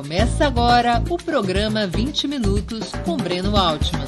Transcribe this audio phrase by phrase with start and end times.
[0.00, 4.06] Começa agora o programa 20 Minutos com Breno Altman.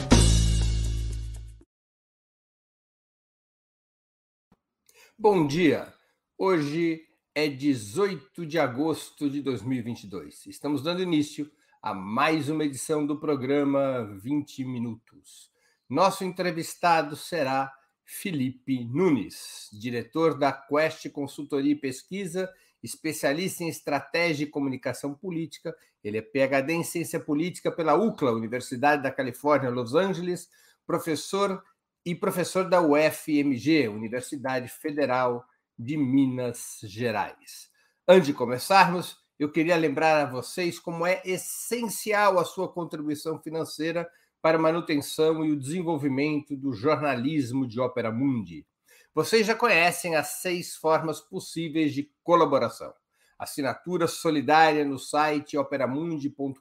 [5.18, 5.92] Bom dia!
[6.38, 7.02] Hoje
[7.34, 10.46] é 18 de agosto de 2022.
[10.46, 11.52] Estamos dando início
[11.82, 15.50] a mais uma edição do programa 20 Minutos.
[15.90, 17.70] Nosso entrevistado será
[18.02, 22.50] Felipe Nunes, diretor da Quest Consultoria e Pesquisa,
[22.82, 25.74] especialista em estratégia e comunicação política.
[26.02, 30.48] Ele é PhD em ciência política pela UCLA, Universidade da Califórnia, Los Angeles,
[30.86, 31.62] professor
[32.04, 35.44] e professor da UFMG, Universidade Federal
[35.78, 37.70] de Minas Gerais.
[38.06, 44.08] Antes de começarmos, eu queria lembrar a vocês como é essencial a sua contribuição financeira
[44.40, 48.66] para a manutenção e o desenvolvimento do jornalismo de Ópera Mundi.
[49.14, 52.92] Vocês já conhecem as seis formas possíveis de colaboração.
[53.38, 56.60] Assinatura solidária no site operamundi.com.br,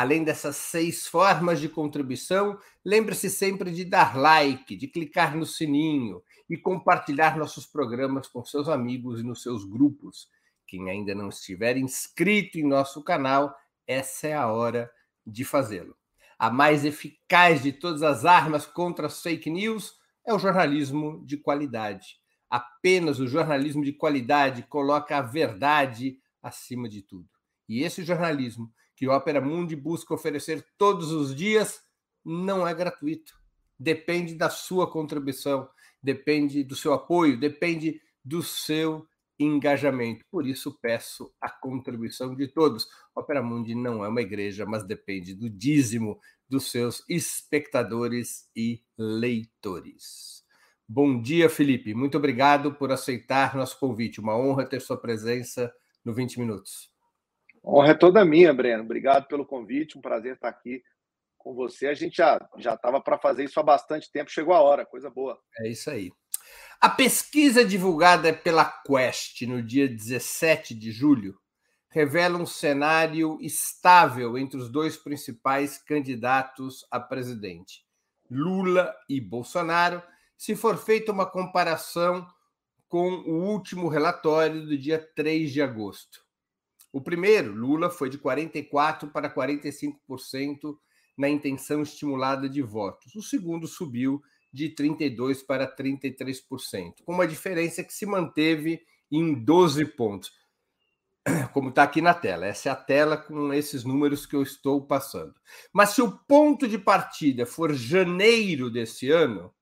[0.00, 6.22] Além dessas seis formas de contribuição, lembre-se sempre de dar like, de clicar no sininho
[6.48, 10.28] e compartilhar nossos programas com seus amigos e nos seus grupos.
[10.68, 13.52] Quem ainda não estiver inscrito em nosso canal,
[13.88, 14.88] essa é a hora
[15.26, 15.96] de fazê-lo.
[16.38, 21.36] A mais eficaz de todas as armas contra as fake news é o jornalismo de
[21.36, 22.20] qualidade.
[22.48, 27.28] Apenas o jornalismo de qualidade coloca a verdade acima de tudo.
[27.68, 31.80] E esse jornalismo que o Opera Mundi busca oferecer todos os dias
[32.24, 33.32] não é gratuito.
[33.78, 35.68] Depende da sua contribuição,
[36.02, 39.06] depende do seu apoio, depende do seu
[39.38, 40.24] engajamento.
[40.28, 42.88] Por isso peço a contribuição de todos.
[43.14, 50.44] Opera Mundi não é uma igreja, mas depende do dízimo dos seus espectadores e leitores.
[50.88, 51.94] Bom dia, Felipe.
[51.94, 54.20] Muito obrigado por aceitar nosso convite.
[54.20, 55.72] Uma honra ter sua presença
[56.04, 56.97] no 20 Minutos.
[57.64, 58.82] Honra é toda minha, Breno.
[58.82, 59.98] Obrigado pelo convite.
[59.98, 60.82] Um prazer estar aqui
[61.36, 61.86] com você.
[61.86, 64.30] A gente já já estava para fazer isso há bastante tempo.
[64.30, 65.38] Chegou a hora, coisa boa.
[65.58, 66.10] É isso aí.
[66.80, 71.36] A pesquisa divulgada pela Quest no dia 17 de julho
[71.90, 77.84] revela um cenário estável entre os dois principais candidatos a presidente,
[78.30, 80.02] Lula e Bolsonaro,
[80.36, 82.26] se for feita uma comparação
[82.88, 86.27] com o último relatório do dia 3 de agosto.
[86.92, 90.76] O primeiro, Lula, foi de 44% para 45%
[91.16, 93.14] na intenção estimulada de votos.
[93.14, 94.22] O segundo subiu
[94.52, 100.32] de 32% para 33%, com uma diferença que se manteve em 12 pontos.
[101.52, 102.46] Como está aqui na tela.
[102.46, 105.34] Essa é a tela com esses números que eu estou passando.
[105.72, 109.52] Mas se o ponto de partida for janeiro desse ano,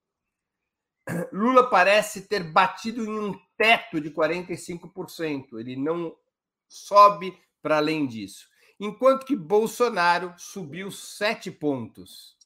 [1.33, 5.59] Lula parece ter batido em um teto de 45%.
[5.59, 6.15] Ele não
[6.69, 8.47] sobe para além disso.
[8.79, 12.37] Enquanto que Bolsonaro subiu sete pontos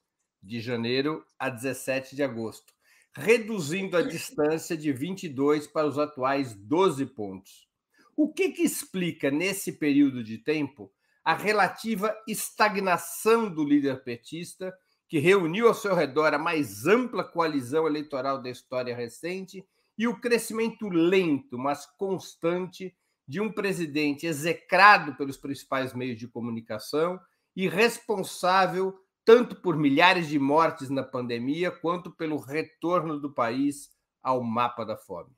[0.43, 2.73] de janeiro a 17 de agosto,
[3.13, 7.69] reduzindo a distância de 22 para os atuais 12 pontos.
[8.17, 10.93] O que, que explica, nesse período de tempo,
[11.25, 14.75] a relativa estagnação do líder petista,
[15.09, 19.67] que reuniu ao seu redor a mais ampla coalizão eleitoral da história recente,
[19.99, 22.97] e o crescimento lento, mas constante
[23.31, 27.21] de um presidente execrado pelos principais meios de comunicação
[27.55, 28.93] e responsável
[29.25, 33.89] tanto por milhares de mortes na pandemia quanto pelo retorno do país
[34.21, 35.31] ao mapa da fome.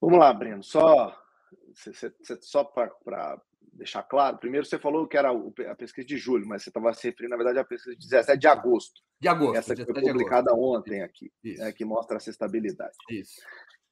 [0.00, 0.62] Vamos lá, Breno.
[0.62, 1.20] Só,
[2.40, 6.70] só para deixar claro, primeiro você falou que era a pesquisa de julho, mas você
[6.70, 9.00] estava se referindo, na verdade, à pesquisa de 17 de agosto.
[9.18, 9.56] De agosto.
[9.56, 12.94] Essa que foi publicada ontem aqui, né, que mostra essa estabilidade.
[13.10, 13.40] Isso.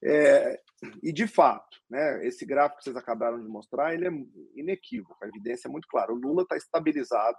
[0.03, 0.61] É,
[1.03, 4.11] e de fato, né, esse gráfico que vocês acabaram de mostrar, ele é
[4.55, 6.13] inequívoco, a evidência é muito clara.
[6.13, 7.37] O Lula está estabilizado,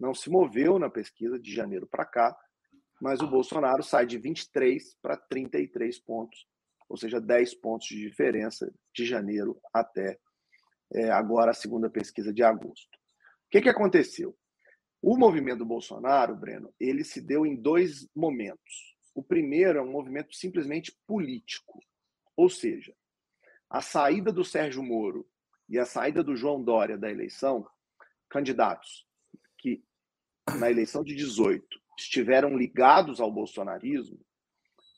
[0.00, 2.36] não se moveu na pesquisa de janeiro para cá,
[3.00, 6.46] mas o Bolsonaro sai de 23 para 33 pontos,
[6.88, 10.18] ou seja, 10 pontos de diferença de janeiro até
[10.94, 12.96] é, agora a segunda pesquisa de agosto.
[12.96, 14.36] O que, que aconteceu?
[15.00, 18.91] O movimento do Bolsonaro, Breno, ele se deu em dois momentos.
[19.14, 21.80] O primeiro é um movimento simplesmente político.
[22.36, 22.94] Ou seja,
[23.68, 25.28] a saída do Sérgio Moro
[25.68, 27.66] e a saída do João Dória da eleição,
[28.28, 29.06] candidatos
[29.58, 29.84] que
[30.58, 31.66] na eleição de 18
[31.98, 34.20] estiveram ligados ao bolsonarismo,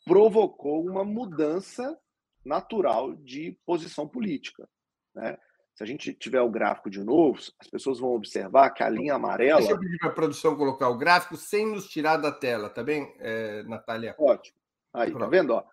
[0.04, 1.98] provocou uma mudança
[2.44, 4.68] natural de posição política.
[5.14, 5.36] Né?
[5.74, 9.14] Se a gente tiver o gráfico de novo, as pessoas vão observar que a linha
[9.14, 9.58] amarela.
[9.58, 12.82] Deixa eu pedir para a produção colocar o gráfico sem nos tirar da tela, tá
[12.82, 14.14] bem, é, Natália?
[14.16, 14.56] Ótimo.
[14.92, 15.30] Aí, tá Pronto.
[15.30, 15.50] tá vendo?
[15.52, 15.64] Ó,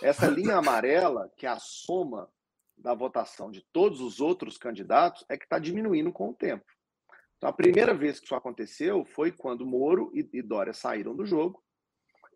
[0.00, 2.30] essa linha amarela, que é a soma
[2.76, 6.64] da votação de todos os outros candidatos, é que está diminuindo com o tempo.
[7.36, 11.60] Então, a primeira vez que isso aconteceu foi quando Moro e Dória saíram do jogo.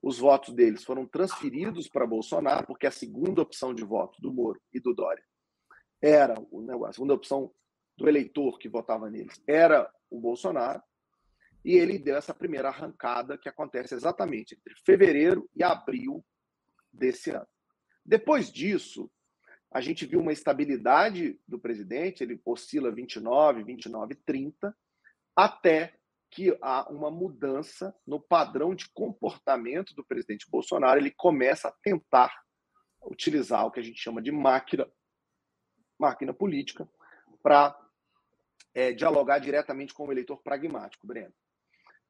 [0.03, 4.61] Os votos deles foram transferidos para Bolsonaro, porque a segunda opção de voto do Moro
[4.73, 5.23] e do Dória
[6.03, 7.55] era o a segunda opção
[7.97, 10.83] do eleitor que votava neles era o Bolsonaro,
[11.65, 16.25] e ele deu essa primeira arrancada que acontece exatamente entre fevereiro e abril
[16.93, 17.47] desse ano.
[18.05, 19.11] Depois disso,
[19.71, 24.77] a gente viu uma estabilidade do presidente, ele oscila 29, 29, 30,
[25.37, 25.95] até
[26.31, 32.43] que há uma mudança no padrão de comportamento do presidente Bolsonaro, ele começa a tentar
[33.03, 34.91] utilizar o que a gente chama de máquina
[36.03, 36.89] máquina política
[37.43, 37.79] para
[38.75, 41.33] é, dialogar diretamente com o eleitor pragmático, Breno.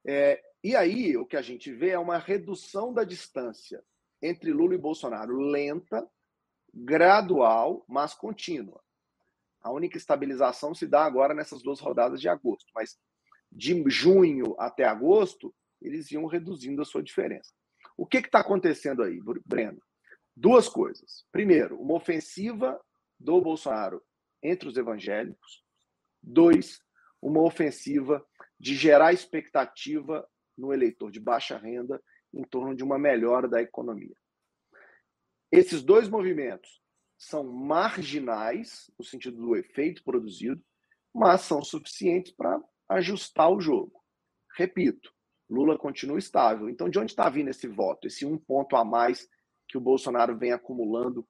[0.06, 3.85] É, e aí o que a gente vê é uma redução da distância
[4.23, 6.09] entre Lula e Bolsonaro, lenta,
[6.73, 8.83] gradual, mas contínua.
[9.61, 12.99] A única estabilização se dá agora nessas duas rodadas de agosto, mas
[13.50, 17.53] de junho até agosto, eles iam reduzindo a sua diferença.
[17.97, 19.81] O que está acontecendo aí, Breno?
[20.35, 21.27] Duas coisas.
[21.31, 22.81] Primeiro, uma ofensiva
[23.22, 24.02] do Bolsonaro
[24.42, 25.64] entre os evangélicos.
[26.22, 26.80] Dois,
[27.20, 28.24] uma ofensiva
[28.58, 32.02] de gerar expectativa no eleitor de baixa renda
[32.34, 34.14] em torno de uma melhora da economia.
[35.50, 36.82] Esses dois movimentos
[37.19, 40.62] são marginais, no sentido do efeito produzido,
[41.14, 44.02] mas são suficientes para ajustar o jogo.
[44.56, 45.12] Repito,
[45.48, 46.69] Lula continua estável.
[46.69, 49.28] Então, de onde está vindo esse voto, esse um ponto a mais
[49.69, 51.28] que o Bolsonaro vem acumulando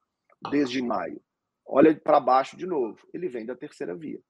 [0.49, 1.21] desde maio?
[1.65, 4.21] Olha para baixo de novo, ele vem da terceira via.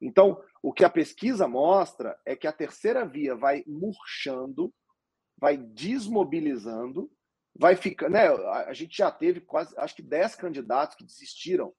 [0.00, 4.72] Então, o que a pesquisa mostra é que a terceira via vai murchando,
[5.38, 7.10] vai desmobilizando,
[7.54, 8.10] vai ficar.
[8.10, 11.74] Né, a gente já teve quase, acho que 10 candidatos que desistiram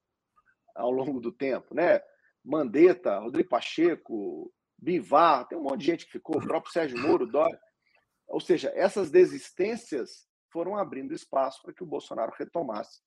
[0.76, 2.02] ao longo do tempo, né?
[2.44, 7.26] Mandetta, Rodrigo Pacheco, Bivar, tem um monte de gente que ficou, o próprio Sérgio Moro,
[7.26, 7.60] Dória.
[8.28, 13.02] Ou seja, essas desistências foram abrindo espaço para que o Bolsonaro retomasse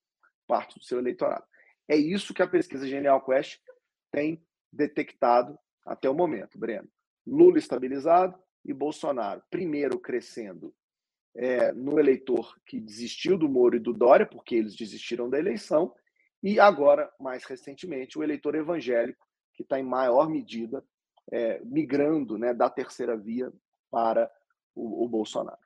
[0.46, 1.44] parte do seu eleitorado.
[1.90, 3.58] É isso que a pesquisa Genial Quest
[4.12, 4.40] tem
[4.72, 6.88] detectado até o momento, Breno.
[7.26, 10.72] Lula estabilizado e Bolsonaro, primeiro crescendo
[11.34, 15.92] é, no eleitor que desistiu do Moro e do Dória, porque eles desistiram da eleição,
[16.40, 20.84] e agora, mais recentemente, o eleitor evangélico, que está em maior medida
[21.32, 23.52] é, migrando né, da terceira via
[23.90, 24.30] para
[24.76, 25.58] o, o Bolsonaro.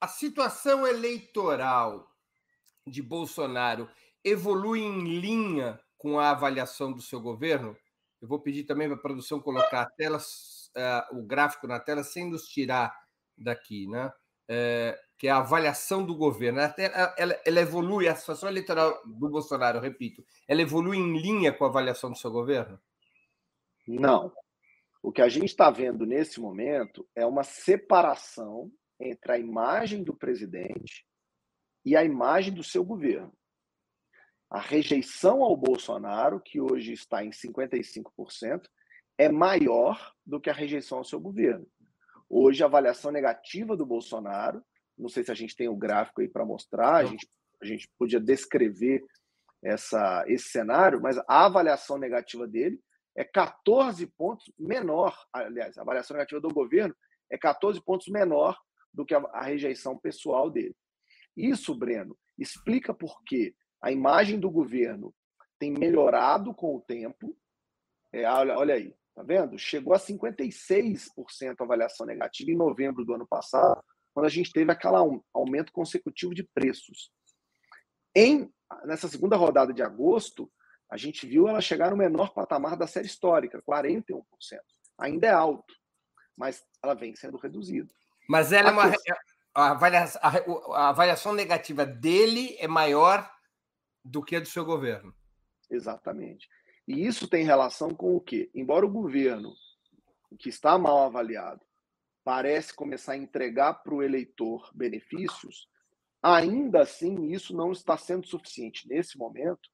[0.00, 2.08] A situação eleitoral
[2.86, 3.88] de Bolsonaro
[4.24, 7.76] evolui em linha com a avaliação do seu governo?
[8.20, 12.02] Eu vou pedir também para a produção colocar a tela, uh, o gráfico na tela
[12.02, 12.96] sem nos tirar
[13.36, 14.12] daqui, né?
[14.50, 16.60] É, que é a avaliação do governo.
[16.60, 16.74] Ela,
[17.18, 21.68] ela, ela, evolui, a situação eleitoral do Bolsonaro, repito, ela evolui em linha com a
[21.68, 22.80] avaliação do seu governo?
[23.86, 24.32] Não.
[25.02, 30.14] O que a gente está vendo nesse momento é uma separação entre a imagem do
[30.14, 31.06] presidente
[31.84, 33.32] e a imagem do seu governo.
[34.50, 38.66] A rejeição ao Bolsonaro, que hoje está em 55%,
[39.18, 41.66] é maior do que a rejeição ao seu governo.
[42.28, 44.62] Hoje, a avaliação negativa do Bolsonaro,
[44.96, 47.28] não sei se a gente tem o um gráfico aí para mostrar, a gente,
[47.60, 49.04] a gente podia descrever
[49.62, 52.80] essa, esse cenário, mas a avaliação negativa dele
[53.16, 56.94] é 14 pontos menor, aliás, a avaliação negativa do governo
[57.30, 58.58] é 14 pontos menor
[58.92, 60.74] do que a, a rejeição pessoal dele.
[61.36, 65.14] Isso, Breno, explica por que a imagem do governo
[65.58, 67.36] tem melhorado com o tempo.
[68.12, 69.58] É, olha, olha aí, tá vendo?
[69.58, 73.82] Chegou a 56% avaliação negativa em novembro do ano passado,
[74.14, 74.96] quando a gente teve aquele
[75.32, 77.10] aumento consecutivo de preços.
[78.14, 78.52] Em,
[78.84, 80.50] nessa segunda rodada de agosto,
[80.90, 84.22] a gente viu ela chegar no menor patamar da série histórica, 41%.
[84.98, 85.74] Ainda é alto,
[86.36, 87.92] mas ela vem sendo reduzida.
[88.28, 88.92] Mas ela é uma.
[89.54, 90.20] A avaliação,
[90.74, 93.28] a avaliação negativa dele é maior
[94.04, 95.12] do que a do seu governo.
[95.68, 96.48] Exatamente.
[96.86, 98.50] E isso tem relação com o quê?
[98.54, 99.52] Embora o governo,
[100.38, 101.60] que está mal avaliado,
[102.24, 105.68] parece começar a entregar para o eleitor benefícios,
[106.22, 109.68] ainda assim isso não está sendo suficiente nesse momento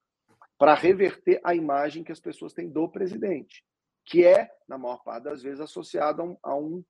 [0.57, 3.63] para reverter a imagem que as pessoas têm do presidente,
[4.05, 6.83] que é, na maior parte das vezes, associada a um, a um,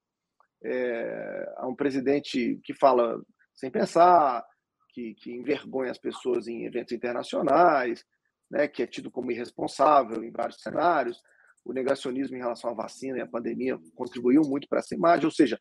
[0.64, 3.22] é, a um presidente que fala
[3.54, 4.46] sem pensar,
[4.90, 8.04] que, que envergonha as pessoas em eventos internacionais,
[8.50, 11.22] né, que é tido como irresponsável em vários cenários.
[11.64, 15.26] O negacionismo em relação à vacina e à pandemia contribuiu muito para essa imagem.
[15.26, 15.60] Ou seja,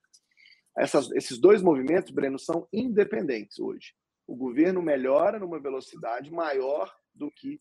[0.77, 3.95] essas, esses dois movimentos, Breno, são independentes hoje.
[4.27, 7.61] O governo melhora numa velocidade maior do que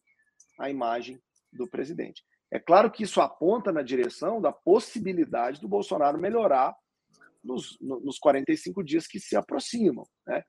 [0.59, 1.19] a imagem
[1.51, 2.23] do presidente.
[2.51, 6.75] É claro que isso aponta na direção da possibilidade do Bolsonaro melhorar
[7.43, 10.05] nos, nos 45 dias que se aproximam.
[10.25, 10.43] Né?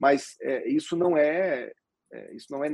[0.00, 1.72] Mas é, isso não é,
[2.12, 2.70] é, isso não é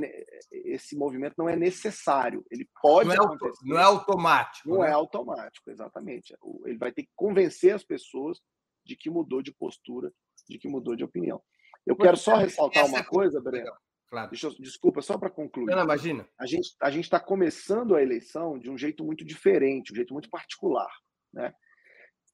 [0.52, 2.44] esse movimento não é necessário.
[2.50, 3.66] Ele pode não é, acontecer.
[3.66, 4.68] Não é automático.
[4.68, 4.92] Não é né?
[4.92, 6.34] é automático, exatamente.
[6.66, 8.38] Ele vai ter que convencer as pessoas
[8.84, 10.12] de que mudou de postura,
[10.48, 11.42] de que mudou de opinião.
[11.86, 13.72] Eu quero só ressaltar uma coisa, Breno.
[14.08, 14.30] Claro.
[14.40, 15.74] Eu, desculpa, só para concluir.
[15.74, 16.28] Não, imagina.
[16.38, 20.30] A gente a está começando a eleição de um jeito muito diferente, um jeito muito
[20.30, 20.90] particular.
[21.32, 21.52] Né?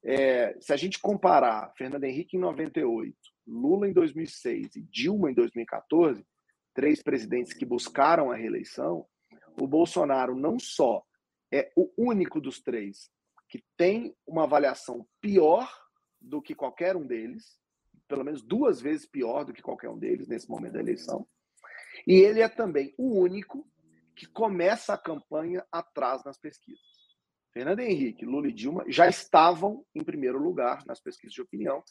[0.03, 3.15] É, se a gente comparar Fernando Henrique em 98,
[3.45, 6.25] Lula em 2006 e Dilma em 2014,
[6.73, 9.05] três presidentes que buscaram a reeleição,
[9.59, 11.03] o Bolsonaro não só
[11.51, 13.11] é o único dos três
[13.49, 15.69] que tem uma avaliação pior
[16.19, 17.59] do que qualquer um deles,
[18.07, 21.27] pelo menos duas vezes pior do que qualquer um deles nesse momento da eleição,
[22.07, 23.67] e ele é também o único
[24.15, 27.00] que começa a campanha atrás nas pesquisas.
[27.53, 31.83] Fernando Henrique, Lula e Dilma já estavam em primeiro lugar nas pesquisas de opinião.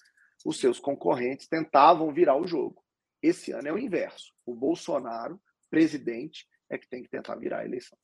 [0.45, 2.83] Os seus concorrentes tentavam virar o jogo.
[3.23, 4.33] Esse ano é o inverso.
[4.47, 7.99] O Bolsonaro, presidente, é que tem que tentar virar a eleição.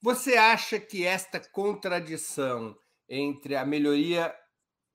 [0.00, 2.76] Você acha que esta contradição
[3.08, 4.34] entre a melhoria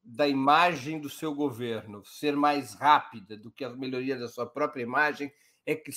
[0.04, 4.84] da imagem do seu governo ser mais rápida do que a melhoria da sua própria
[4.84, 5.32] imagem
[5.66, 5.92] é que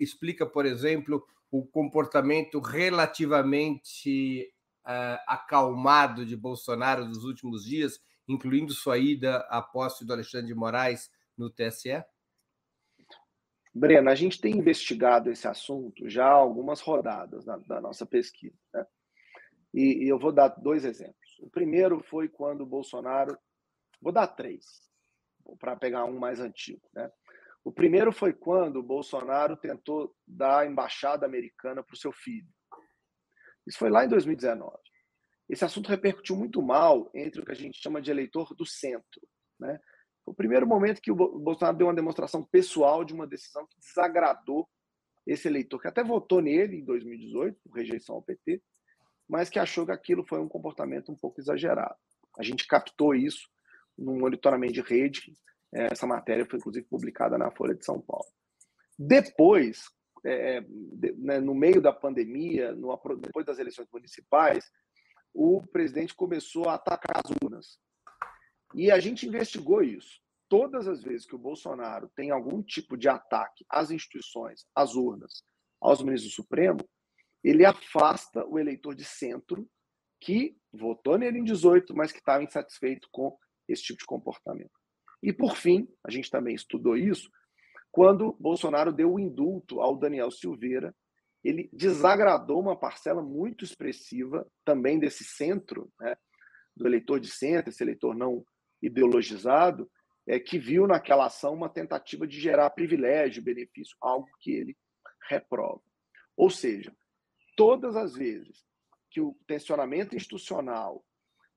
[0.00, 4.52] explica, por exemplo, o comportamento relativamente
[4.86, 10.54] uh, acalmado de Bolsonaro nos últimos dias, incluindo sua ida à posse do Alexandre de
[10.54, 12.04] Moraes no TSE?
[13.74, 18.56] Breno, a gente tem investigado esse assunto já há algumas rodadas na, da nossa pesquisa.
[18.72, 18.86] Né?
[19.74, 21.38] E, e eu vou dar dois exemplos.
[21.40, 23.36] O primeiro foi quando o Bolsonaro.
[24.00, 24.64] Vou dar três,
[25.58, 26.80] para pegar um mais antigo.
[26.94, 27.10] Né?
[27.62, 32.48] O primeiro foi quando o Bolsonaro tentou dar a embaixada americana para o seu filho.
[33.66, 34.76] Isso foi lá em 2019.
[35.48, 39.20] Esse assunto repercutiu muito mal entre o que a gente chama de eleitor do centro.
[39.58, 39.78] Né?
[40.24, 43.78] Foi o primeiro momento que o Bolsonaro deu uma demonstração pessoal de uma decisão que
[43.78, 44.68] desagradou
[45.26, 48.62] esse eleitor, que até votou nele em 2018, por rejeição ao PT,
[49.28, 51.96] mas que achou que aquilo foi um comportamento um pouco exagerado.
[52.38, 53.48] A gente captou isso
[53.98, 55.34] num monitoramento de rede
[55.74, 58.26] é, essa matéria foi, inclusive, publicada na Folha de São Paulo.
[58.98, 59.90] Depois,
[60.26, 60.60] é,
[61.16, 64.70] né, no meio da pandemia, no, depois das eleições municipais,
[65.32, 67.78] o presidente começou a atacar as urnas.
[68.74, 70.20] E a gente investigou isso.
[70.48, 75.42] Todas as vezes que o Bolsonaro tem algum tipo de ataque às instituições, às urnas,
[75.80, 76.78] aos ministros do Supremo,
[77.42, 79.68] ele afasta o eleitor de centro
[80.20, 83.36] que votou nele em 18, mas que estava insatisfeito com
[83.68, 84.72] esse tipo de comportamento.
[85.22, 87.30] E, por fim, a gente também estudou isso,
[87.96, 90.94] quando Bolsonaro deu o indulto ao Daniel Silveira,
[91.42, 96.14] ele desagradou uma parcela muito expressiva também desse centro, né,
[96.76, 98.44] do eleitor de centro, esse eleitor não
[98.82, 99.90] ideologizado,
[100.26, 104.76] é, que viu naquela ação uma tentativa de gerar privilégio, benefício, algo que ele
[105.30, 105.80] reprova.
[106.36, 106.94] Ou seja,
[107.56, 108.62] todas as vezes
[109.10, 111.02] que o tensionamento institucional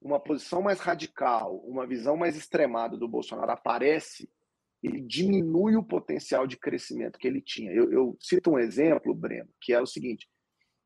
[0.02, 4.32] uma posição mais radical, uma visão mais extremada do Bolsonaro aparece,
[4.82, 7.72] ele diminui o potencial de crescimento que ele tinha.
[7.72, 10.28] Eu, eu, cito um exemplo, Breno, que é o seguinte,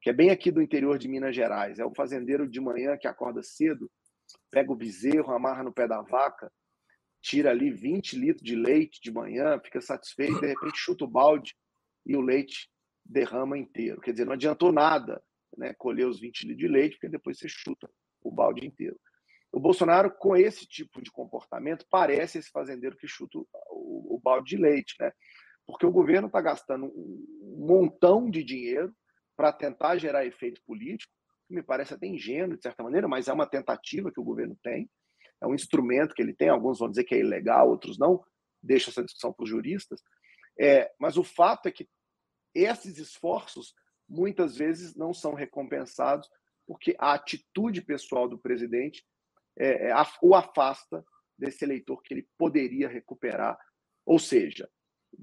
[0.01, 1.79] que é bem aqui do interior de Minas Gerais.
[1.79, 3.89] É o fazendeiro de manhã que acorda cedo,
[4.51, 6.51] pega o bezerro, amarra no pé da vaca,
[7.21, 11.55] tira ali 20 litros de leite de manhã, fica satisfeito, de repente chuta o balde
[12.05, 12.69] e o leite
[13.05, 14.01] derrama inteiro.
[14.01, 15.23] Quer dizer, não adiantou nada
[15.57, 17.89] né, colher os 20 litros de leite, porque depois você chuta
[18.21, 18.99] o balde inteiro.
[19.53, 24.55] O Bolsonaro, com esse tipo de comportamento, parece esse fazendeiro que chuta o, o balde
[24.55, 25.11] de leite, né?
[25.65, 28.91] Porque o governo está gastando um montão de dinheiro
[29.37, 31.13] para tentar gerar efeito político,
[31.47, 34.57] que me parece até ingênuo, de certa maneira, mas é uma tentativa que o governo
[34.63, 34.89] tem,
[35.39, 36.49] é um instrumento que ele tem.
[36.49, 38.23] Alguns vão dizer que é ilegal, outros não,
[38.61, 40.01] deixa essa discussão para os juristas.
[40.59, 41.87] É, mas o fato é que
[42.55, 43.75] esses esforços
[44.09, 46.27] muitas vezes não são recompensados
[46.65, 49.05] porque a atitude pessoal do presidente
[49.57, 51.03] é, é, o afasta
[51.37, 53.57] desse eleitor que ele poderia recuperar.
[54.05, 54.69] Ou seja,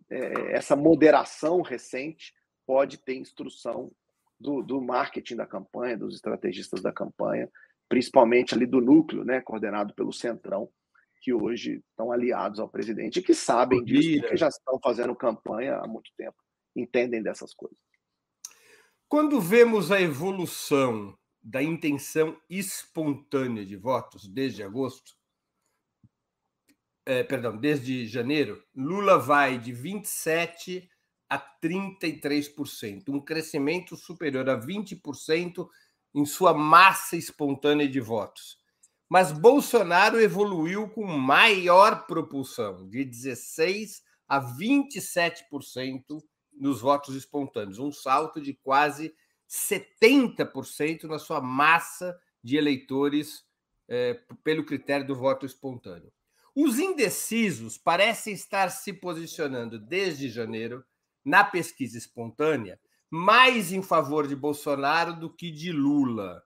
[0.09, 2.35] é, essa moderação recente
[2.67, 3.91] pode ter instrução
[4.39, 7.51] do, do, marketing da campanha, dos estrategistas da campanha,
[7.89, 10.71] principalmente ali do núcleo, né, coordenado pelo Centrão,
[11.21, 15.77] que hoje estão aliados ao presidente e que sabem disso, porque já estão fazendo campanha
[15.77, 16.37] há muito tempo,
[16.75, 17.77] entendem dessas coisas.
[19.07, 25.15] Quando vemos a evolução da intenção espontânea de votos desde agosto,
[27.07, 30.89] é, perdão, desde janeiro, Lula vai de 27
[31.29, 35.69] a 33%, um crescimento superior a 20%
[36.15, 38.59] em sua massa espontânea de votos.
[39.09, 48.41] Mas Bolsonaro evoluiu com maior propulsão, de 16 a 27% nos votos espontâneos, um salto
[48.41, 49.13] de quase
[49.51, 53.45] 70% na sua massa de eleitores
[53.89, 54.15] é,
[54.45, 56.13] pelo critério do voto espontâneo.
[56.55, 60.85] Os indecisos parecem estar se posicionando desde janeiro
[61.25, 62.79] na pesquisa espontânea
[63.11, 66.45] mais em favor de Bolsonaro do que de Lula.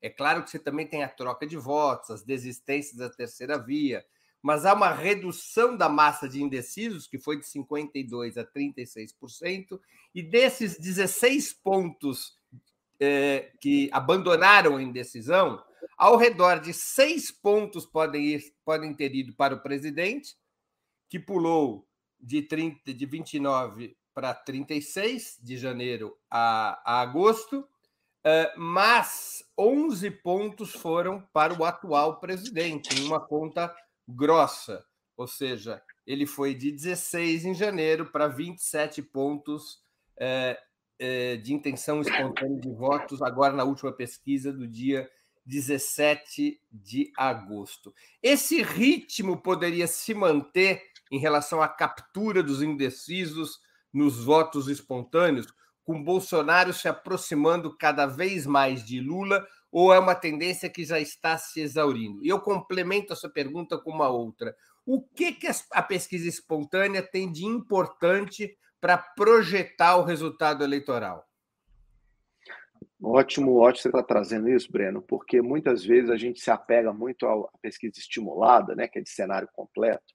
[0.00, 4.04] É claro que você também tem a troca de votos, as desistências da terceira via,
[4.40, 9.80] mas há uma redução da massa de indecisos, que foi de 52% a 36%,
[10.14, 12.38] e desses 16 pontos
[13.00, 15.62] é, que abandonaram a indecisão,
[15.96, 20.36] ao redor de seis pontos podem, ir, podem ter ido para o presidente,
[21.08, 21.86] que pulou
[22.20, 27.68] de, 30, de 29 para 36, de janeiro a, a agosto,
[28.24, 33.74] é, mas 11 pontos foram para o atual presidente, em uma conta
[34.08, 34.84] grossa,
[35.16, 39.82] ou seja, ele foi de 16 em janeiro para 27 pontos
[40.16, 40.58] é,
[41.42, 45.08] de intenção espontânea de votos, agora na última pesquisa do dia
[45.46, 47.94] 17 de agosto.
[48.22, 53.58] Esse ritmo poderia se manter em relação à captura dos indecisos
[53.92, 55.46] nos votos espontâneos,
[55.84, 60.98] com Bolsonaro se aproximando cada vez mais de Lula, ou é uma tendência que já
[60.98, 62.24] está se exaurindo?
[62.24, 64.56] E eu complemento essa pergunta com uma outra.
[64.86, 71.26] O que, que a pesquisa espontânea tem de importante para projetar o resultado eleitoral?
[73.02, 77.26] Ótimo, ótimo você está trazendo isso, Breno, porque muitas vezes a gente se apega muito
[77.26, 80.12] à pesquisa estimulada, né, que é de cenário completo,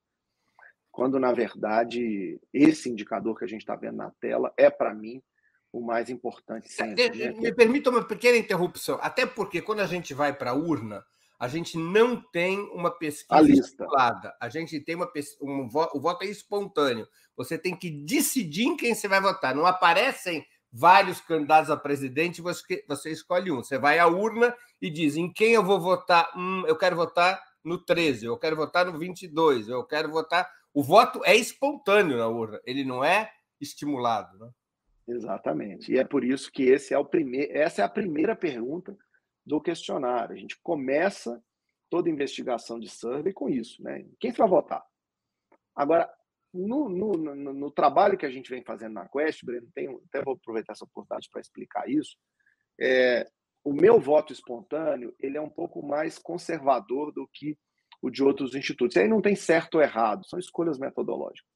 [0.91, 5.19] quando na verdade esse indicador que a gente está vendo na tela é para mim
[5.73, 7.09] o mais importante sempre.
[7.09, 7.31] Né?
[7.39, 11.03] Me permita uma pequena interrupção, até porque quando a gente vai para a urna,
[11.39, 14.35] a gente não tem uma pesquisa estimulada.
[14.41, 15.09] A gente tem uma
[15.41, 17.07] um, o voto é espontâneo.
[17.37, 19.55] Você tem que decidir em quem você vai votar.
[19.55, 23.63] Não aparecem vários candidatos a presidente, você, você escolhe um.
[23.63, 26.29] Você vai à urna e diz em quem eu vou votar.
[26.35, 30.49] Hum, eu quero votar no 13, eu quero votar no 22, eu quero votar.
[30.73, 34.37] O voto é espontâneo na urna, ele não é estimulado.
[34.37, 34.49] Né?
[35.07, 35.91] Exatamente.
[35.91, 38.95] E é por isso que esse é o primeiro, essa é a primeira pergunta
[39.49, 40.35] do questionário.
[40.35, 41.43] A gente começa
[41.89, 44.05] toda investigação de survey com isso, né?
[44.19, 44.85] Quem vai votar?
[45.75, 46.07] Agora,
[46.53, 50.23] no, no, no, no, trabalho que a gente vem fazendo na Quest, Breno, tem, até
[50.23, 52.15] vou aproveitar essa oportunidade para explicar isso.
[52.79, 53.27] É,
[53.63, 57.57] o meu voto espontâneo ele é um pouco mais conservador do que
[58.03, 58.95] o de outros institutos.
[58.95, 61.49] E aí não tem certo ou errado, são escolhas metodológicas.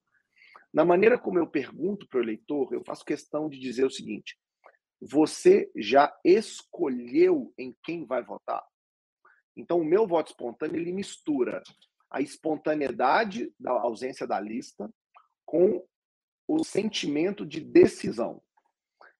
[0.74, 4.36] Na maneira como eu pergunto para o eleitor, eu faço questão de dizer o seguinte:
[5.10, 8.64] você já escolheu em quem vai votar?
[9.56, 11.62] Então, o meu voto espontâneo ele mistura
[12.10, 14.90] a espontaneidade da ausência da lista
[15.46, 15.86] com
[16.48, 18.42] o sentimento de decisão.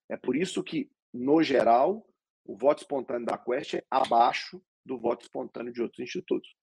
[0.10, 2.08] É por isso que, no geral,
[2.46, 6.56] o voto espontâneo da Quest é abaixo do voto espontâneo de outros institutos.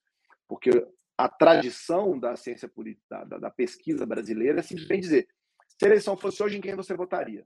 [0.48, 0.70] Porque
[1.16, 5.28] a tradição da ciência política, da, da pesquisa brasileira é simplesmente dizer:
[5.68, 7.44] se a eleição fosse hoje, em quem você votaria?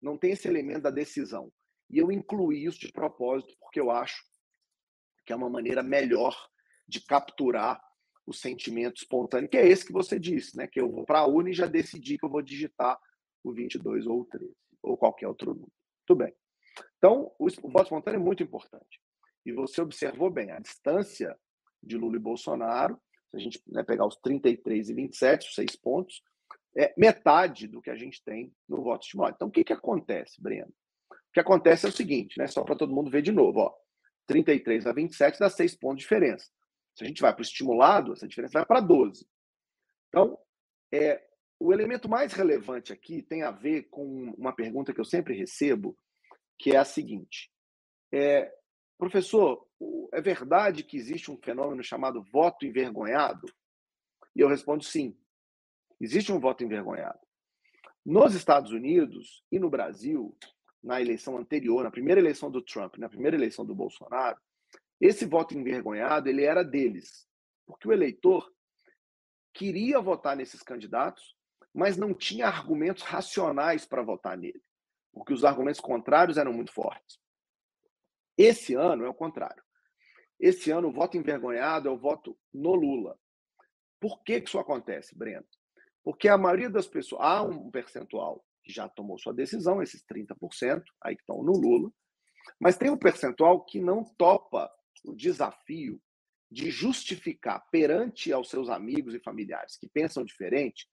[0.00, 1.52] Não tem esse elemento da decisão.
[1.90, 4.22] E eu incluí isso de propósito, porque eu acho
[5.24, 6.36] que é uma maneira melhor
[6.86, 7.82] de capturar
[8.26, 10.66] o sentimento espontâneo, que é esse que você disse, né?
[10.66, 12.98] Que eu vou para a urna e já decidi que eu vou digitar
[13.42, 15.72] o 22 ou o 13, ou qualquer outro número.
[16.06, 16.34] Tudo bem.
[16.98, 19.00] Então, o voto espontâneo é muito importante.
[19.46, 21.38] E você observou bem, a distância
[21.82, 25.76] de Lula e Bolsonaro se a gente né, pegar os 33 e 27, os seis
[25.76, 26.22] pontos,
[26.78, 29.34] é metade do que a gente tem no voto estimulado.
[29.34, 30.72] Então, o que, que acontece, Breno?
[31.10, 33.74] O que acontece é o seguinte, né, só para todo mundo ver de novo, ó,
[34.28, 36.46] 33 a 27 dá seis pontos de diferença.
[36.94, 39.26] Se a gente vai para o estimulado, essa diferença vai para 12.
[40.08, 40.38] Então,
[40.92, 41.26] é,
[41.58, 45.98] o elemento mais relevante aqui tem a ver com uma pergunta que eu sempre recebo,
[46.58, 47.50] que é a seguinte:
[48.12, 48.52] é,
[48.96, 49.66] professor,
[50.12, 53.46] é verdade que existe um fenômeno chamado voto envergonhado?
[54.36, 55.16] E eu respondo sim.
[56.00, 57.18] Existe um voto envergonhado.
[58.04, 60.36] Nos Estados Unidos e no Brasil,
[60.82, 64.40] na eleição anterior, na primeira eleição do Trump, na primeira eleição do Bolsonaro,
[65.00, 67.28] esse voto envergonhado ele era deles,
[67.66, 68.50] porque o eleitor
[69.52, 71.36] queria votar nesses candidatos,
[71.74, 74.62] mas não tinha argumentos racionais para votar nele,
[75.12, 77.18] porque os argumentos contrários eram muito fortes.
[78.36, 79.62] Esse ano é o contrário.
[80.38, 83.18] Esse ano o voto envergonhado é o voto no Lula.
[84.00, 85.44] Por que, que isso acontece, Breno?
[86.08, 90.82] Porque a maioria das pessoas, há um percentual que já tomou sua decisão, esses 30%
[91.02, 91.92] aí que estão no Lula,
[92.58, 94.72] mas tem um percentual que não topa
[95.04, 96.00] o desafio
[96.50, 100.88] de justificar perante aos seus amigos e familiares que pensam diferente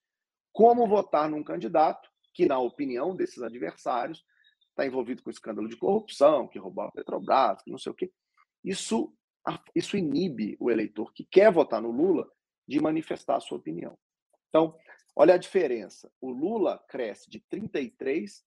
[0.52, 4.22] como votar num candidato que, na opinião desses adversários,
[4.68, 8.12] está envolvido com escândalo de corrupção, que roubou a Petrobras, que não sei o quê.
[8.62, 9.16] Isso,
[9.74, 12.30] isso inibe o eleitor que quer votar no Lula
[12.68, 13.98] de manifestar a sua opinião.
[14.50, 14.78] Então,
[15.16, 16.12] olha a diferença.
[16.20, 18.44] O Lula cresce de 33%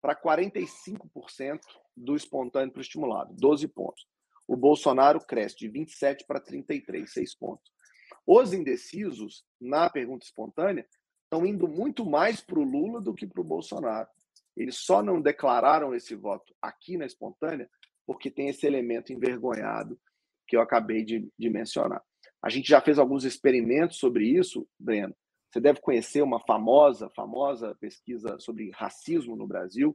[0.00, 1.60] para 45%
[1.96, 4.06] do espontâneo para o estimulado, 12 pontos.
[4.46, 7.72] O Bolsonaro cresce de 27 para 33, 6 pontos.
[8.26, 10.86] Os indecisos, na pergunta espontânea,
[11.24, 14.08] estão indo muito mais para o Lula do que para o Bolsonaro.
[14.56, 17.70] Eles só não declararam esse voto aqui na espontânea
[18.06, 19.98] porque tem esse elemento envergonhado
[20.46, 22.02] que eu acabei de, de mencionar.
[22.42, 25.14] A gente já fez alguns experimentos sobre isso, Breno.
[25.52, 29.94] Você deve conhecer uma famosa, famosa pesquisa sobre racismo no Brasil,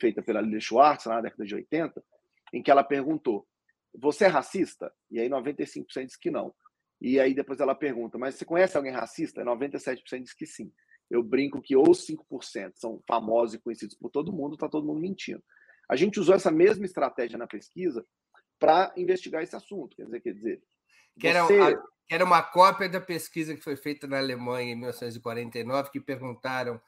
[0.00, 2.04] feita pela Lilia Schwartz na década de 80,
[2.52, 3.46] em que ela perguntou:
[3.94, 4.92] Você é racista?
[5.10, 6.52] E aí 95% diz que não.
[7.00, 9.40] E aí depois ela pergunta: Mas você conhece alguém racista?
[9.40, 10.72] E 97% diz que sim.
[11.08, 15.00] Eu brinco que ou 5% são famosos e conhecidos por todo mundo, está todo mundo
[15.00, 15.42] mentindo.
[15.88, 18.04] A gente usou essa mesma estratégia na pesquisa
[18.58, 19.96] para investigar esse assunto.
[19.96, 20.62] Quer dizer, quer dizer.
[21.18, 21.76] Que era, você...
[22.06, 26.80] que era uma cópia da pesquisa que foi feita na Alemanha em 1949, que perguntaram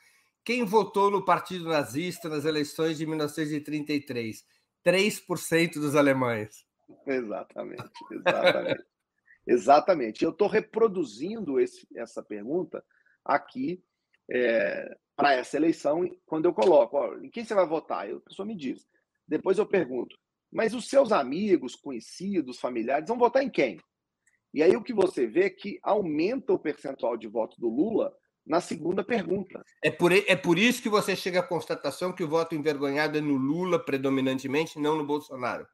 [0.45, 4.45] quem votou no Partido Nazista nas eleições de 1933.
[4.85, 6.65] 3% dos alemães.
[7.07, 8.85] Exatamente, exatamente.
[9.47, 10.25] exatamente.
[10.25, 12.85] Eu estou reproduzindo esse, essa pergunta
[13.25, 13.83] aqui
[14.31, 18.11] é, para essa eleição, quando eu coloco, ó, em quem você vai votar?
[18.11, 18.87] a pessoa me diz.
[19.27, 20.17] Depois eu pergunto,
[20.51, 23.79] mas os seus amigos, conhecidos, familiares vão votar em quem?
[24.53, 28.15] E aí o que você vê é que aumenta o percentual de voto do Lula
[28.45, 29.63] na segunda pergunta.
[29.83, 33.21] É por, é por isso que você chega à constatação que o voto envergonhado é
[33.21, 35.67] no Lula predominantemente, não no Bolsonaro.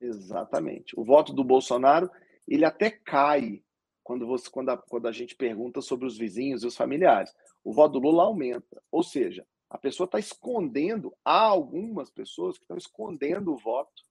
[0.00, 0.98] Exatamente.
[0.98, 2.10] O voto do Bolsonaro,
[2.48, 3.62] ele até cai
[4.02, 7.32] quando, você, quando, a, quando a gente pergunta sobre os vizinhos e os familiares.
[7.62, 8.82] O voto do Lula aumenta.
[8.90, 14.02] Ou seja, a pessoa está escondendo, há algumas pessoas que estão escondendo o voto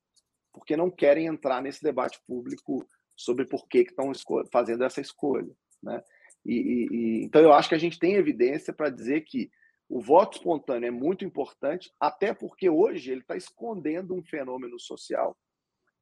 [0.54, 4.12] porque não querem entrar nesse debate público sobre por que estão
[4.52, 5.52] fazendo essa escolha.
[5.82, 6.02] Né?
[6.46, 9.50] E, e, e, então, eu acho que a gente tem evidência para dizer que
[9.90, 15.38] o voto espontâneo é muito importante, até porque hoje ele está escondendo um fenômeno social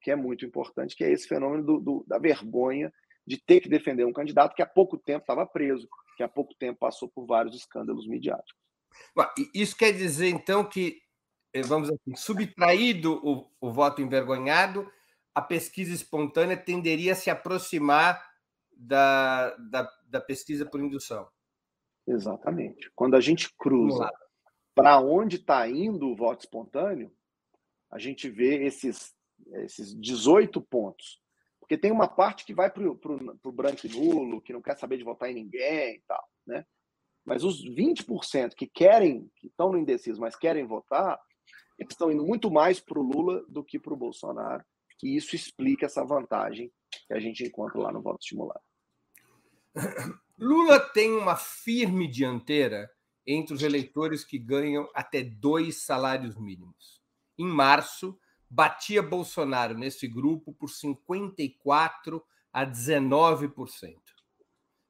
[0.02, 2.92] que é muito importante, que é esse fenômeno do, do, da vergonha
[3.26, 6.52] de ter que defender um candidato que há pouco tempo estava preso, que há pouco
[6.54, 8.60] tempo passou por vários escândalos midiáticos.
[9.54, 11.00] Isso quer dizer, então, que,
[11.54, 14.90] eh, vamos assim, subtraído o, o voto envergonhado,
[15.34, 18.22] a pesquisa espontânea tenderia a se aproximar
[18.72, 21.28] da, da, da pesquisa por indução.
[22.06, 22.90] Exatamente.
[22.94, 24.10] Quando a gente cruza
[24.74, 27.12] para onde está indo o voto espontâneo,
[27.90, 29.14] a gente vê esses,
[29.64, 31.20] esses 18 pontos.
[31.60, 34.96] Porque tem uma parte que vai para o branco e nulo, que não quer saber
[34.96, 36.22] de votar em ninguém e tal.
[36.46, 36.66] Né?
[37.24, 41.18] Mas os 20% que querem, que estão no indeciso, mas querem votar,
[41.78, 44.64] eles estão indo muito mais para o Lula do que para o Bolsonaro.
[45.02, 46.70] E isso explica essa vantagem
[47.06, 48.60] que a gente encontra lá no voto estimulado.
[50.38, 52.90] Lula tem uma firme dianteira
[53.26, 57.00] entre os eleitores que ganham até dois salários mínimos.
[57.38, 58.18] Em março,
[58.50, 63.96] batia Bolsonaro nesse grupo por 54 a 19%.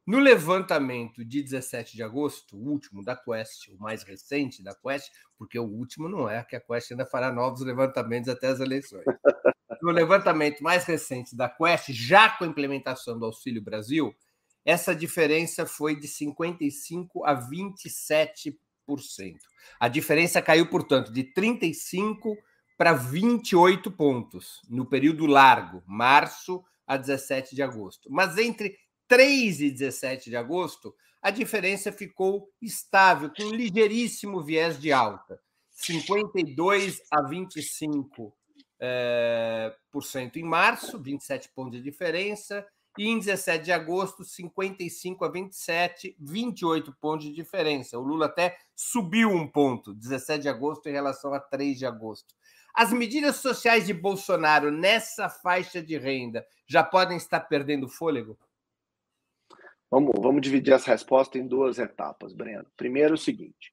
[0.05, 5.12] No levantamento de 17 de agosto, o último da Quest, o mais recente da Quest,
[5.38, 9.05] porque o último não é, que a Quest ainda fará novos levantamentos até as eleições.
[9.83, 14.14] No levantamento mais recente da Quest, já com a implementação do Auxílio Brasil,
[14.64, 18.55] essa diferença foi de 55 a 27%.
[19.81, 22.38] A diferença caiu, portanto, de 35
[22.79, 28.09] para 28 pontos no período largo, março a 17 de agosto.
[28.09, 34.81] Mas entre 3 e 17 de agosto, a diferença ficou estável, com um ligeiríssimo viés
[34.81, 35.40] de alta,
[35.71, 38.33] 52 a 25
[38.85, 42.66] é, por cento em março, 27 pontos de diferença,
[42.99, 47.97] e em 17 de agosto, 55 a 27, 28 pontos de diferença.
[47.97, 52.35] O Lula até subiu um ponto, 17 de agosto em relação a 3 de agosto.
[52.75, 58.37] As medidas sociais de Bolsonaro nessa faixa de renda já podem estar perdendo fôlego?
[59.88, 62.66] Vamos, vamos dividir essa resposta em duas etapas, Breno.
[62.77, 63.73] Primeiro, o seguinte: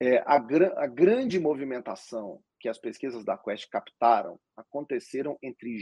[0.00, 5.78] é, a, a grande movimentação que as pesquisas da Quest captaram aconteceram entre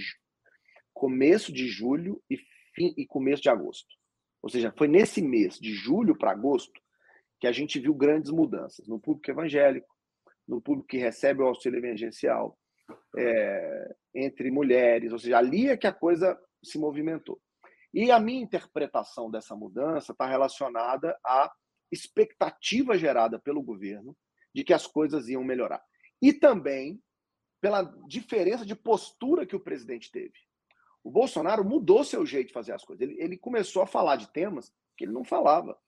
[0.92, 2.36] começo de julho e,
[2.74, 3.94] fim, e começo de agosto.
[4.42, 6.80] Ou seja, foi nesse mês, de julho para agosto,
[7.40, 9.94] que a gente viu grandes mudanças no público evangélico,
[10.46, 12.58] no público que recebe o auxílio emergencial,
[13.16, 17.40] é, entre mulheres, ou seja, ali é que a coisa se movimentou.
[17.92, 21.50] E a minha interpretação dessa mudança está relacionada à
[21.90, 24.16] expectativa gerada pelo governo
[24.54, 25.82] de que as coisas iam melhorar.
[26.24, 27.02] E também
[27.60, 30.32] pela diferença de postura que o presidente teve.
[31.02, 33.06] O Bolsonaro mudou seu jeito de fazer as coisas.
[33.06, 35.78] Ele, ele começou a falar de temas que ele não falava.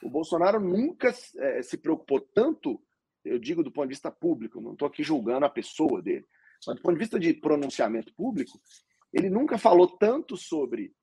[0.00, 2.80] O Bolsonaro nunca é, se preocupou tanto,
[3.24, 6.24] eu digo do ponto de vista público, não estou aqui julgando a pessoa dele,
[6.64, 8.60] mas do ponto de vista de pronunciamento público,
[9.12, 10.94] ele nunca falou tanto sobre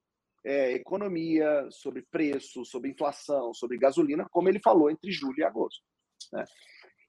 [0.45, 5.83] é, economia, sobre preço, sobre inflação, sobre gasolina, como ele falou entre julho e agosto.
[6.31, 6.45] Né?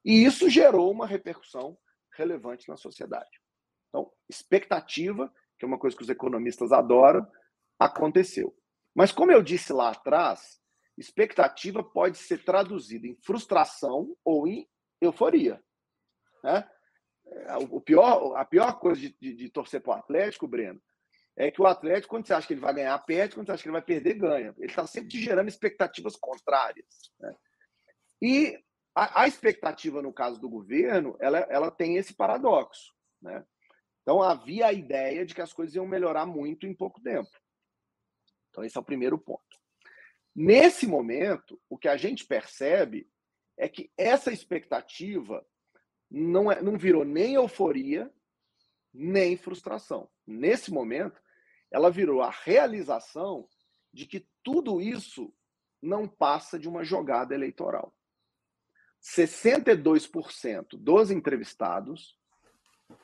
[0.05, 1.79] E isso gerou uma repercussão
[2.17, 3.41] relevante na sociedade.
[3.89, 7.27] Então, expectativa, que é uma coisa que os economistas adoram,
[7.79, 8.57] aconteceu.
[8.95, 10.61] Mas, como eu disse lá atrás,
[10.97, 14.69] expectativa pode ser traduzida em frustração ou em
[15.01, 15.63] euforia.
[16.43, 16.69] Né?
[17.27, 20.81] É, o pior, a pior coisa de, de, de torcer para o Atlético, Breno,
[21.37, 23.63] é que o Atlético, quando você acha que ele vai ganhar, perde, quando você acha
[23.63, 24.55] que ele vai perder, ganha.
[24.59, 26.87] Ele está sempre gerando expectativas contrárias.
[27.19, 27.35] Né?
[28.21, 32.93] E a, a, expectativa, no caso do governo, ela, ela tem esse paradoxo.
[33.21, 33.45] Né?
[34.03, 37.31] Então, havia a ideia de que as coisas iam melhorar muito em pouco tempo.
[38.51, 39.45] Então, esse é o primeiro ponto.
[40.35, 43.09] Nesse momento, o que a gente percebe
[43.57, 45.45] é que essa expectativa
[46.11, 48.13] não, é, não virou nem euforia,
[48.93, 50.11] nem frustração.
[50.27, 51.21] Nesse momento,
[51.71, 53.49] ela virou a realização
[53.93, 55.33] de que tudo isso
[55.81, 57.95] não passa de uma jogada eleitoral.
[59.03, 62.17] 62% dos entrevistados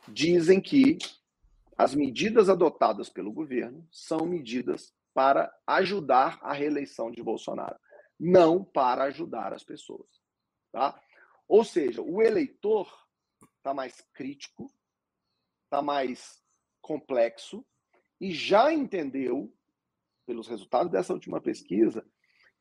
[0.08, 0.98] dizem que
[1.76, 7.78] as medidas adotadas pelo governo são medidas para ajudar a reeleição de Bolsonaro,
[8.18, 10.08] não para ajudar as pessoas.
[10.72, 11.00] Tá?
[11.48, 12.90] Ou seja, o eleitor
[13.56, 14.70] está mais crítico,
[15.64, 16.42] está mais
[16.80, 17.64] complexo
[18.20, 19.52] e já entendeu,
[20.26, 22.04] pelos resultados dessa última pesquisa,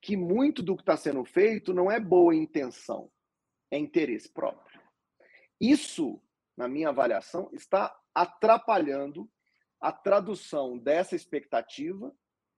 [0.02, 3.10] que muito do que está sendo feito não é boa intenção,
[3.72, 4.82] é interesse próprio.
[5.60, 6.22] Isso,
[6.56, 9.30] na minha avaliação, está atrapalhando
[9.80, 12.16] a tradução dessa expectativa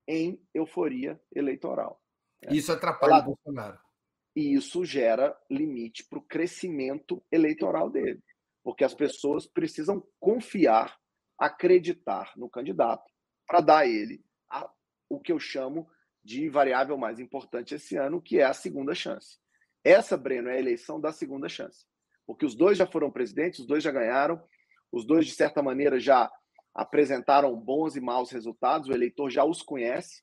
[0.08, 2.02] em euforia eleitoral.
[2.50, 3.80] Isso atrapalha o Bolsonaro.
[4.36, 8.24] E isso gera limite para o crescimento eleitoral dele.
[8.64, 10.98] Porque as pessoas precisam confiar
[11.38, 13.04] acreditar no candidato
[13.46, 14.70] para dar a ele a,
[15.10, 15.88] o que eu chamo
[16.24, 19.40] de variável mais importante esse ano, que é a segunda chance.
[19.88, 21.86] Essa, Breno, é a eleição da segunda chance.
[22.26, 24.42] Porque os dois já foram presidentes, os dois já ganharam,
[24.92, 26.30] os dois, de certa maneira, já
[26.76, 30.22] apresentaram bons e maus resultados, o eleitor já os conhece.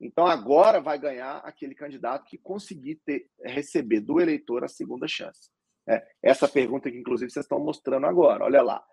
[0.00, 5.50] Então, agora vai ganhar aquele candidato que conseguir ter, receber do eleitor a segunda chance.
[5.88, 8.44] É, essa pergunta que, inclusive, vocês estão mostrando agora.
[8.44, 8.84] Olha lá.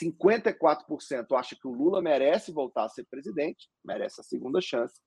[0.00, 5.00] 54% acha que o Lula merece voltar a ser presidente, merece a segunda chance.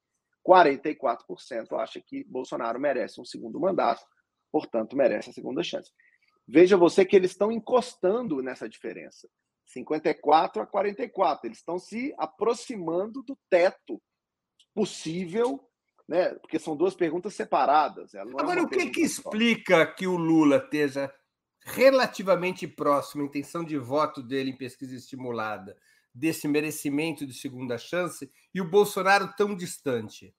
[0.47, 4.05] 44% acha que Bolsonaro merece um segundo mandato,
[4.51, 5.91] portanto, merece a segunda chance.
[6.47, 9.27] Veja você que eles estão encostando nessa diferença.
[9.65, 11.47] 54 a 44.
[11.47, 14.01] Eles estão se aproximando do teto
[14.73, 15.59] possível,
[16.07, 16.29] né?
[16.35, 18.13] Porque são duas perguntas separadas.
[18.13, 21.13] É Agora, é o que, que explica que o Lula esteja
[21.65, 25.75] relativamente próximo, a intenção de voto dele em pesquisa estimulada,
[26.13, 30.33] desse merecimento de segunda chance, e o Bolsonaro tão distante?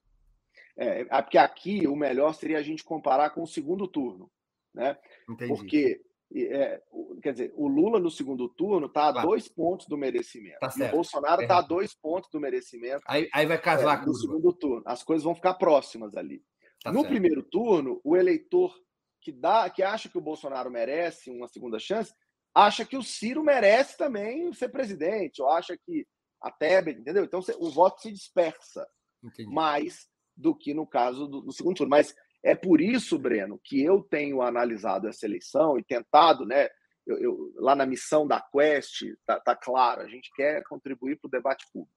[0.79, 4.31] É, é, porque aqui o melhor seria a gente comparar com o segundo turno,
[4.73, 4.97] né?
[5.29, 5.53] Entendi.
[5.53, 6.01] Porque
[6.37, 6.83] é,
[7.23, 9.29] quer dizer, o Lula no segundo turno está a claro.
[9.29, 10.59] dois pontos do merecimento.
[10.61, 13.03] Tá o Bolsonaro está a dois pontos do merecimento.
[13.07, 14.83] Aí, aí vai casar é, no segundo turno.
[14.87, 16.43] As coisas vão ficar próximas ali.
[16.83, 17.11] Tá no certo.
[17.11, 18.73] primeiro turno, o eleitor
[19.21, 22.13] que dá, que acha que o Bolsonaro merece uma segunda chance,
[22.55, 26.07] acha que o Ciro merece também ser presidente, ou acha que
[26.41, 27.25] a Tebet, entendeu?
[27.25, 28.87] Então o voto se dispersa
[29.25, 29.53] Entendi.
[29.53, 31.91] mais do que no caso do, do, segundo turno.
[31.91, 36.69] Mas é por isso, Breno, que eu tenho analisado essa eleição e tentado, né?
[37.09, 41.27] eu, eu, lá na missão da Quest, tá, tá claro, a gente quer contribuir para
[41.27, 41.97] o debate público.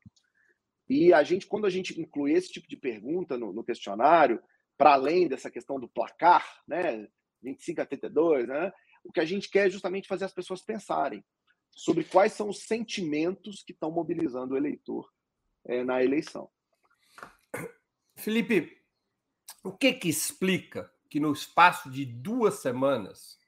[0.89, 4.41] E a gente, quando a gente inclui esse tipo de pergunta no, no questionário,
[4.77, 7.07] para além dessa questão do placar, né,
[7.41, 8.71] 25 a 32, né,
[9.03, 11.23] o que a gente quer é justamente fazer as pessoas pensarem
[11.71, 15.09] sobre quais são os sentimentos que estão mobilizando o eleitor
[15.65, 16.49] é, na eleição.
[18.21, 18.77] Felipe,
[19.63, 23.39] o que que explica que no espaço de duas semanas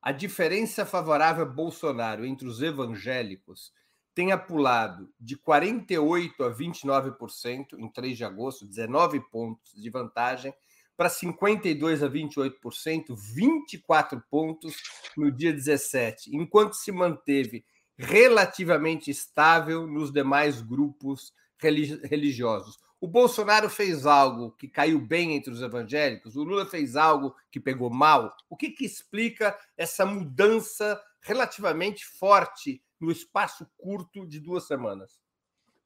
[0.00, 3.72] a diferença favorável a Bolsonaro entre os evangélicos
[4.14, 10.54] tenha pulado de 48% a 29% em 3 de agosto, 19 pontos de vantagem,
[10.96, 14.76] para 52% a 28%, 24 pontos
[15.16, 17.64] no dia 17, enquanto se manteve
[17.96, 22.78] relativamente estável nos demais grupos religiosos.
[23.02, 27.58] O Bolsonaro fez algo que caiu bem entre os evangélicos, o Lula fez algo que
[27.58, 28.32] pegou mal.
[28.48, 35.20] O que, que explica essa mudança relativamente forte no espaço curto de duas semanas?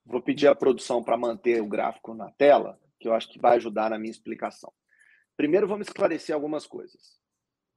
[0.04, 3.56] Vou pedir à produção para manter o gráfico na tela, que eu acho que vai
[3.56, 4.70] ajudar na minha explicação.
[5.38, 7.18] Primeiro, vamos esclarecer algumas coisas.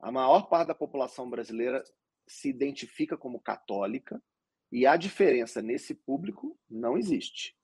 [0.02, 1.82] A maior parte da população brasileira
[2.28, 4.22] se identifica como católica
[4.70, 7.58] e a diferença nesse público não existe.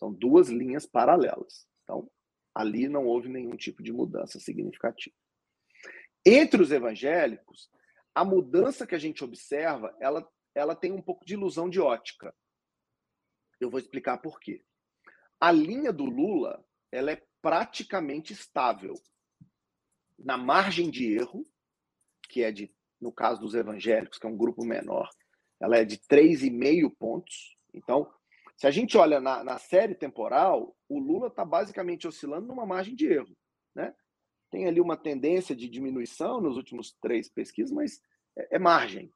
[0.00, 1.68] São duas linhas paralelas.
[1.82, 2.10] Então,
[2.54, 5.14] ali não houve nenhum tipo de mudança significativa.
[6.24, 7.70] Entre os evangélicos,
[8.14, 12.34] a mudança que a gente observa, ela, ela tem um pouco de ilusão de ótica.
[13.60, 14.64] Eu vou explicar por quê.
[15.38, 18.94] A linha do Lula, ela é praticamente estável.
[20.18, 21.44] Na margem de erro,
[22.26, 25.10] que é de, no caso dos evangélicos, que é um grupo menor,
[25.60, 27.54] ela é de 3,5 pontos.
[27.74, 28.10] Então,
[28.60, 32.94] se a gente olha na, na série temporal, o Lula está basicamente oscilando numa margem
[32.94, 33.34] de erro.
[33.74, 33.94] Né?
[34.50, 38.02] Tem ali uma tendência de diminuição nos últimos três pesquisas, mas
[38.36, 39.10] é, é margem.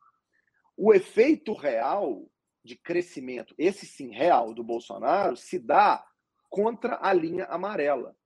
[0.75, 2.27] O efeito real
[2.65, 6.03] de crescimento, esse sim real do Bolsonaro, se dá
[6.49, 8.17] contra a linha amarela.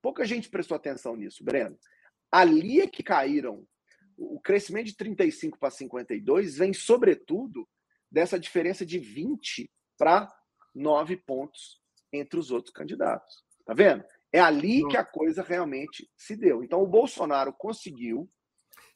[0.00, 1.76] Pouca gente prestou atenção nisso, Breno.
[2.30, 3.66] Ali é que caíram.
[4.16, 7.68] O crescimento de 35 para 52 vem, sobretudo,
[8.08, 10.32] dessa diferença de 20 para
[10.74, 11.80] nove pontos
[12.12, 13.44] entre os outros candidatos.
[13.64, 14.04] Tá vendo?
[14.32, 16.62] É ali que a coisa realmente se deu.
[16.62, 18.28] Então, o Bolsonaro conseguiu.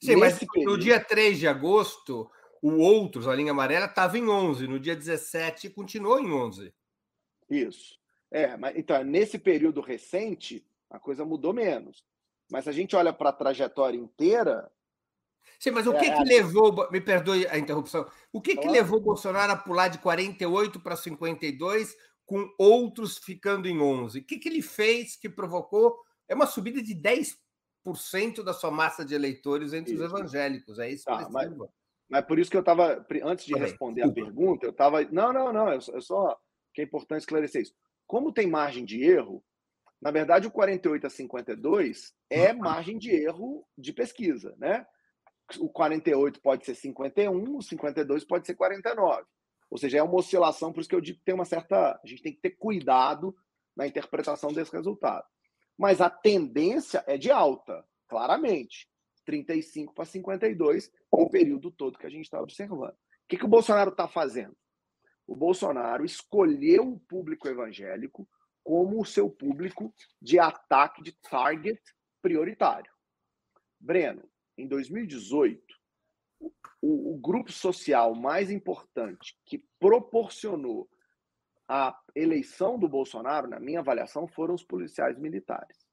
[0.01, 0.71] Sim, mas período...
[0.71, 2.29] no dia 3 de agosto,
[2.61, 4.67] o Outros, a linha amarela, estava em 11.
[4.67, 6.73] No dia 17, continuou em 11.
[7.49, 7.99] Isso.
[8.31, 12.03] É, mas então, nesse período recente, a coisa mudou menos.
[12.49, 14.71] Mas se a gente olha para a trajetória inteira,
[15.59, 18.99] Sim, mas o que, é, que levou, me perdoe a interrupção, o que, que levou
[18.99, 24.19] Bolsonaro a pular de 48 para 52, com outros ficando em 11?
[24.19, 25.97] O que, que ele fez que provocou?
[26.27, 30.03] É uma subida de 10% da sua massa de eleitores entre isso.
[30.03, 31.05] os evangélicos, é isso?
[31.05, 31.51] Tá, mas,
[32.09, 35.03] mas por isso que eu estava, antes de responder a pergunta, eu estava.
[35.11, 36.37] Não, não, não, é só
[36.73, 37.73] que é importante esclarecer isso.
[38.05, 39.43] Como tem margem de erro,
[40.01, 42.59] na verdade, o 48 a 52 é uhum.
[42.59, 44.85] margem de erro de pesquisa, né?
[45.59, 49.23] O 48 pode ser 51, o 52 pode ser 49.
[49.69, 51.99] Ou seja, é uma oscilação, por isso que eu digo que tem uma certa.
[52.03, 53.35] A gente tem que ter cuidado
[53.75, 55.25] na interpretação desse resultado.
[55.77, 58.87] Mas a tendência é de alta, claramente.
[59.25, 62.93] 35 para 52, o período todo que a gente está observando.
[62.93, 64.55] O que, que o Bolsonaro está fazendo?
[65.25, 68.27] O Bolsonaro escolheu o público evangélico
[68.63, 71.81] como o seu público de ataque, de target
[72.21, 72.91] prioritário.
[73.79, 74.23] Breno,
[74.57, 75.61] em 2018,
[76.81, 80.89] o, o grupo social mais importante que proporcionou
[81.67, 85.85] a eleição do Bolsonaro, na minha avaliação, foram os policiais militares.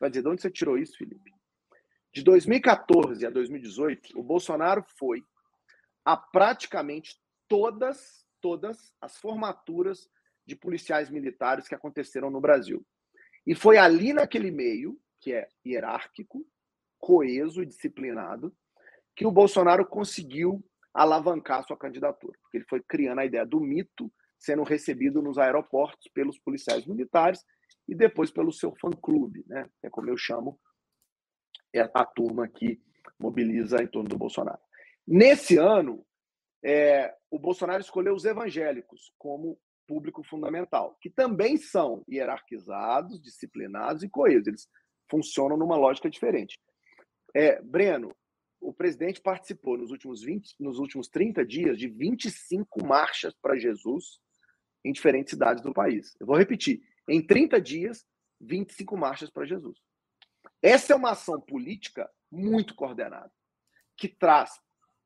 [0.00, 1.32] Vai dizer, de onde você tirou isso, Felipe?
[2.12, 5.22] De 2014 a 2018, o Bolsonaro foi
[6.04, 10.08] a praticamente todas, todas as formaturas
[10.46, 12.84] de policiais militares que aconteceram no Brasil.
[13.46, 16.46] E foi ali naquele meio, que é hierárquico,
[16.98, 18.54] coeso e disciplinado,
[19.14, 24.62] que o Bolsonaro conseguiu alavancar sua candidatura, ele foi criando a ideia do mito, sendo
[24.62, 27.44] recebido nos aeroportos pelos policiais militares
[27.86, 29.68] e depois pelo seu fã-clube, né?
[29.82, 30.58] É como eu chamo
[31.72, 32.80] é a turma que
[33.18, 34.60] mobiliza em torno do Bolsonaro.
[35.06, 36.04] Nesse ano,
[36.64, 44.08] é, o Bolsonaro escolheu os evangélicos como público fundamental, que também são hierarquizados, disciplinados e
[44.08, 44.46] coesos.
[44.46, 44.68] Eles
[45.10, 46.58] funcionam numa lógica diferente.
[47.34, 48.14] É, Breno,
[48.60, 54.20] o presidente participou nos últimos 20, nos últimos 30 dias de 25 marchas para Jesus
[54.84, 56.16] em diferentes cidades do país.
[56.18, 58.06] Eu vou repetir, em 30 dias,
[58.40, 59.78] 25 marchas para Jesus.
[60.62, 63.32] Essa é uma ação política muito coordenada,
[63.96, 64.60] que traz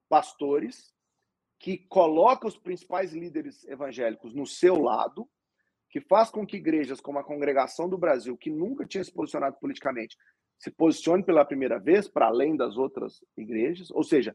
[0.08, 0.92] pastores,
[1.58, 5.28] que coloca os principais líderes evangélicos no seu lado,
[5.88, 9.56] que faz com que igrejas como a Congregação do Brasil, que nunca tinha se posicionado
[9.60, 10.16] politicamente,
[10.62, 14.34] se posicione pela primeira vez para além das outras igrejas, ou seja,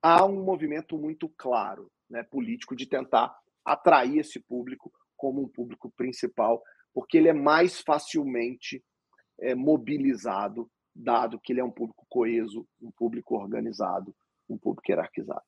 [0.00, 5.92] há um movimento muito claro, né, político de tentar atrair esse público como um público
[5.94, 6.62] principal,
[6.94, 8.82] porque ele é mais facilmente
[9.38, 14.16] é, mobilizado, dado que ele é um público coeso, um público organizado,
[14.48, 15.44] um público hierarquizado.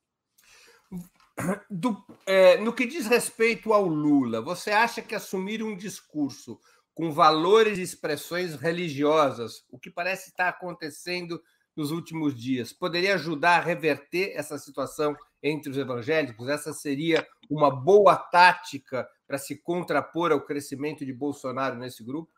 [1.71, 6.59] Do, é, no que diz respeito ao Lula, você acha que assumir um discurso
[6.99, 11.41] com valores e expressões religiosas, o que parece estar acontecendo
[11.73, 16.49] nos últimos dias, poderia ajudar a reverter essa situação entre os evangélicos?
[16.49, 22.33] Essa seria uma boa tática para se contrapor ao crescimento de Bolsonaro nesse grupo?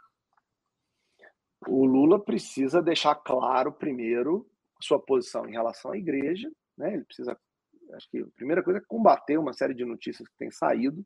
[1.67, 4.47] O Lula precisa deixar claro, primeiro,
[4.79, 6.51] sua posição em relação à igreja.
[6.77, 6.93] Né?
[6.93, 7.35] Ele precisa,
[7.95, 11.03] acho que a primeira coisa é combater uma série de notícias que têm saído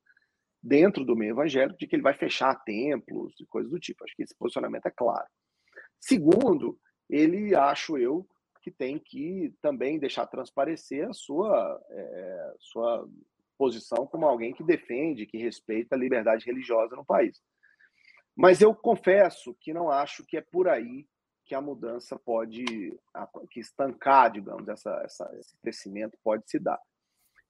[0.66, 4.04] dentro do meio evangélico de que ele vai fechar templos e coisas do tipo.
[4.04, 5.28] Acho que esse posicionamento é claro.
[6.02, 8.28] Segundo, ele, acho eu,
[8.64, 13.08] que tem que também deixar transparecer a sua, é, sua
[13.60, 17.40] posição como alguém que defende, que respeita a liberdade religiosa no país.
[18.36, 21.08] Mas eu confesso que não acho que é por aí
[21.46, 22.66] que a mudança pode,
[23.52, 26.82] que estancar, digamos, essa, essa, esse crescimento pode se dar.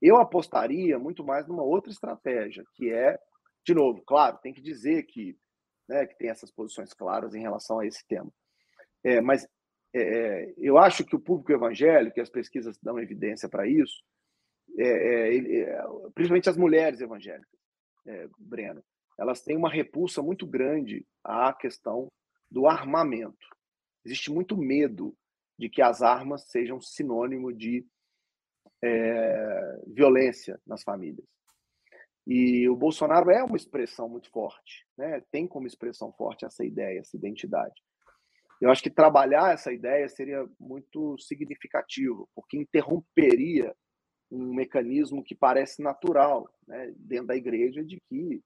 [0.06, 3.18] Eu apostaria muito mais numa outra estratégia, que é,
[3.66, 5.36] de novo, claro, tem que dizer que,
[5.90, 8.32] né, que tem essas posições claras em relação a esse tema.
[9.04, 9.48] É, mas
[9.92, 14.04] é, é eu acho que o público evangélico, e as pesquisas dão evidência para isso,
[14.78, 15.84] é, é, é,
[16.14, 17.60] principalmente as mulheres evangélicas,
[18.38, 18.84] Breno,
[19.18, 22.12] elas têm uma repulsa muito grande à questão
[22.52, 23.48] do armamento.
[24.06, 25.18] Existe muito medo
[25.58, 27.84] de que as armas sejam sinônimo de
[28.86, 31.26] é, violência nas famílias.
[32.28, 35.22] E o Bolsonaro é uma expressão muito forte, né?
[35.32, 37.76] tem como expressão forte essa ideia, essa identidade.
[38.60, 43.76] Eu acho que trabalhar essa ideia seria muito significativo, porque interromperia
[44.32, 48.42] um mecanismo que parece natural né, dentro da igreja de que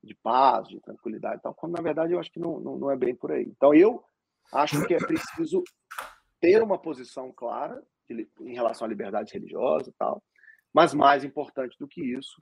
[0.00, 2.96] de paz, de tranquilidade, tal, quando na verdade eu acho que não, não, não é
[2.96, 3.44] bem por aí.
[3.44, 4.04] Então eu
[4.52, 5.64] acho que é preciso
[6.40, 10.22] ter uma posição clara em relação à liberdade religiosa e tal,
[10.72, 12.36] mas mais importante do que isso,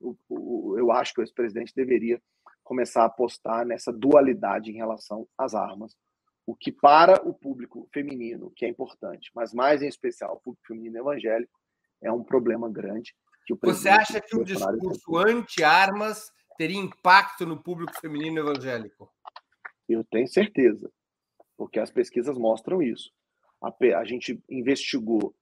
[0.00, 2.20] o, o, eu acho que o ex-presidente deveria
[2.64, 5.96] começar a apostar nessa dualidade em relação às armas,
[6.46, 10.66] o que para o público feminino, que é importante, mas mais em especial o público
[10.66, 11.60] feminino evangélico,
[12.02, 13.14] é um problema grande.
[13.62, 19.12] Você acha que o discurso anti-armas teria impacto no público feminino evangélico?
[19.88, 20.90] Eu tenho certeza,
[21.56, 23.10] porque as pesquisas mostram isso.
[23.62, 25.34] A, a gente investigou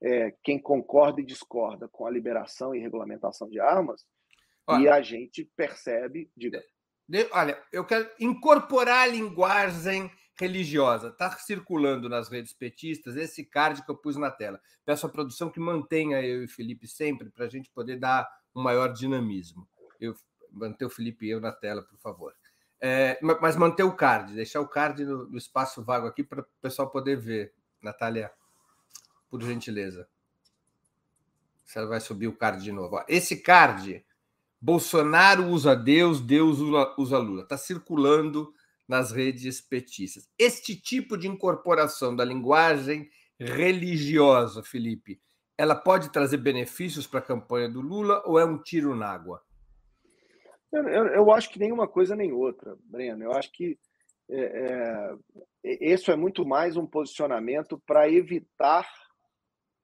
[0.00, 4.06] é, quem concorda e discorda com a liberação e regulamentação de armas
[4.66, 6.30] olha, e a gente percebe.
[6.36, 6.62] Diga.
[7.08, 11.08] De, olha, eu quero incorporar a linguagem religiosa.
[11.08, 14.60] Está circulando nas redes petistas esse card que eu pus na tela.
[14.84, 18.28] Peço à produção que mantenha eu e o Felipe sempre para a gente poder dar
[18.54, 19.68] um maior dinamismo.
[20.00, 20.14] Eu
[20.52, 22.34] manter o Felipe e eu na tela, por favor.
[22.80, 26.46] É, mas manter o card, deixar o card no, no espaço vago aqui para o
[26.62, 27.52] pessoal poder ver.
[27.82, 28.30] Natália,
[29.30, 30.08] por gentileza.
[31.64, 33.02] Você vai subir o card de novo.
[33.08, 34.04] Esse card,
[34.60, 36.58] Bolsonaro usa Deus, Deus
[36.96, 37.42] usa Lula.
[37.42, 38.52] Está circulando
[38.88, 40.28] nas redes petistas.
[40.38, 45.20] Este tipo de incorporação da linguagem religiosa, Felipe,
[45.56, 49.42] ela pode trazer benefícios para a campanha do Lula ou é um tiro na água?
[50.72, 53.24] Eu, eu, eu, acho que nenhuma coisa nem outra, Breno.
[53.24, 53.78] Eu acho que
[54.30, 55.16] é,
[55.64, 58.88] é, isso é muito mais um posicionamento para evitar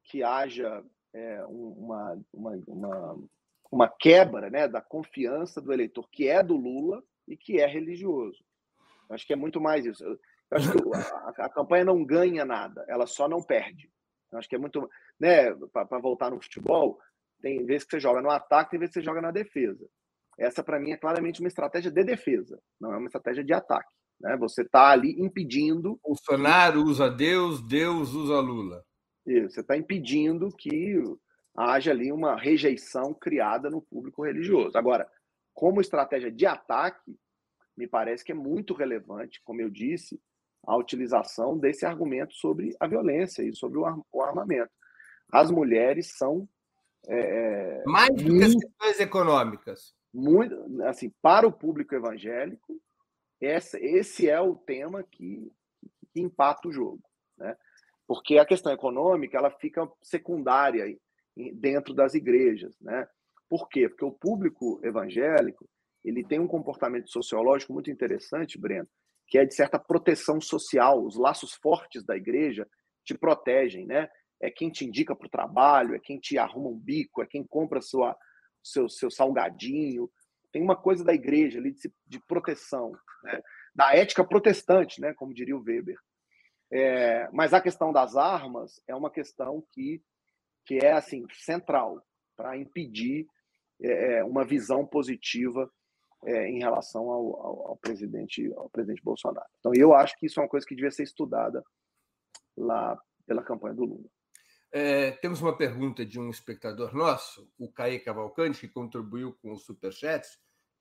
[0.04, 0.84] que haja
[1.14, 3.24] é, uma, uma, uma,
[3.70, 8.44] uma, quebra né, da confiança do eleitor que é do Lula e que é religioso.
[9.08, 10.04] Eu acho que é muito mais isso.
[10.04, 10.18] Eu
[10.50, 13.90] acho que a, a campanha não ganha nada, ela só não perde.
[14.30, 14.88] Eu acho que é muito.
[15.18, 16.98] Né, para voltar no futebol,
[17.40, 19.88] tem vezes que você joga no ataque, tem vezes que você joga na defesa.
[20.36, 23.94] Essa, para mim, é claramente uma estratégia de defesa, não é uma estratégia de ataque.
[24.24, 24.36] Né?
[24.38, 26.00] Você está ali impedindo.
[26.02, 28.82] Bolsonaro usa Deus, Deus usa Lula.
[29.26, 31.02] Isso, você está impedindo que
[31.54, 34.76] haja ali uma rejeição criada no público religioso.
[34.76, 35.06] Agora,
[35.52, 37.14] como estratégia de ataque,
[37.76, 40.18] me parece que é muito relevante, como eu disse,
[40.66, 44.70] a utilização desse argumento sobre a violência e sobre o armamento.
[45.30, 46.48] As mulheres são.
[47.06, 50.54] É, é Mais do que as questões econômicas muito
[50.84, 52.80] assim para o público evangélico
[53.40, 55.50] essa, esse é o tema que,
[56.12, 57.02] que impacta o jogo
[57.36, 57.56] né
[58.06, 60.84] porque a questão econômica ela fica secundária
[61.54, 63.06] dentro das igrejas, né?
[63.48, 63.88] Por quê?
[63.88, 65.68] Porque o público evangélico
[66.04, 68.88] ele tem um comportamento sociológico muito interessante, Breno,
[69.26, 71.02] que é de certa proteção social.
[71.02, 72.68] Os laços fortes da igreja
[73.04, 74.08] te protegem, né?
[74.40, 77.44] É quem te indica para o trabalho, é quem te arruma um bico, é quem
[77.44, 78.14] compra sua,
[78.62, 80.10] seu, seu salgadinho.
[80.54, 82.92] Tem uma coisa da igreja ali de, de proteção,
[83.24, 83.42] né?
[83.74, 85.12] da ética protestante, né?
[85.12, 85.98] como diria o Weber.
[86.72, 90.00] É, mas a questão das armas é uma questão que,
[90.64, 92.00] que é assim central
[92.36, 93.26] para impedir
[93.82, 95.68] é, é, uma visão positiva
[96.24, 99.48] é, em relação ao, ao, ao, presidente ao presidente Bolsonaro.
[99.58, 101.64] Então eu acho que isso é uma coisa que devia ser estudada
[102.56, 102.96] lá
[103.26, 104.08] pela campanha do Lula.
[104.70, 109.56] É, temos uma pergunta de um espectador nosso, o Caê Cavalcante, que contribuiu com o
[109.56, 110.26] Superchat,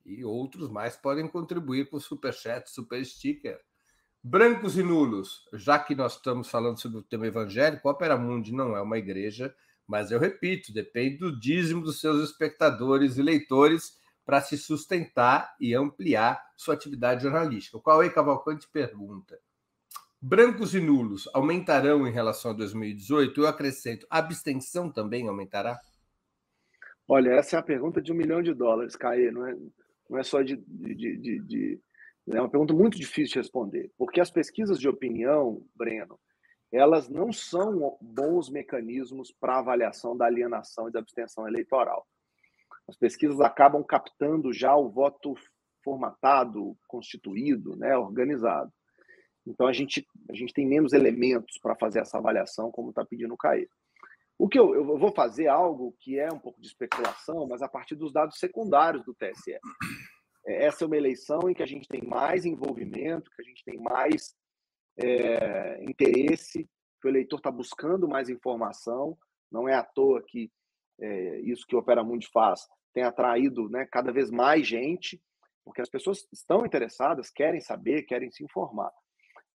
[0.05, 3.59] e outros mais podem contribuir com Superchat, Super Sticker.
[4.23, 8.75] Brancos e nulos, já que nós estamos falando sobre o tema evangélico, Opera Mundi não
[8.75, 9.53] é uma igreja,
[9.85, 15.75] mas eu repito, depende do dízimo dos seus espectadores e leitores para se sustentar e
[15.75, 17.77] ampliar sua atividade jornalística.
[17.77, 19.37] O Cauê Cavalcante pergunta:
[20.21, 23.41] brancos e nulos aumentarão em relação a 2018?
[23.41, 25.79] Eu acrescento: a abstenção também aumentará?
[27.05, 29.53] Olha, essa é a pergunta de um milhão de dólares, Caê, não é,
[30.13, 31.81] não é só de, de, de, de.
[32.29, 36.19] É uma pergunta muito difícil de responder, porque as pesquisas de opinião, Breno,
[36.71, 42.07] elas não são bons mecanismos para avaliação da alienação e da abstenção eleitoral.
[42.87, 45.33] As pesquisas acabam captando já o voto
[45.83, 48.71] formatado, constituído, né, organizado.
[49.45, 53.33] Então a gente, a gente tem menos elementos para fazer essa avaliação, como está pedindo
[53.33, 53.67] o CAE.
[54.37, 57.69] O que eu, eu vou fazer algo que é um pouco de especulação, mas a
[57.69, 59.59] partir dos dados secundários do TSE.
[60.45, 63.63] É, essa é uma eleição em que a gente tem mais envolvimento, que a gente
[63.63, 64.35] tem mais
[64.97, 66.67] é, interesse,
[67.01, 69.17] que o eleitor está buscando mais informação.
[69.51, 70.51] Não é à toa que
[70.99, 75.21] é, isso que o Opera Mundi faz tem atraído né, cada vez mais gente,
[75.65, 78.91] porque as pessoas estão interessadas, querem saber, querem se informar.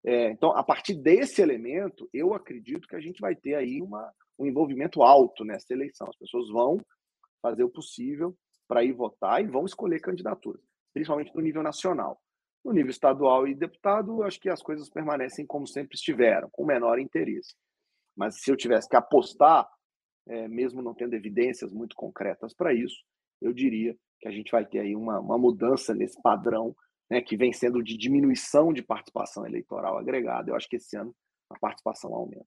[0.04, 4.12] É, então, a partir desse elemento, eu acredito que a gente vai ter aí uma,
[4.38, 6.08] um envolvimento alto nessa eleição.
[6.08, 6.80] As pessoas vão
[7.42, 8.36] fazer o possível
[8.66, 12.20] para ir votar e vão escolher candidaturas, principalmente no nível nacional.
[12.64, 16.98] No nível estadual e deputado, acho que as coisas permanecem como sempre estiveram, com menor
[16.98, 17.54] interesse.
[18.16, 19.66] Mas se eu tivesse que apostar,
[20.26, 22.96] é, mesmo não tendo evidências muito concretas para isso,
[23.40, 26.74] eu diria que a gente vai ter aí uma, uma mudança nesse padrão
[27.10, 30.50] né, que vem sendo de diminuição de participação eleitoral agregada.
[30.50, 31.14] Eu acho que esse ano
[31.50, 32.46] a participação aumenta.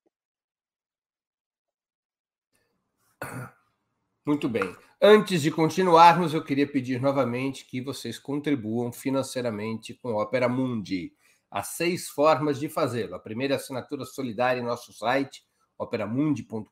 [4.26, 4.76] Muito bem.
[5.01, 11.14] Antes de continuarmos, eu queria pedir novamente que vocês contribuam financeiramente com a Opera Mundi.
[11.49, 13.16] Há seis formas de fazê-lo.
[13.16, 15.43] A primeira é assinatura solidária em nosso site,
[15.78, 16.72] operamundi.com.br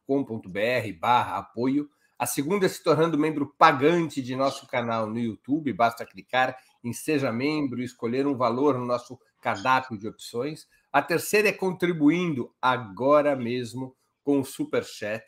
[0.99, 1.89] barra apoio.
[2.19, 5.73] A segunda é se tornando membro pagante de nosso canal no YouTube.
[5.73, 10.67] Basta clicar em Seja Membro e escolher um valor no nosso cardápio de opções.
[10.91, 15.23] A terceira é contribuindo agora mesmo com o Super Chat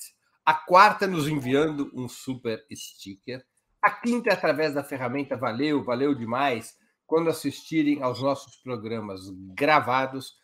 [0.45, 3.45] a quarta nos enviando um super sticker.
[3.81, 6.75] A quinta é através da ferramenta Valeu, valeu demais,
[7.05, 9.21] quando assistirem aos nossos programas
[9.53, 10.35] gravados.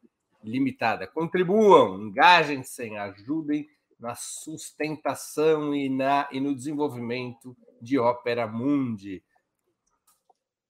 [0.43, 1.07] limitada.
[1.07, 3.69] Contribuam, engajem-se, ajudem
[3.99, 9.23] na sustentação e, na, e no desenvolvimento de Ópera Mundi.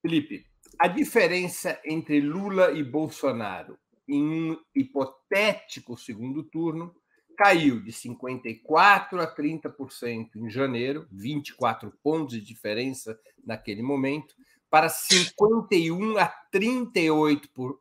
[0.01, 0.45] Felipe,
[0.79, 6.93] a diferença entre Lula e Bolsonaro em um hipotético segundo turno
[7.37, 14.35] caiu de 54% a 30% em janeiro, 24 pontos de diferença naquele momento,
[14.73, 17.77] para 51% a 38%,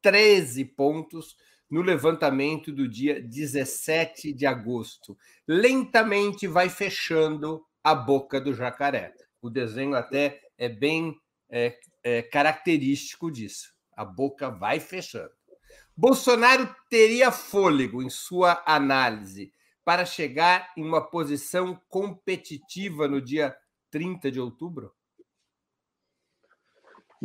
[0.00, 1.36] 13 pontos
[1.68, 5.18] no levantamento do dia 17 de agosto.
[5.48, 9.14] Lentamente vai fechando a boca do jacaré.
[9.42, 13.74] O desenho até é bem é, é, característico disso.
[13.96, 15.32] A boca vai fechando.
[15.96, 19.52] Bolsonaro teria fôlego em sua análise
[19.84, 23.56] para chegar em uma posição competitiva no dia
[23.90, 24.94] 30 de outubro?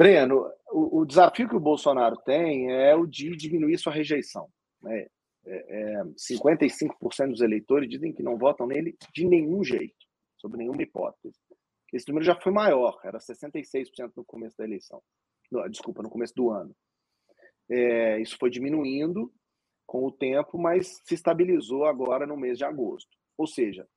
[0.01, 4.49] Breno, o, o desafio que o Bolsonaro tem é o de diminuir sua rejeição.
[4.81, 5.05] Né?
[5.45, 10.81] É, é, 55% dos eleitores dizem que não votam nele de nenhum jeito sob nenhuma
[10.81, 11.37] hipótese.
[11.93, 15.03] Esse número já foi maior, era 66% no começo da eleição.
[15.51, 16.75] No, desculpa, no começo do ano.
[17.69, 19.31] É, isso foi diminuindo
[19.85, 23.15] com o tempo, mas se estabilizou agora no mês de agosto.
[23.37, 23.87] Ou seja,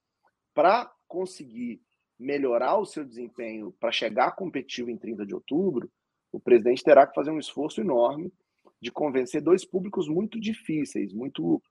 [0.52, 1.80] para conseguir
[2.18, 5.90] melhorar o seu desempenho para chegar competitivo em 30 de outubro,
[6.32, 8.32] o presidente terá que fazer um esforço enorme
[8.80, 11.62] de convencer dois públicos muito difíceis, muito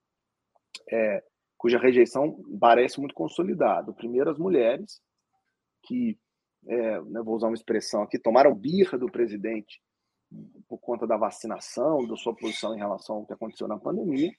[0.89, 1.23] é,
[1.57, 3.93] cuja rejeição parece muito consolidada.
[3.93, 5.01] Primeiro, as mulheres,
[5.83, 6.17] que,
[6.67, 9.81] é, né, vou usar uma expressão aqui, tomaram birra do presidente
[10.67, 14.31] por conta da vacinação, da sua posição em relação ao que aconteceu na pandemia.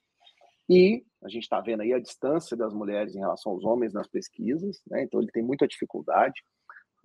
[0.69, 4.09] E a gente está vendo aí a distância das mulheres em relação aos homens nas
[4.09, 5.03] pesquisas, né?
[5.03, 6.43] então ele tem muita dificuldade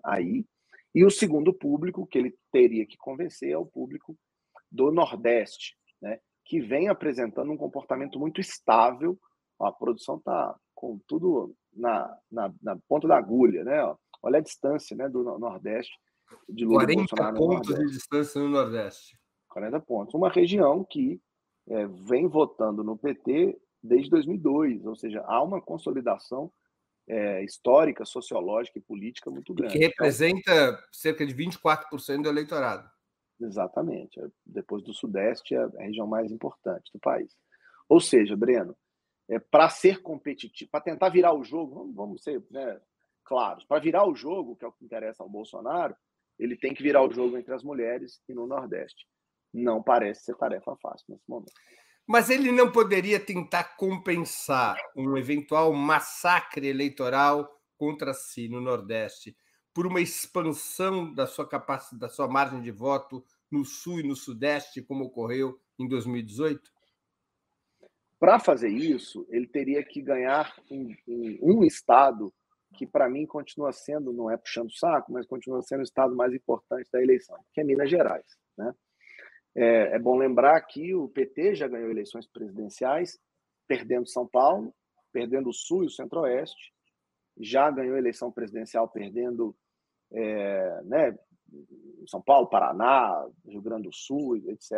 [0.03, 0.45] aí.
[0.93, 4.17] E o segundo público que ele teria que convencer é o público
[4.71, 6.19] do Nordeste, né?
[6.45, 9.19] que vem apresentando um comportamento muito estável.
[9.61, 13.95] a produção está com tudo na, na, na, ponta da agulha, né?
[14.23, 15.93] Olha a distância né, do Nordeste
[16.47, 19.17] de Lula 40 Bolsonaro pontos de distância no Nordeste.
[19.49, 20.13] 40 pontos.
[20.13, 21.21] Uma região que
[21.69, 26.51] é, vem votando no PT desde 2002, ou seja, há uma consolidação
[27.07, 29.73] é, histórica, sociológica e política muito grande.
[29.73, 32.89] Que representa então, cerca de 24% do eleitorado.
[33.39, 34.19] Exatamente.
[34.45, 37.33] Depois do Sudeste, é a região mais importante do país.
[37.87, 38.75] Ou seja, Breno,
[39.29, 42.79] é, para ser competitivo, para tentar virar o jogo, vamos, vamos ser né,
[43.23, 45.95] claros, para virar o jogo, que é o que interessa ao Bolsonaro,
[46.37, 49.07] ele tem que virar o jogo entre as mulheres e no Nordeste.
[49.53, 51.53] Não parece ser tarefa fácil nesse momento.
[52.07, 57.47] Mas ele não poderia tentar compensar um eventual massacre eleitoral
[57.77, 59.35] contra si no Nordeste
[59.73, 64.15] por uma expansão da sua capacidade, da sua margem de voto no Sul e no
[64.15, 66.71] Sudeste, como ocorreu em 2018?
[68.19, 72.33] Para fazer isso, ele teria que ganhar em, em um estado
[72.75, 76.33] que para mim continua sendo, não é puxando saco, mas continua sendo o estado mais
[76.33, 78.25] importante da eleição, que é Minas Gerais.
[78.57, 78.73] Né?
[79.61, 83.19] É, é bom lembrar que o PT já ganhou eleições presidenciais,
[83.67, 84.73] perdendo São Paulo,
[85.11, 86.73] perdendo o Sul e o Centro-Oeste,
[87.37, 89.53] já ganhou eleição presidencial perdendo
[90.13, 91.19] é, né,
[92.07, 94.71] São Paulo, Paraná, Rio Grande do Sul, etc.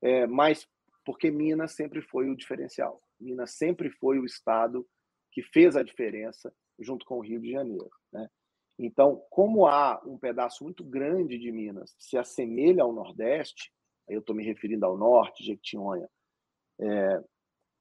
[0.00, 0.66] É, mas
[1.04, 3.02] porque Minas sempre foi o diferencial.
[3.20, 4.88] Minas sempre foi o estado
[5.30, 7.90] que fez a diferença junto com o Rio de Janeiro.
[8.10, 8.30] Né?
[8.78, 13.72] Então, como há um pedaço muito grande de Minas que se assemelha ao Nordeste,
[14.08, 16.08] aí eu estou me referindo ao norte, Jequitinhonha,
[16.80, 17.22] é,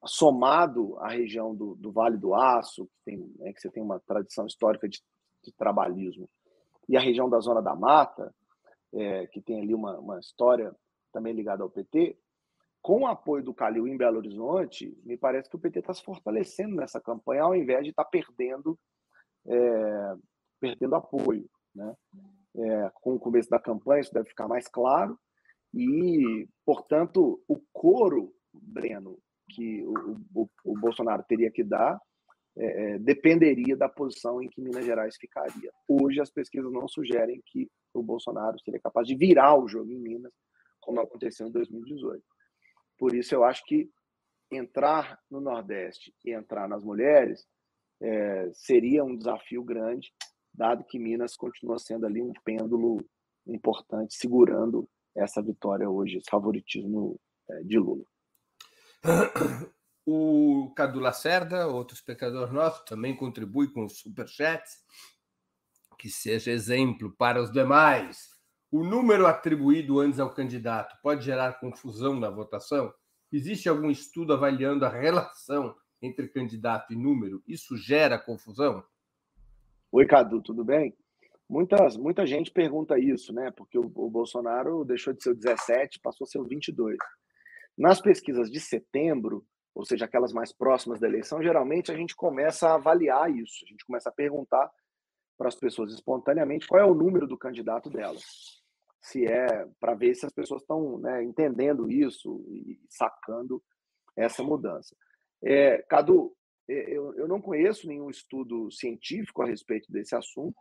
[0.06, 4.00] somado à região do, do, Vale do Aço, que, tem, né, que você tem uma
[4.02, 5.02] tradição histórica de,
[5.44, 6.30] de, trabalhismo,
[6.88, 8.34] e a região da Zona da Mata,
[8.94, 10.76] é, que tem ali uma, uma história
[11.12, 12.18] também ligada ao PT,
[12.82, 16.04] com o apoio do Calil em Belo Horizonte, me parece que o PT está se
[16.04, 18.78] fortalecendo nessa campanha, ao invés de estar tá perdendo,
[19.48, 20.16] é,
[20.64, 21.46] perdendo apoio.
[21.76, 21.94] Né?
[22.56, 25.20] É, com o começo da campanha, isso deve ficar mais claro.
[25.74, 32.00] E, portanto, o coro, Breno, que o, o, o Bolsonaro teria que dar,
[32.56, 35.72] é, é, dependeria da posição em que Minas Gerais ficaria.
[35.86, 40.00] Hoje, as pesquisas não sugerem que o Bolsonaro seria capaz de virar o jogo em
[40.00, 40.32] Minas,
[40.80, 42.24] como aconteceu em 2018.
[42.98, 43.90] Por isso, eu acho que
[44.50, 47.46] entrar no Nordeste e entrar nas mulheres
[48.02, 50.14] é, seria um desafio grande,
[50.54, 53.04] dado que Minas continua sendo ali um pêndulo
[53.48, 58.06] importante, segurando essa vitória hoje, esse favoritismo é, de Lula.
[60.06, 64.84] O Cadu Lacerda, outro espectador nosso, também contribui com os superchats.
[65.98, 68.34] Que seja exemplo para os demais
[68.70, 72.92] o número atribuído antes ao candidato pode gerar confusão na votação?
[73.32, 77.44] Existe algum estudo avaliando a relação entre candidato e número?
[77.48, 78.84] Isso gera confusão?
[79.96, 80.92] Oi, Cadu, tudo bem?
[81.48, 83.52] Muitas, muita gente pergunta isso, né?
[83.52, 86.98] Porque o, o Bolsonaro deixou de ser o 17, passou a ser o 22.
[87.78, 92.70] Nas pesquisas de setembro, ou seja, aquelas mais próximas da eleição, geralmente a gente começa
[92.70, 94.68] a avaliar isso, a gente começa a perguntar
[95.38, 98.64] para as pessoas espontaneamente qual é o número do candidato delas
[99.00, 103.62] se é para ver se as pessoas estão né, entendendo isso e sacando
[104.16, 104.96] essa mudança.
[105.44, 106.34] É, Cadu,
[106.68, 110.58] eu, eu não conheço nenhum estudo científico a respeito desse assunto,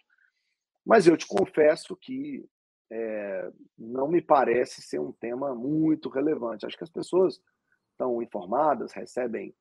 [0.84, 2.44] mas eu te confesso que
[2.90, 6.66] é, não me parece ser um tema muito relevante.
[6.66, 7.40] Acho que as pessoas
[7.92, 9.54] estão informadas, recebem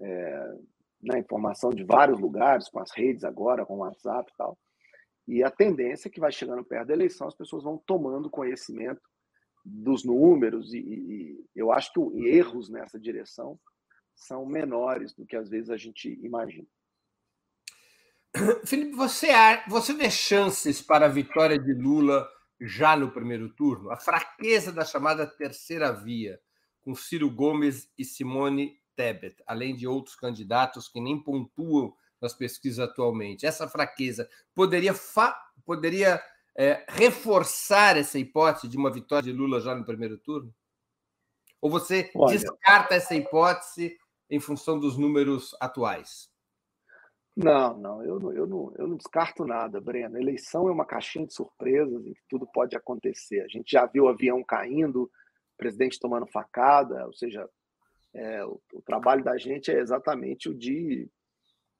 [0.00, 0.54] é,
[1.02, 4.58] né, informação de vários lugares, com as redes agora, com o WhatsApp e tal.
[5.26, 9.00] E a tendência é que vai chegando perto da eleição, as pessoas vão tomando conhecimento
[9.64, 13.58] dos números, e, e eu acho que erros nessa direção
[14.14, 16.66] são menores do que às vezes a gente imagina.
[18.64, 19.28] Felipe, você,
[19.68, 22.28] você vê chances para a vitória de Lula
[22.60, 23.90] já no primeiro turno?
[23.90, 26.40] A fraqueza da chamada terceira via,
[26.80, 32.78] com Ciro Gomes e Simone Tebet, além de outros candidatos que nem pontuam nas pesquisas
[32.78, 33.44] atualmente.
[33.44, 34.94] Essa fraqueza poderia,
[35.64, 36.22] poderia
[36.56, 40.54] é, reforçar essa hipótese de uma vitória de Lula já no primeiro turno?
[41.60, 43.96] Ou você Olha, descarta essa hipótese
[44.32, 46.32] em função dos números atuais?
[47.36, 50.16] Não, não eu, não, eu não, eu não descarto nada, Breno.
[50.16, 53.42] eleição é uma caixinha de surpresas em que tudo pode acontecer.
[53.42, 55.10] A gente já viu o avião caindo, o
[55.58, 57.46] presidente tomando facada, ou seja,
[58.14, 61.06] é, o, o, trabalho da gente é exatamente o de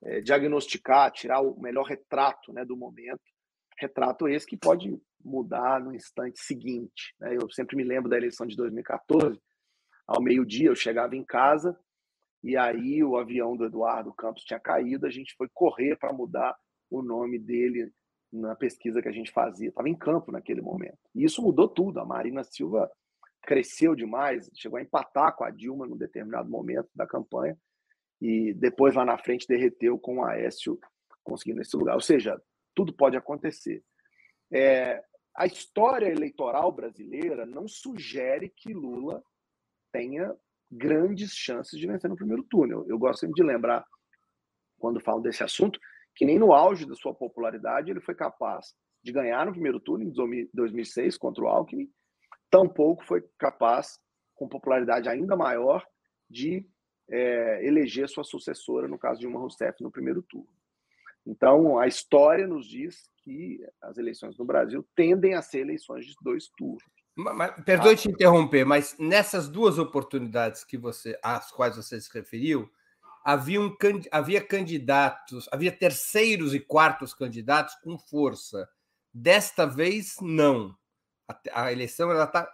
[0.03, 3.23] é, diagnosticar, tirar o melhor retrato né, do momento.
[3.79, 7.15] Retrato esse que pode mudar no instante seguinte.
[7.19, 7.35] Né?
[7.41, 9.41] Eu sempre me lembro da eleição de 2014,
[10.07, 11.79] ao meio-dia eu chegava em casa
[12.43, 16.57] e aí o avião do Eduardo Campos tinha caído, a gente foi correr para mudar
[16.91, 17.93] o nome dele
[18.33, 19.69] na pesquisa que a gente fazia.
[19.69, 20.99] Estava em campo naquele momento.
[21.15, 22.01] E isso mudou tudo.
[22.01, 22.91] A Marina Silva
[23.43, 27.57] cresceu demais, chegou a empatar com a Dilma num determinado momento da campanha
[28.21, 30.79] e depois lá na frente derreteu com o Aécio
[31.23, 31.95] conseguindo esse lugar.
[31.95, 32.41] Ou seja,
[32.75, 33.85] tudo pode acontecer.
[34.51, 35.03] É,
[35.35, 39.23] a história eleitoral brasileira não sugere que Lula
[39.93, 40.35] tenha
[40.73, 42.85] grandes chances de vencer no primeiro turno.
[42.89, 43.85] Eu, gosto sempre de lembrar,
[44.79, 45.79] quando falo desse assunto,
[46.17, 50.05] que nem no auge da sua popularidade ele foi capaz de ganhar no primeiro turno,
[50.05, 51.91] em 2006, contra o Alckmin,
[52.51, 53.99] tampouco foi capaz,
[54.35, 55.85] com popularidade ainda maior,
[56.31, 56.67] de
[57.11, 60.49] é, eleger sua sucessora, no caso de Dilma Rousseff, no primeiro turno.
[61.27, 66.15] Então, a história nos diz que as eleições no Brasil tendem a ser eleições de
[66.23, 67.02] dois turnos.
[67.15, 72.71] Mas, perdoe te interromper, mas nessas duas oportunidades que você, às quais você se referiu,
[73.25, 73.77] havia, um,
[74.11, 78.69] havia candidatos, havia terceiros e quartos candidatos com força.
[79.13, 80.75] Desta vez, não.
[81.29, 82.51] A, a eleição está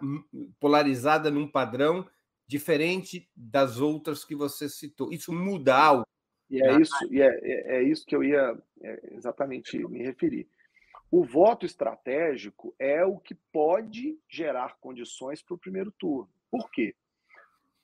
[0.58, 2.08] polarizada num padrão
[2.46, 5.12] diferente das outras que você citou.
[5.12, 6.06] Isso muda algo?
[6.50, 10.48] E é, isso, e é, é, é isso que eu ia é, exatamente me referir.
[11.10, 16.30] O voto estratégico é o que pode gerar condições para o primeiro turno.
[16.50, 16.94] Por quê?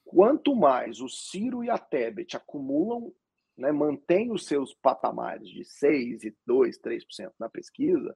[0.04, 3.12] Quanto mais o Ciro e a Tebet acumulam,
[3.56, 8.14] né, mantêm os seus patamares de 6, e 2, 3% na pesquisa,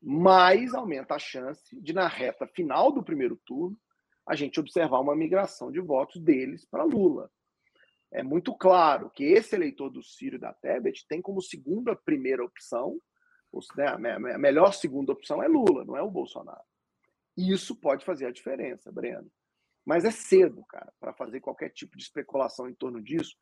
[0.00, 3.78] mais aumenta a chance de, na reta final do primeiro turno,
[4.26, 7.30] a gente observar uma migração de votos deles para Lula.
[8.10, 12.44] É muito claro que esse eleitor do Ciro e da Tebet tem como segunda primeira
[12.44, 13.00] opção
[13.76, 16.62] né, a melhor segunda opção é Lula, não é o Bolsonaro.
[17.36, 19.30] E isso pode fazer a diferença, Breno.
[19.84, 23.36] Mas é cedo, cara, para fazer qualquer tipo de especulação em torno disso,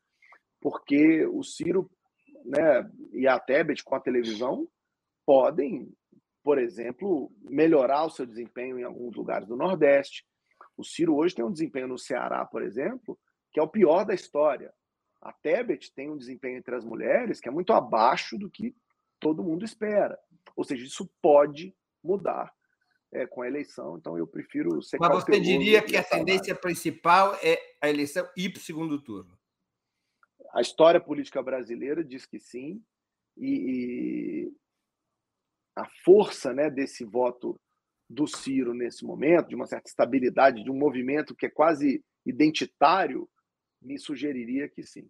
[0.59, 1.89] porque o Ciro
[2.45, 4.67] né, e a Tebet com a televisão
[5.25, 5.91] podem,
[6.43, 10.25] por exemplo, melhorar o seu desempenho em alguns lugares do Nordeste.
[10.75, 13.19] O Ciro hoje tem um desempenho no Ceará, por exemplo,
[13.51, 14.73] que é o pior da história.
[15.21, 18.75] A Tebet tem um desempenho entre as mulheres que é muito abaixo do que
[19.21, 20.19] todo mundo espera.
[20.55, 22.53] Ou seja, isso pode mudar
[23.13, 27.35] é, com a eleição, então eu prefiro ser Mas você diria que a tendência principal
[27.41, 29.37] é a eleição ir para o segundo turno?
[30.53, 32.83] A história política brasileira diz que sim,
[33.37, 34.53] e, e
[35.75, 37.59] a força né, desse voto
[38.09, 43.29] do Ciro nesse momento, de uma certa estabilidade, de um movimento que é quase identitário,
[43.81, 45.09] me sugeriria que sim.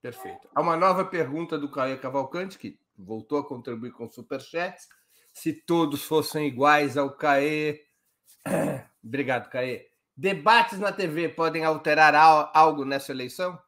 [0.00, 0.48] Perfeito.
[0.54, 4.88] Há uma nova pergunta do Caio Cavalcante, que voltou a contribuir com superchats.
[5.32, 7.80] Se todos fossem iguais ao CAE.
[9.02, 9.86] Obrigado, CAE.
[10.16, 12.14] Debates na TV podem alterar
[12.54, 13.58] algo nessa eleição?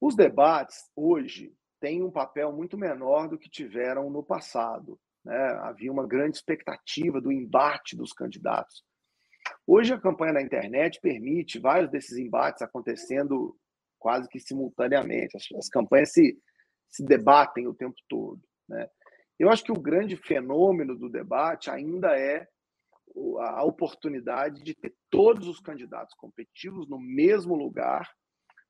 [0.00, 4.98] Os debates hoje têm um papel muito menor do que tiveram no passado.
[5.24, 5.36] Né?
[5.62, 8.84] Havia uma grande expectativa do embate dos candidatos.
[9.66, 13.56] Hoje, a campanha na internet permite vários desses embates acontecendo
[13.98, 15.36] quase que simultaneamente.
[15.36, 16.38] As, as campanhas se,
[16.94, 18.40] se debatem o tempo todo.
[18.68, 18.88] Né?
[19.36, 22.46] Eu acho que o grande fenômeno do debate ainda é
[23.40, 28.08] a oportunidade de ter todos os candidatos competitivos no mesmo lugar,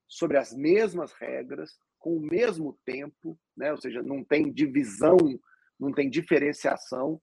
[0.08, 3.72] sobre as mesmas regras, com o mesmo tempo, né?
[3.72, 5.16] ou seja, não tem divisão,
[5.78, 7.20] não tem diferenciação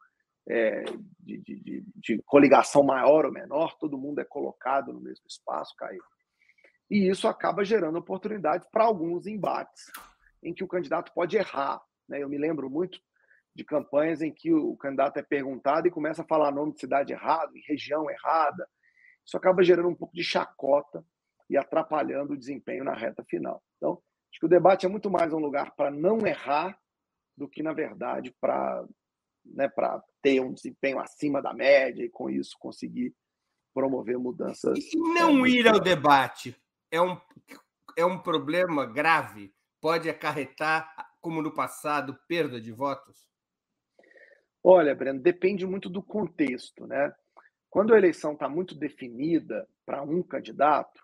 [0.50, 0.84] é,
[1.20, 6.04] de, de, de, coligação maior ou menor, todo mundo é colocado no mesmo espaço, Caio.
[6.90, 9.86] E isso acaba gerando oportunidades para alguns embates
[10.44, 11.82] em que o candidato pode errar.
[12.08, 12.22] Né?
[12.22, 13.00] Eu me lembro muito
[13.56, 17.14] de campanhas em que o candidato é perguntado e começa a falar nome de cidade
[17.14, 18.68] errado, região errada.
[19.26, 21.06] Isso acaba gerando um pouco de chacota
[21.50, 23.62] e atrapalhando o desempenho na reta final.
[23.78, 26.78] Então, acho que o debate é muito mais um lugar para não errar
[27.38, 28.86] do que, na verdade, para
[29.46, 29.70] né,
[30.22, 33.14] ter um desempenho acima da média e, com isso, conseguir
[33.74, 34.78] promover mudanças.
[34.78, 36.56] E não é, ir ao debate
[36.90, 37.18] é um
[37.98, 39.54] é um problema grave?
[39.82, 43.28] Pode acarretar, como no passado, perda de votos?
[44.64, 47.12] Olha, Breno, depende muito do contexto, né?
[47.70, 51.02] Quando a eleição está muito definida para um candidato,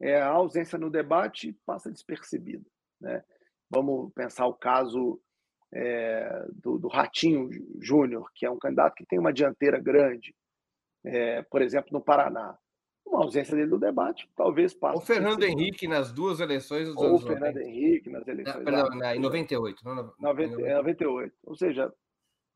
[0.00, 2.64] é, a ausência no debate passa despercebida.
[3.00, 3.24] Né?
[3.70, 5.20] Vamos pensar o caso
[5.72, 7.48] é, do, do, Ratinho
[7.80, 10.34] Júnior, que é um candidato que tem uma dianteira grande,
[11.04, 12.58] é, por exemplo, no Paraná.
[13.08, 14.98] Uma ausência dele do debate, talvez passe.
[14.98, 17.62] O Fernando Henrique nas duas eleições dos Ou o Fernando 90.
[17.62, 18.56] Henrique nas eleições.
[18.56, 19.84] Não, perdão, na, em 98.
[19.84, 21.34] Não, 90, 98.
[21.44, 21.92] Ou seja,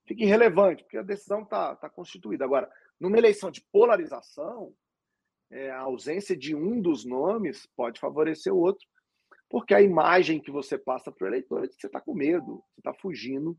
[0.07, 2.45] fica irrelevante, porque a decisão está tá constituída.
[2.45, 4.75] Agora, numa eleição de polarização,
[5.51, 8.87] é, a ausência de um dos nomes pode favorecer o outro,
[9.49, 12.15] porque a imagem que você passa para o eleitor é de que você está com
[12.15, 13.57] medo, você está fugindo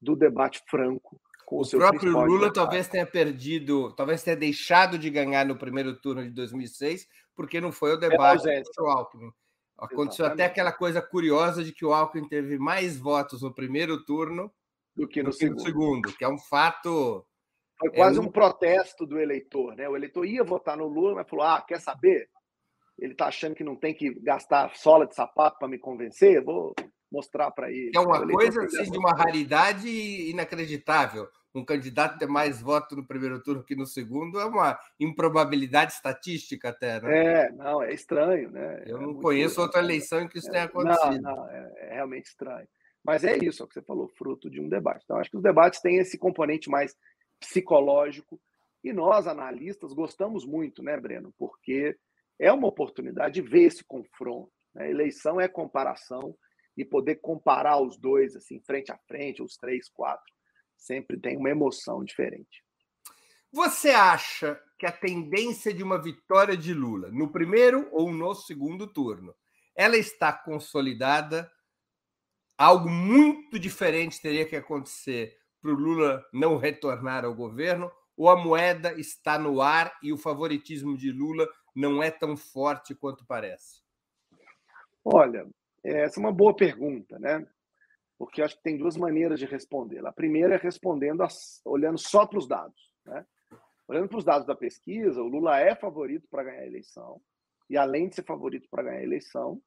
[0.00, 1.20] do debate franco.
[1.44, 5.94] Com o, o próprio Lula talvez tenha perdido, talvez tenha deixado de ganhar no primeiro
[6.00, 9.30] turno de 2006, porque não foi o debate é contra o Alckmin.
[9.76, 10.42] Aconteceu Exatamente.
[10.42, 14.52] até aquela coisa curiosa de que o Alckmin teve mais votos no primeiro turno
[14.96, 15.58] do que no, do que segundo.
[15.58, 17.26] no segundo, que é um fato
[17.78, 18.26] foi quase é um...
[18.26, 19.88] um protesto do eleitor, né?
[19.88, 22.28] O eleitor ia votar no Lula, mas falou: ah, quer saber?
[22.98, 26.42] Ele está achando que não tem que gastar sola de sapato para me convencer?
[26.42, 26.74] Vou
[27.14, 27.92] mostrar para ele.
[27.94, 31.28] É uma coisa assim, de uma raridade inacreditável.
[31.54, 36.70] Um candidato ter mais votos no primeiro turno que no segundo é uma improbabilidade estatística
[36.70, 37.44] até, né?
[37.44, 38.82] É, não, é estranho, né?
[38.84, 41.22] Eu é não conheço outra eleição em que isso é, tenha acontecido.
[41.22, 42.66] Não, não, é, é realmente estranho.
[43.04, 45.02] Mas é isso, é o que você falou, fruto de um debate.
[45.04, 46.96] Então, acho que os debates têm esse componente mais
[47.38, 48.40] psicológico.
[48.82, 51.32] E nós, analistas, gostamos muito, né, Breno?
[51.38, 51.96] Porque
[52.38, 54.50] é uma oportunidade de ver esse confronto.
[54.74, 54.90] Né?
[54.90, 56.34] Eleição é comparação
[56.76, 60.32] e poder comparar os dois, assim, frente a frente, os três, quatro,
[60.76, 62.64] sempre tem uma emoção diferente.
[63.52, 68.92] Você acha que a tendência de uma vitória de Lula no primeiro ou no segundo
[68.92, 69.32] turno,
[69.76, 71.50] ela está consolidada?
[72.58, 77.90] Algo muito diferente teria que acontecer para o Lula não retornar ao governo?
[78.16, 82.94] Ou a moeda está no ar e o favoritismo de Lula não é tão forte
[82.94, 83.82] quanto parece?
[85.04, 85.46] Olha,
[85.84, 87.46] essa é uma boa pergunta, né?
[88.18, 90.04] Porque acho que tem duas maneiras de responder.
[90.06, 92.92] A primeira é respondendo as, olhando só para os dados.
[93.04, 93.26] Né?
[93.88, 97.20] Olhando para os dados da pesquisa, o Lula é favorito para ganhar a eleição.
[97.68, 99.60] E além de ser favorito para ganhar a eleição,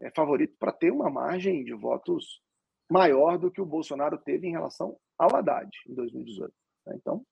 [0.00, 2.42] é favorito para ter uma margem de votos
[2.90, 6.52] maior do que o Bolsonaro teve em relação ao Haddad em 2018.
[6.86, 6.94] Né?
[6.96, 7.24] Então,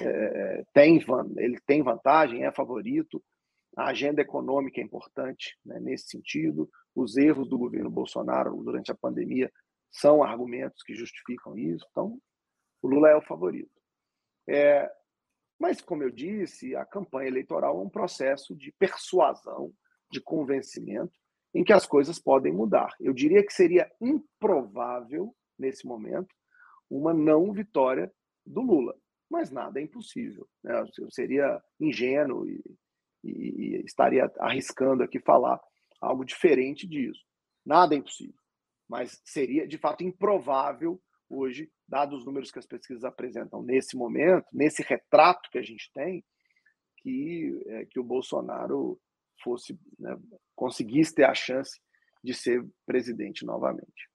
[0.00, 1.00] é, tem,
[1.36, 3.22] ele tem vantagem, é favorito.
[3.80, 6.68] A agenda econômica é importante né, nesse sentido.
[6.94, 9.50] Os erros do governo Bolsonaro durante a pandemia
[9.90, 11.86] são argumentos que justificam isso.
[11.90, 12.20] Então,
[12.82, 13.72] o Lula é o favorito.
[14.46, 14.86] É,
[15.58, 19.72] mas, como eu disse, a campanha eleitoral é um processo de persuasão,
[20.12, 21.18] de convencimento,
[21.54, 22.94] em que as coisas podem mudar.
[23.00, 26.34] Eu diria que seria improvável, nesse momento,
[26.90, 28.12] uma não vitória
[28.44, 28.94] do Lula.
[29.30, 30.46] Mas nada é impossível.
[30.62, 30.84] Né?
[30.98, 32.62] Eu seria ingênuo e,
[33.22, 35.60] e, estaria arriscando aqui falar
[36.00, 37.20] algo diferente disso.
[37.64, 38.38] Nada é impossível.
[38.88, 44.46] Mas seria, de fato, improvável hoje, dados os números que as pesquisas apresentam nesse momento,
[44.52, 46.24] nesse retrato que a gente tem,
[46.98, 49.00] que, é, que o Bolsonaro
[49.42, 50.16] fosse né,
[50.54, 51.80] conseguisse ter a chance
[52.22, 54.10] de ser presidente novamente.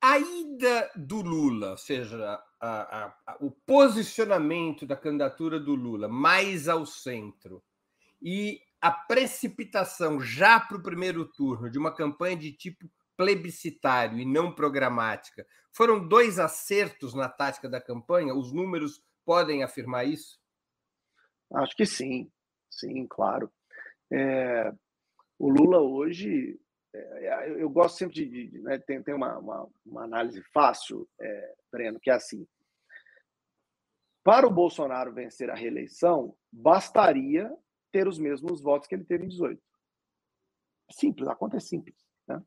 [0.00, 2.16] A ida do Lula, ou seja,
[2.60, 7.62] a, a, a, o posicionamento da candidatura do Lula mais ao centro
[8.20, 14.24] e a precipitação já para o primeiro turno de uma campanha de tipo plebiscitário e
[14.24, 18.34] não programática foram dois acertos na tática da campanha?
[18.34, 20.40] Os números podem afirmar isso?
[21.54, 22.30] Acho que sim,
[22.70, 23.50] sim, claro.
[24.10, 24.72] É,
[25.38, 26.60] o Lula hoje,
[26.92, 31.54] é, eu gosto sempre de, de né, tem, tem uma, uma, uma, análise fácil, é,
[31.70, 32.46] Breno, que é assim:
[34.24, 37.54] para o Bolsonaro vencer a reeleição, bastaria
[37.90, 39.60] ter os mesmos votos que ele teve em 18.
[40.90, 41.96] Simples, a conta é simples.
[42.26, 42.42] Né?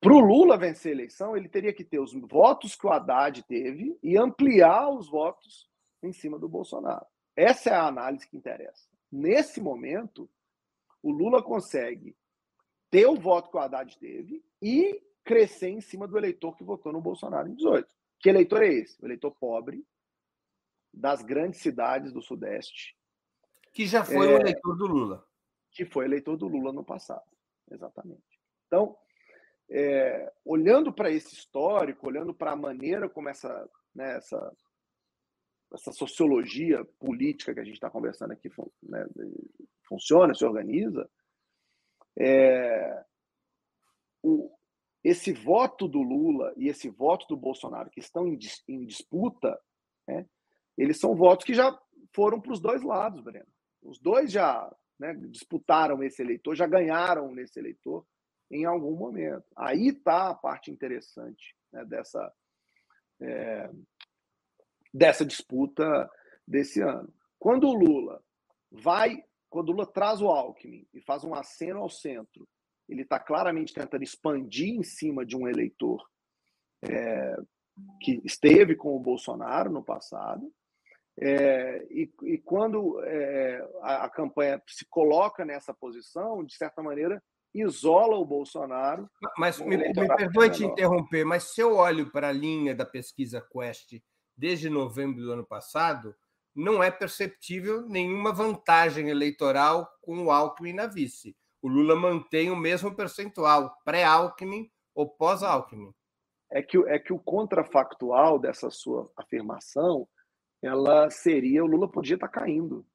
[0.00, 3.42] Para o Lula vencer a eleição, ele teria que ter os votos que o Haddad
[3.44, 5.70] teve e ampliar os votos
[6.02, 7.06] em cima do Bolsonaro.
[7.36, 8.88] Essa é a análise que interessa.
[9.10, 10.28] Nesse momento,
[11.02, 12.16] o Lula consegue
[12.90, 16.92] ter o voto que o Haddad teve e crescer em cima do eleitor que votou
[16.92, 17.88] no Bolsonaro em 18.
[18.18, 19.00] Que eleitor é esse?
[19.02, 19.84] O eleitor pobre
[20.92, 22.96] das grandes cidades do Sudeste.
[23.72, 25.26] Que já foi é, o eleitor do Lula.
[25.70, 27.24] Que foi eleitor do Lula no passado.
[27.70, 28.40] Exatamente.
[28.66, 28.96] Então,
[29.70, 34.56] é, olhando para esse histórico, olhando para a maneira como essa, né, essa,
[35.72, 38.50] essa sociologia política que a gente está conversando aqui
[38.82, 39.06] né,
[39.88, 41.08] funciona, se organiza,
[42.18, 43.04] É,
[44.22, 44.50] o,
[45.02, 49.58] esse voto do Lula e esse voto do Bolsonaro que estão em, em disputa,
[50.06, 50.26] né,
[50.76, 51.76] eles são votos que já
[52.14, 53.46] foram para os dois lados, Breno.
[53.82, 58.06] Os dois já né, disputaram esse eleitor, já ganharam nesse eleitor
[58.50, 59.44] em algum momento.
[59.56, 62.32] Aí está a parte interessante né, dessa,
[63.20, 63.70] é,
[64.92, 66.08] dessa disputa
[66.46, 67.12] desse ano.
[67.38, 68.22] Quando o Lula
[68.70, 72.46] vai, quando o Lula traz o Alckmin e faz um aceno ao centro,
[72.88, 76.06] ele está claramente tentando expandir em cima de um eleitor
[76.84, 77.36] é,
[78.00, 80.52] que esteve com o Bolsonaro no passado.
[81.24, 87.22] É, e, e, quando é, a, a, campanha se coloca nessa posição, de certa maneira,
[87.54, 89.08] isola o Bolsonaro.
[89.38, 93.40] Mas me, me perdoe te interromper, mas se eu olho para a linha da pesquisa
[93.40, 94.02] Quest
[94.36, 96.12] desde novembro do ano passado,
[96.52, 101.36] não é perceptível nenhuma vantagem eleitoral com o Alckmin na vice.
[101.62, 105.94] O Lula mantém o mesmo percentual pré-Alckmin ou pós-Alckmin.
[106.50, 110.08] É que, é que o contrafactual dessa sua afirmação
[110.62, 112.86] ela seria o Lula podia estar caindo.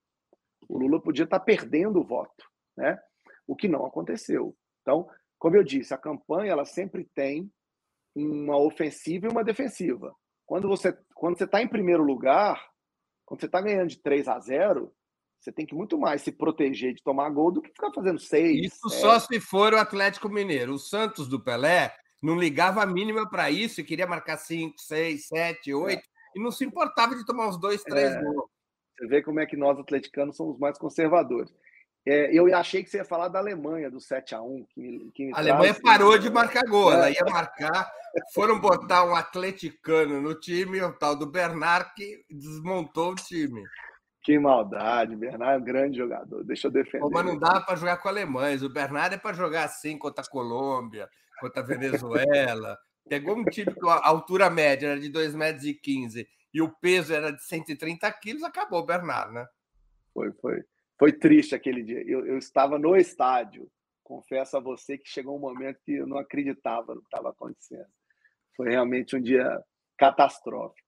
[0.68, 2.46] O Lula podia estar perdendo o voto,
[2.76, 2.98] né?
[3.46, 4.56] O que não aconteceu.
[4.82, 7.52] Então, como eu disse, a campanha ela sempre tem
[8.16, 10.16] uma ofensiva e uma defensiva.
[10.46, 12.64] Quando você quando você está em primeiro lugar,
[13.26, 14.94] quando você está ganhando de 3 a 0,
[15.40, 18.74] você tem que muito mais se proteger de tomar gol do que ficar fazendo seis.
[18.74, 19.00] Isso é.
[19.00, 20.74] só se for o Atlético Mineiro.
[20.74, 25.28] O Santos do Pelé não ligava a mínima para isso e queria marcar 5, 6,
[25.28, 26.02] 7, 8
[26.38, 28.22] e não se importava de tomar uns dois, três é.
[28.22, 28.50] gols.
[28.96, 31.52] Você vê como é que nós, atleticanos, somos mais conservadores.
[32.06, 34.66] É, eu achei que você ia falar da Alemanha, do 7x1.
[34.70, 35.82] Que, que a Alemanha traz...
[35.82, 37.14] parou de marcar gol, ela é.
[37.14, 37.92] ia marcar.
[38.34, 43.62] Foram botar um atleticano no time, o tal do Bernard, que desmontou o time.
[44.24, 47.08] Que maldade, Bernard é um grande jogador, deixa eu defender.
[47.10, 50.30] mas não dá para jogar com alemães, o Bernard é para jogar assim contra a
[50.30, 51.08] Colômbia,
[51.40, 52.78] contra a Venezuela.
[53.08, 56.70] Pegou um time com a altura média era de 2,15 metros e, 15, e o
[56.70, 59.48] peso era de 130 quilos, acabou o Bernard, né?
[60.14, 60.64] Foi, foi.
[60.98, 62.02] Foi triste aquele dia.
[62.08, 63.70] Eu, eu estava no estádio.
[64.04, 67.86] Confesso a você que chegou um momento que eu não acreditava no que estava acontecendo.
[68.56, 69.62] Foi realmente um dia
[69.98, 70.88] catastrófico.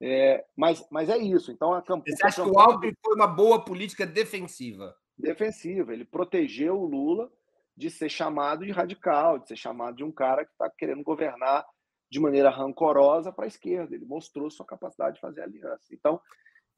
[0.00, 1.52] É, mas, mas é isso.
[1.52, 2.16] Então a campanha.
[2.16, 4.96] Você acha que o Alckmin foi uma boa política defensiva?
[5.18, 5.92] Defensiva.
[5.92, 7.30] Ele protegeu o Lula
[7.76, 11.64] de ser chamado de radical, de ser chamado de um cara que está querendo governar
[12.10, 13.94] de maneira rancorosa para a esquerda.
[13.94, 15.86] Ele mostrou sua capacidade de fazer aliança.
[15.92, 16.20] Então,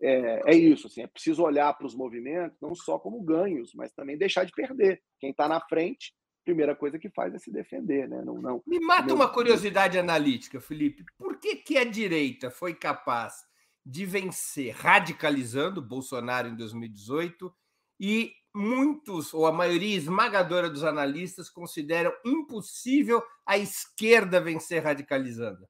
[0.01, 0.86] é, é isso.
[0.86, 4.53] Assim, é preciso olhar para os movimentos não só como ganhos, mas também deixar de
[4.53, 5.03] perder.
[5.18, 6.14] Quem está na frente,
[6.45, 8.09] primeira coisa que faz é se defender.
[8.09, 8.22] Né?
[8.24, 11.05] Não, não, Me mata uma curiosidade analítica, Felipe.
[11.18, 13.42] Por que, que a direita foi capaz
[13.84, 17.53] de vencer radicalizando Bolsonaro em 2018
[18.01, 25.66] e muitos, ou a maioria esmagadora dos analistas, consideram impossível a esquerda vencer radicalizando?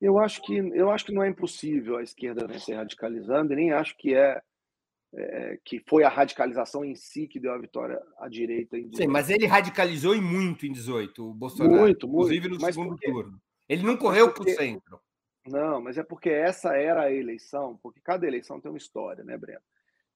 [0.00, 3.72] Eu acho que eu acho que não é impossível a esquerda vencer radicalizando, e nem
[3.72, 4.40] acho que é,
[5.12, 8.96] é, que foi a radicalização em si que deu a vitória à direita em 18.
[8.96, 11.82] Sim, mas ele radicalizou e muito em 18, o Bolsonaro.
[11.82, 12.32] Muito, muito.
[12.32, 13.12] Inclusive no segundo porque...
[13.12, 13.42] turno.
[13.68, 15.00] Ele não correu para o centro.
[15.46, 19.36] Não, mas é porque essa era a eleição, porque cada eleição tem uma história, né,
[19.36, 19.60] Breno?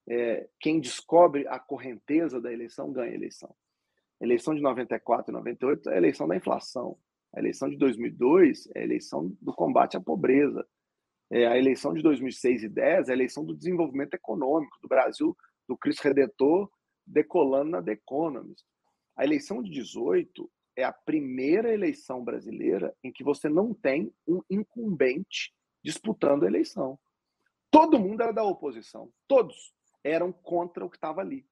[0.09, 3.55] É, quem descobre a correnteza da eleição ganha a eleição.
[4.21, 6.99] A eleição de 94 e 98 é a eleição da inflação.
[7.35, 10.67] A eleição de 2002 é a eleição do combate à pobreza.
[11.31, 15.37] É, a eleição de 2006 e 10 é a eleição do desenvolvimento econômico do Brasil,
[15.67, 16.71] do Cristo Redentor
[17.07, 18.65] decolando na The Economist.
[19.17, 24.41] A eleição de 18 é a primeira eleição brasileira em que você não tem um
[24.51, 25.53] incumbente
[25.83, 26.99] disputando a eleição.
[27.71, 29.74] Todo mundo era da oposição, todos
[30.05, 31.47] eram contra o que estava ali.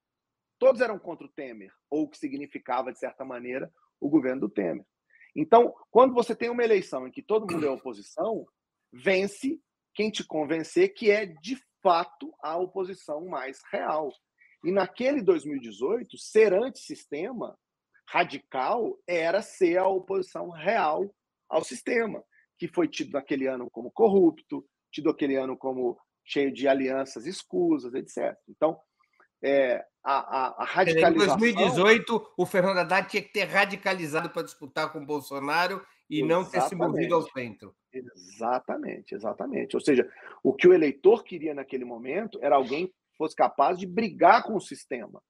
[0.59, 4.49] Todos eram contra o Temer, ou o que significava, de certa maneira, o governo do
[4.49, 4.87] Temer.
[5.35, 8.47] Então, quando você tem uma eleição em que todo mundo é oposição,
[8.93, 9.59] vence
[9.95, 14.13] quem te convencer que é, de fato, a oposição mais real.
[14.65, 17.59] E naquele 2018, ser antissistema
[18.09, 21.13] radical era ser a oposição real
[21.49, 22.23] ao sistema,
[22.59, 27.95] que foi tido naquele ano como corrupto, tido aquele ano como cheio de alianças escusas,
[27.95, 28.37] etc.
[28.49, 28.79] Então,
[29.43, 31.37] é, a, a, a radicalização...
[31.37, 36.18] Em 2018, o Fernando Haddad tinha que ter radicalizado para disputar com o Bolsonaro e
[36.18, 36.29] exatamente.
[36.29, 37.75] não ter se movido ao centro.
[37.93, 39.77] Exatamente, exatamente.
[39.77, 40.09] Ou seja,
[40.43, 44.57] o que o eleitor queria naquele momento era alguém que fosse capaz de brigar com
[44.57, 45.23] o sistema,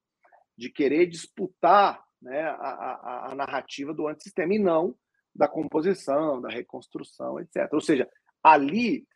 [0.57, 4.95] de querer disputar né, a, a, a narrativa do antissistema, e não
[5.34, 7.68] da composição, da reconstrução, etc.
[7.72, 8.09] Ou seja,
[8.43, 9.07] ali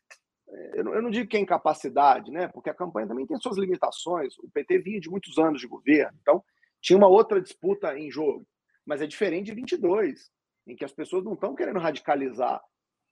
[0.74, 2.48] eu não digo que é incapacidade, né?
[2.48, 4.38] porque a campanha também tem suas limitações.
[4.38, 6.42] O PT vinha de muitos anos de governo, então
[6.80, 8.46] Tinha uma outra disputa em jogo,
[8.84, 10.30] mas é diferente de 22,
[10.66, 12.62] em que as pessoas não estão querendo radicalizar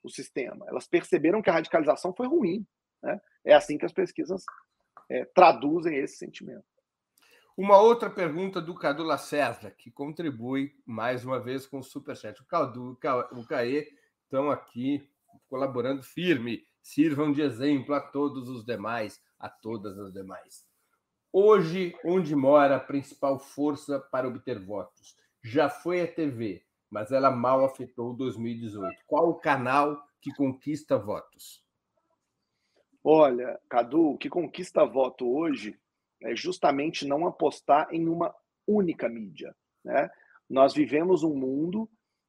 [0.02, 0.64] o sistema.
[0.68, 2.66] Elas perceberam que a radicalização foi ruim.
[3.02, 3.20] Né?
[3.44, 4.44] É assim que as pesquisas
[5.10, 6.64] é, traduzem esse sentimento.
[7.56, 12.40] Uma outra pergunta do Cadu Lacerda, que contribui mais uma vez com o Superchat.
[12.42, 12.98] O Cadu,
[13.32, 13.88] o Caê
[14.24, 15.08] estão aqui
[15.48, 16.66] colaborando firme.
[16.84, 20.66] Sirvam de exemplo a todos os demais, a todas as demais.
[21.32, 25.16] Hoje, onde mora a principal força para obter votos?
[25.42, 28.98] Já foi a TV, mas ela mal afetou 2018.
[29.06, 31.64] Qual o canal que conquista votos?
[33.02, 35.80] Olha, Cadu, o que conquista voto hoje
[36.22, 38.34] é justamente não apostar em uma
[38.66, 39.56] única mídia.
[39.82, 40.10] Né?
[40.50, 41.88] Nós vivemos um mundo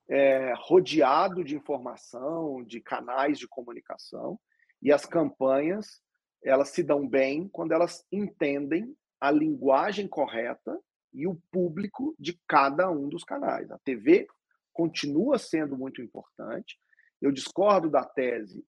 [0.09, 4.39] é, rodeado de informação, de canais de comunicação,
[4.81, 6.01] e as campanhas
[6.43, 10.79] elas se dão bem quando elas entendem a linguagem correta
[11.11, 13.71] e o público de cada um dos canais.
[13.71, 14.27] A TV
[14.71, 16.77] continua sendo muito importante.
[17.19, 18.63] Eu discordo da tese,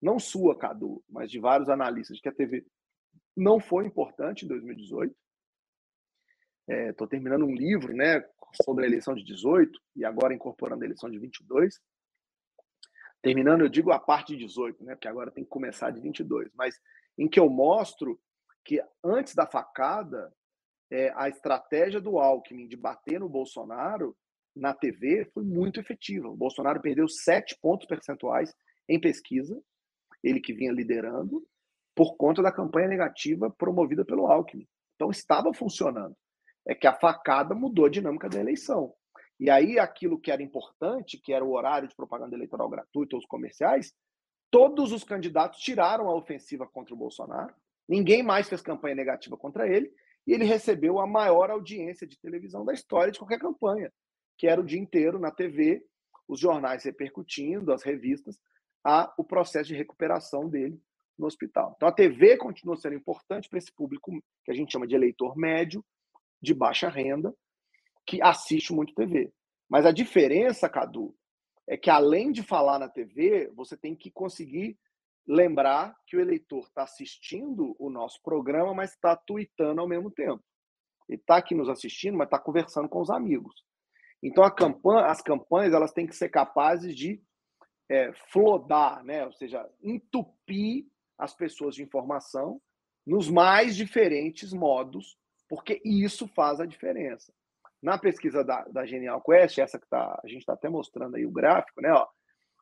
[0.00, 2.64] não sua, Cadu, mas de vários analistas, de que a TV
[3.36, 5.14] não foi importante em 2018.
[6.68, 8.20] Estou é, terminando um livro né,
[8.62, 11.78] sobre a eleição de 18 e agora incorporando a eleição de 22.
[13.22, 16.50] Terminando, eu digo a parte de 18, né, porque agora tem que começar de 22,
[16.54, 16.78] mas
[17.18, 18.20] em que eu mostro
[18.64, 20.32] que antes da facada,
[20.90, 24.16] é, a estratégia do Alckmin de bater no Bolsonaro
[24.54, 26.28] na TV foi muito efetiva.
[26.28, 28.54] O Bolsonaro perdeu sete pontos percentuais
[28.88, 29.60] em pesquisa,
[30.22, 31.46] ele que vinha liderando,
[31.94, 34.66] por conta da campanha negativa promovida pelo Alckmin.
[34.94, 36.16] Então estava funcionando.
[36.66, 38.92] É que a facada mudou a dinâmica da eleição.
[39.38, 43.26] E aí aquilo que era importante, que era o horário de propaganda eleitoral gratuita, os
[43.26, 43.92] comerciais,
[44.50, 47.54] todos os candidatos tiraram a ofensiva contra o Bolsonaro
[47.88, 49.92] Ninguém mais fez campanha negativa contra ele
[50.26, 53.92] e ele recebeu a maior audiência de televisão da história de qualquer campanha,
[54.36, 55.84] que era o dia inteiro na TV,
[56.26, 58.40] os jornais repercutindo, as revistas,
[58.84, 60.80] a, o processo de recuperação dele
[61.16, 61.74] no hospital.
[61.76, 64.10] Então a TV continua sendo importante para esse público
[64.44, 65.84] que a gente chama de eleitor médio,
[66.40, 67.34] de baixa renda,
[68.06, 69.32] que assiste muito TV.
[69.68, 71.14] Mas a diferença, Cadu,
[71.68, 74.78] é que além de falar na TV, você tem que conseguir
[75.26, 80.42] lembrar que o eleitor está assistindo o nosso programa, mas está tweetando ao mesmo tempo.
[81.08, 83.64] Ele está aqui nos assistindo, mas está conversando com os amigos.
[84.22, 87.20] Então, campanha, as campanhas elas têm que ser capazes de
[87.88, 89.24] é, flodar, né?
[89.24, 90.86] ou seja, entupir
[91.18, 92.60] as pessoas de informação
[93.06, 95.16] nos mais diferentes modos,
[95.48, 97.32] porque isso faz a diferença.
[97.82, 101.26] Na pesquisa da, da Genial Quest, essa que tá, a gente está até mostrando aí
[101.26, 101.92] o gráfico, né?
[101.92, 102.06] Ó,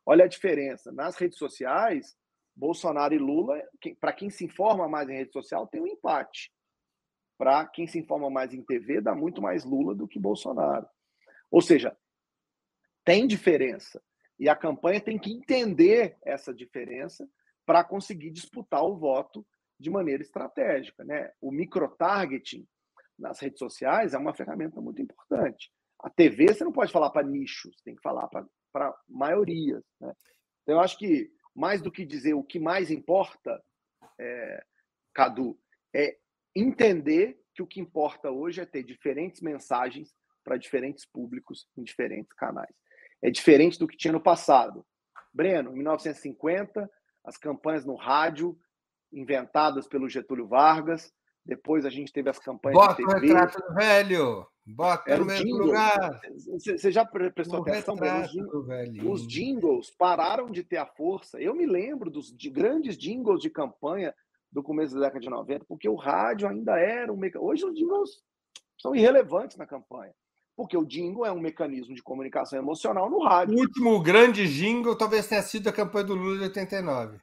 [0.05, 0.91] olha a diferença.
[0.91, 2.15] Nas redes sociais,
[2.55, 3.61] Bolsonaro e Lula,
[3.99, 6.51] para quem se informa mais em rede social, tem um empate.
[7.37, 10.87] Para quem se informa mais em TV, dá muito mais Lula do que Bolsonaro.
[11.51, 11.97] Ou seja,
[13.03, 14.01] tem diferença.
[14.39, 17.27] E a campanha tem que entender essa diferença
[17.65, 19.45] para conseguir disputar o voto
[19.79, 21.03] de maneira estratégica.
[21.03, 21.31] Né?
[21.41, 22.67] O microtargeting
[23.17, 25.71] nas redes sociais é uma ferramenta muito importante.
[25.99, 29.83] A TV você não pode falar para nichos, tem que falar para maiorias.
[29.99, 30.13] Né?
[30.63, 33.61] Então, eu acho que mais do que dizer o que mais importa,
[34.19, 34.63] é,
[35.13, 35.57] Cadu,
[35.93, 36.17] é
[36.55, 40.13] entender que o que importa hoje é ter diferentes mensagens
[40.43, 42.75] para diferentes públicos em diferentes canais.
[43.21, 44.85] É diferente do que tinha no passado.
[45.33, 46.89] Breno, em 1950,
[47.23, 48.57] as campanhas no rádio,
[49.11, 51.11] inventadas pelo Getúlio Vargas,
[51.45, 54.47] depois a gente teve as campanhas Bota o retrato do velho!
[54.65, 55.65] Bota Era no mesmo jingle.
[55.67, 56.21] lugar!
[56.57, 57.95] Você já prestou no atenção?
[57.95, 61.39] Os, os jingles pararam de ter a força.
[61.39, 64.13] Eu me lembro dos de grandes jingles de campanha
[64.51, 67.47] do começo da década de 90, porque o rádio ainda era um mecanismo.
[67.47, 68.09] Hoje os jingles
[68.81, 70.13] são irrelevantes na campanha.
[70.55, 73.55] Porque o jingle é um mecanismo de comunicação emocional no rádio.
[73.55, 77.19] O último grande jingle talvez tenha sido a campanha do Lula de 89.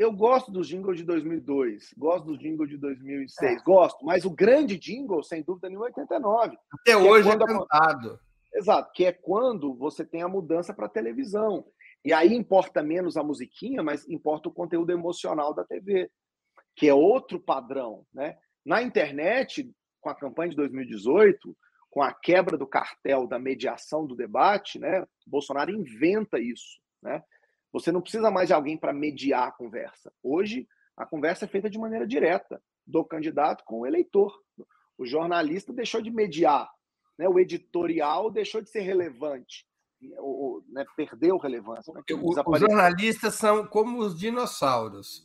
[0.00, 3.62] Eu gosto dos jingles de 2002, gosto dos jingles de 2006, é.
[3.62, 6.56] gosto, mas o grande jingle, sem dúvida nenhuma, é 89.
[6.80, 8.18] Até hoje é, é cantado.
[8.54, 11.66] Exato, que é quando você tem a mudança para televisão.
[12.02, 16.10] E aí importa menos a musiquinha, mas importa o conteúdo emocional da TV,
[16.74, 18.06] que é outro padrão.
[18.10, 18.38] Né?
[18.64, 19.70] Na internet,
[20.00, 21.54] com a campanha de 2018,
[21.90, 26.80] com a quebra do cartel da mediação do debate, né, Bolsonaro inventa isso.
[27.02, 27.22] Né?
[27.72, 30.12] Você não precisa mais de alguém para mediar a conversa.
[30.22, 30.66] Hoje,
[30.96, 34.32] a conversa é feita de maneira direta do candidato com o eleitor.
[34.98, 36.68] O jornalista deixou de mediar,
[37.18, 37.28] né?
[37.28, 39.66] o editorial deixou de ser relevante,
[40.18, 40.84] ou, né?
[40.96, 41.92] perdeu relevância.
[41.94, 42.02] Né?
[42.46, 45.24] Os jornalistas são como os dinossauros.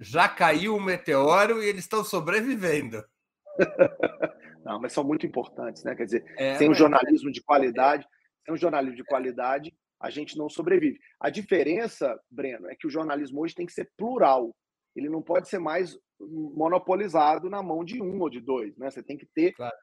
[0.00, 3.04] Já caiu o um meteoro e eles estão sobrevivendo.
[4.64, 5.94] Não, mas são muito importantes, né?
[5.94, 8.06] Quer dizer, é, sem um jornalismo de qualidade,
[8.44, 10.98] sem um jornalismo de qualidade, a gente não sobrevive.
[11.20, 14.54] A diferença, Breno, é que o jornalismo hoje tem que ser plural.
[14.96, 18.90] Ele não pode ser mais monopolizado na mão de um ou de dois, né?
[18.90, 19.74] Você tem que ter claro,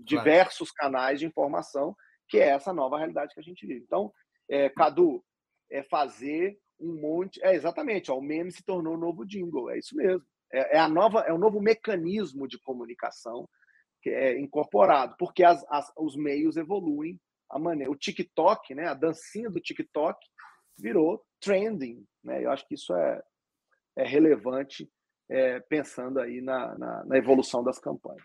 [0.00, 0.92] diversos claro.
[0.92, 1.94] canais de informação,
[2.28, 3.84] que é essa nova realidade que a gente vive.
[3.84, 4.12] Então,
[4.48, 5.24] é, Cadu,
[5.70, 7.40] é fazer um monte.
[7.42, 10.24] É exatamente, ó, o meme se tornou o novo jingle, é isso mesmo.
[10.52, 13.48] É, é, a nova, é o novo mecanismo de comunicação
[14.00, 17.18] que é incorporado, porque as, as, os meios evoluem.
[17.50, 20.18] A maneira, o TikTok, né, a dancinha do TikTok
[20.78, 22.44] virou trending, né?
[22.44, 23.22] Eu acho que isso é,
[23.96, 24.88] é relevante
[25.30, 28.22] é, pensando aí na, na, na, evolução das campanhas.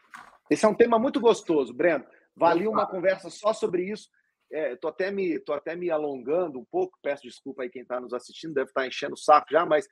[0.50, 2.06] Esse é um tema muito gostoso, Breno.
[2.36, 4.10] Valia uma conversa só sobre isso.
[4.50, 8.00] Estou é, até, me, tô até me alongando um pouco, peço desculpa aí quem está
[8.00, 9.88] nos assistindo, deve estar tá enchendo o saco já, mas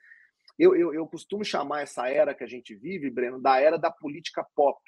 [0.58, 3.90] eu, eu, eu costumo chamar essa era que a gente vive, Breno, da era da
[3.90, 4.78] política pop,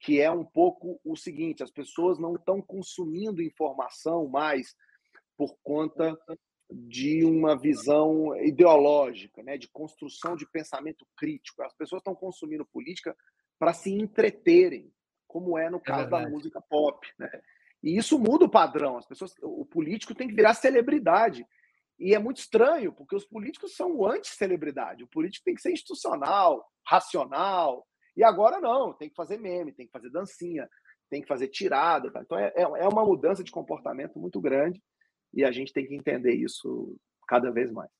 [0.00, 4.74] que é um pouco o seguinte: as pessoas não estão consumindo informação mais
[5.36, 6.16] por conta
[6.70, 11.62] de uma visão ideológica, né, de construção de pensamento crítico.
[11.62, 13.16] As pessoas estão consumindo política
[13.58, 14.92] para se entreterem,
[15.26, 17.06] como é no caso é da música pop.
[17.18, 17.30] Né?
[17.82, 18.98] E isso muda o padrão.
[18.98, 21.46] As pessoas, o político tem que virar celebridade.
[21.98, 25.04] E é muito estranho, porque os políticos são anti-celebridade.
[25.04, 27.86] O político tem que ser institucional, racional.
[28.16, 30.68] E agora não, tem que fazer meme, tem que fazer dancinha,
[31.10, 32.10] tem que fazer tirada.
[32.10, 32.22] Tá?
[32.22, 34.82] Então é, é, é uma mudança de comportamento muito grande
[35.32, 36.96] e a gente tem que entender isso
[37.28, 37.90] cada vez mais.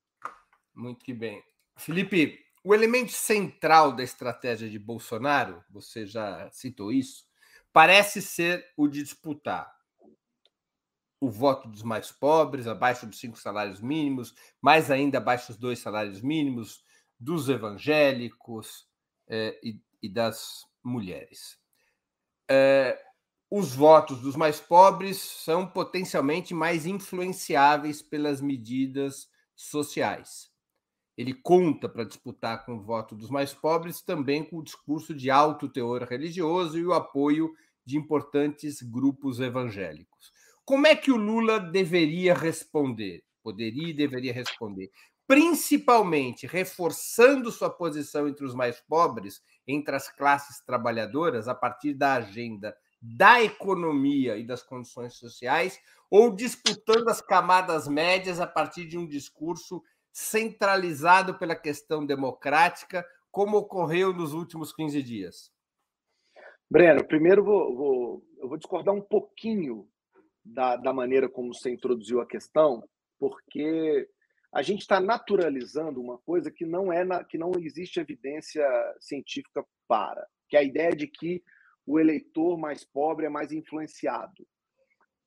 [0.75, 1.43] Muito que bem.
[1.77, 7.25] Felipe, o elemento central da estratégia de Bolsonaro, você já citou isso,
[7.73, 9.77] parece ser o de disputar
[11.21, 15.79] o voto dos mais pobres, abaixo dos cinco salários mínimos, mais ainda abaixo dos dois
[15.79, 16.83] salários mínimos,
[17.19, 18.87] dos evangélicos
[19.29, 21.59] eh, e, e, das mulheres.
[22.49, 22.99] Eh,
[23.51, 30.51] os votos dos mais pobres são potencialmente mais influenciáveis pelas medidas sociais.
[31.17, 35.31] Ele conta para disputar com o voto dos mais pobres também com o discurso de
[35.31, 37.55] alto teor religioso e o apoio
[37.85, 40.33] de importantes grupos evangélicos.
[40.65, 43.23] Como é que o Lula deveria responder?
[43.43, 44.91] Poderia e deveria responder.
[45.27, 52.15] Principalmente reforçando sua posição entre os mais pobres, entre as classes trabalhadoras, a partir da
[52.15, 55.79] agenda da economia e das condições sociais,
[56.11, 59.83] ou disputando as camadas médias a partir de um discurso
[60.13, 65.53] centralizado pela questão democrática, como ocorreu nos últimos 15 dias?
[66.71, 69.89] Breno, primeiro vou, vou, eu vou discordar um pouquinho
[70.45, 72.83] da, da maneira como você introduziu a questão,
[73.19, 74.09] porque
[74.57, 78.67] a gente está naturalizando uma coisa que não é na, que não existe evidência
[78.99, 81.45] científica para, que é a ideia de que
[81.87, 84.49] o eleitor mais pobre é mais influenciado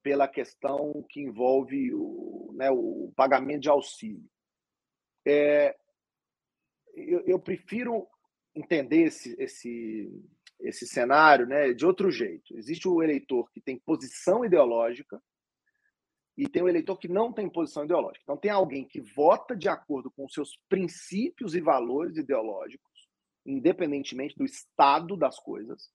[0.02, 4.28] pela questão que envolve o, né, o pagamento de auxílio.
[5.24, 5.78] É,
[6.96, 8.08] eu, eu, prefiro
[8.56, 10.12] entender esse, esse,
[10.60, 12.58] esse cenário né, de outro jeito.
[12.58, 15.22] Existe o eleitor que tem posição ideológica
[16.40, 18.24] e tem o eleitor que não tem posição ideológica.
[18.24, 23.10] Então, tem alguém que vota de acordo com seus princípios e valores ideológicos,
[23.46, 25.92] independentemente do estado das coisas,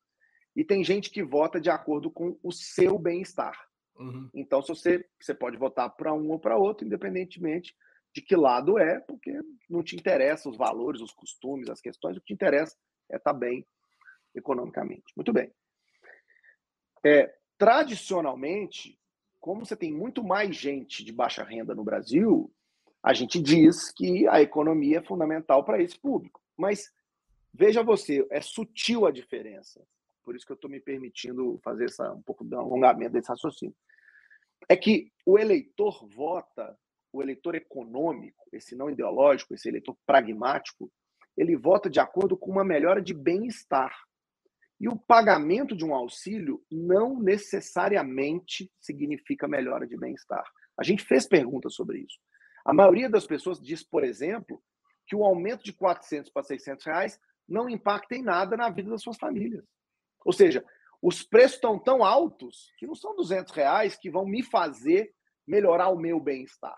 [0.55, 3.59] e tem gente que vota de acordo com o seu bem-estar.
[3.97, 4.29] Uhum.
[4.35, 7.75] Então, se você, você pode votar para um ou para outro, independentemente
[8.15, 9.33] de que lado é, porque
[9.69, 12.77] não te interessa os valores, os costumes, as questões, o que te interessa
[13.11, 13.67] é estar tá bem
[14.35, 15.11] economicamente.
[15.17, 15.51] Muito bem.
[17.03, 18.99] É, tradicionalmente,
[19.45, 22.51] como você tem muito mais gente de baixa renda no Brasil,
[23.03, 26.41] a gente diz que a economia é fundamental para esse público.
[26.57, 26.91] Mas
[27.53, 29.85] veja você, é sutil a diferença
[30.25, 33.77] por isso que eu estou me permitindo fazer essa, um pouco de alongamento desse raciocínio.
[34.69, 36.77] É que o eleitor vota,
[37.13, 40.91] o eleitor econômico, esse não ideológico, esse eleitor pragmático,
[41.37, 43.95] ele vota de acordo com uma melhora de bem-estar.
[44.81, 50.45] E o pagamento de um auxílio não necessariamente significa melhora de bem-estar.
[50.79, 52.19] A gente fez perguntas sobre isso.
[52.65, 54.63] A maioria das pessoas diz, por exemplo,
[55.07, 59.03] que o aumento de 400 para 600 reais não impacta em nada na vida das
[59.03, 59.65] suas famílias.
[60.25, 60.65] Ou seja,
[61.01, 65.13] os preços estão tão altos que não são 200 reais que vão me fazer
[65.47, 66.77] melhorar o meu bem-estar.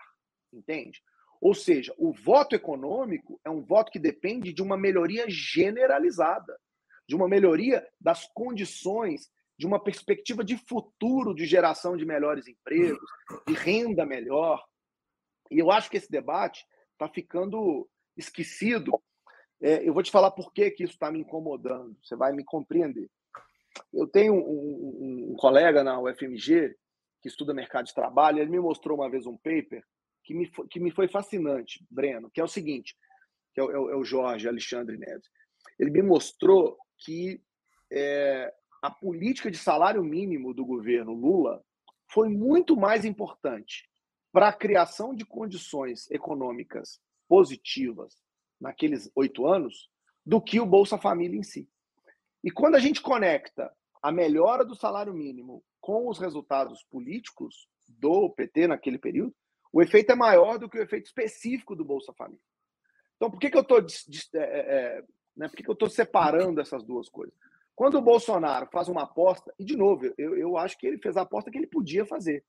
[0.51, 1.01] Entende?
[1.39, 6.59] Ou seja, o voto econômico é um voto que depende de uma melhoria generalizada,
[7.07, 13.09] de uma melhoria das condições, de uma perspectiva de futuro de geração de melhores empregos,
[13.47, 14.63] de renda melhor.
[15.49, 19.01] E eu acho que esse debate está ficando esquecido.
[19.61, 22.43] É, eu vou te falar por que, que isso está me incomodando, você vai me
[22.43, 23.09] compreender.
[23.93, 26.75] Eu tenho um, um, colega na UFMG
[27.21, 29.83] que estuda mercado de trabalho, ele me mostrou uma vez um paper
[30.23, 32.95] que me foi, que me foi fascinante, Breno, que é o seguinte,
[33.53, 35.27] que é o, é o Jorge Alexandre Neves.
[35.79, 37.41] Ele me mostrou que
[37.91, 41.63] é, a política de salário mínimo do governo Lula
[42.09, 43.89] foi muito mais importante
[44.31, 48.15] para a criação de condições econômicas positivas
[48.59, 49.89] naqueles oito anos
[50.25, 51.69] do que o Bolsa Família em si.
[52.43, 58.29] E quando a gente conecta a melhora do salário mínimo com os resultados políticos do
[58.29, 59.35] PT naquele período,
[59.71, 62.41] o efeito é maior do que o efeito específico do Bolsa Família.
[63.15, 63.81] Então, por que, que eu estou
[65.37, 67.33] né, por que, que eu estou separando essas duas coisas?
[67.75, 71.15] Quando o Bolsonaro faz uma aposta, e de novo, eu, eu acho que ele fez
[71.15, 72.43] a aposta que ele podia fazer,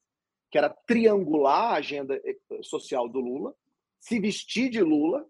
[0.50, 3.54] que era triangular a agenda eh, social do Lula,
[4.00, 5.26] se vestir de Lula,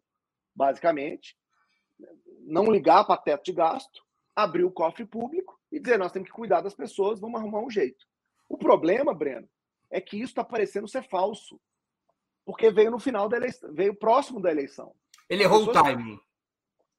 [0.54, 1.36] basicamente,
[2.42, 4.04] não ligar para teto de gasto,
[4.36, 7.70] abrir o cofre público e dizer: nós temos que cuidar das pessoas, vamos arrumar um
[7.70, 8.06] jeito.
[8.48, 9.48] O problema, Breno,
[9.90, 11.60] é que isso está parecendo ser falso,
[12.44, 14.94] porque veio no final da eleição, veio próximo da eleição.
[15.28, 16.20] Ele errou o timing.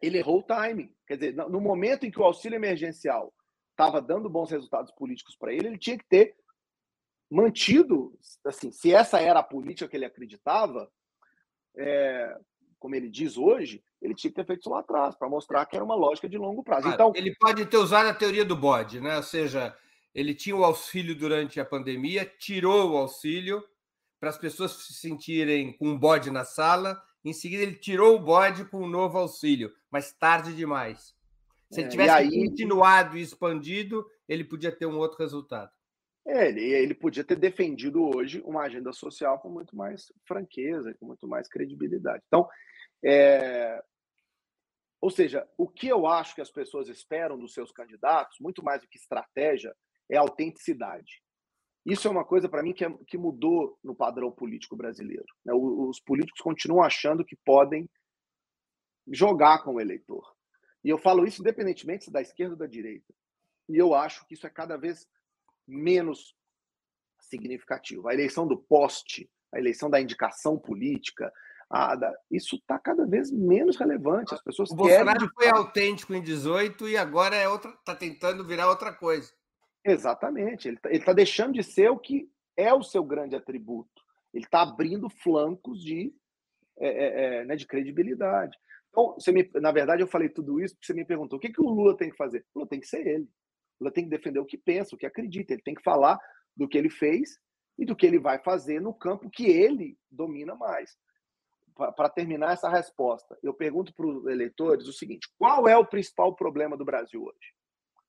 [0.02, 0.94] Ele errou o timing.
[1.08, 3.34] Quer dizer, no momento em que o auxílio emergencial
[3.72, 6.36] estava dando bons resultados políticos para ele, ele tinha que ter
[7.30, 10.92] mantido, assim, se essa era a política que ele acreditava,
[11.78, 12.36] é,
[12.80, 15.76] como ele diz hoje, ele tinha que ter feito isso lá atrás, para mostrar que
[15.76, 16.88] era uma lógica de longo prazo.
[16.90, 19.18] Então, ele pode ter usado a teoria do bode, né?
[19.18, 19.76] Ou seja,
[20.14, 23.64] ele tinha o auxílio durante a pandemia, tirou o auxílio
[24.20, 27.02] para as pessoas se sentirem com um bode na sala.
[27.24, 31.16] Em seguida, ele tirou o bode com um novo auxílio, mas tarde demais.
[31.72, 32.50] Se ele é, tivesse aí...
[32.50, 35.72] continuado e expandido, ele podia ter um outro resultado.
[36.26, 41.06] É, ele, ele podia ter defendido hoje uma agenda social com muito mais franqueza, com
[41.06, 42.24] muito mais credibilidade.
[42.28, 42.48] Então,
[43.04, 43.82] é...
[45.02, 48.82] ou seja, o que eu acho que as pessoas esperam dos seus candidatos, muito mais
[48.82, 49.76] do que estratégia,
[50.10, 51.22] é autenticidade.
[51.86, 55.26] Isso é uma coisa, para mim, que, é, que mudou no padrão político brasileiro.
[55.46, 55.54] Né?
[55.54, 57.90] Os políticos continuam achando que podem
[59.08, 60.24] jogar com o eleitor.
[60.84, 63.14] E eu falo isso independentemente se da esquerda ou da direita.
[63.68, 65.08] E eu acho que isso é cada vez
[65.68, 66.36] menos
[67.20, 68.08] significativo.
[68.08, 71.32] A eleição do poste, a eleição da indicação política,
[71.70, 74.34] a, da, isso está cada vez menos relevante.
[74.34, 78.70] As pessoas o Bolsonaro foi autêntico em 18 e agora é outra, está tentando virar
[78.70, 79.32] outra coisa.
[79.86, 80.68] Exatamente.
[80.68, 84.04] Ele está tá deixando de ser o que é o seu grande atributo.
[84.34, 86.14] Ele está abrindo flancos de,
[86.78, 88.58] é, é, é, né, de credibilidade.
[88.90, 91.52] Então, você me, na verdade, eu falei tudo isso porque você me perguntou o que,
[91.52, 92.46] que o Lula tem que fazer.
[92.54, 93.30] O Lula tem que ser ele.
[93.80, 95.54] Lula tem que defender o que pensa, o que acredita.
[95.54, 96.20] Ele tem que falar
[96.56, 97.40] do que ele fez
[97.78, 100.98] e do que ele vai fazer no campo que ele domina mais.
[101.96, 106.36] Para terminar essa resposta, eu pergunto para os eleitores o seguinte: qual é o principal
[106.36, 107.54] problema do Brasil hoje?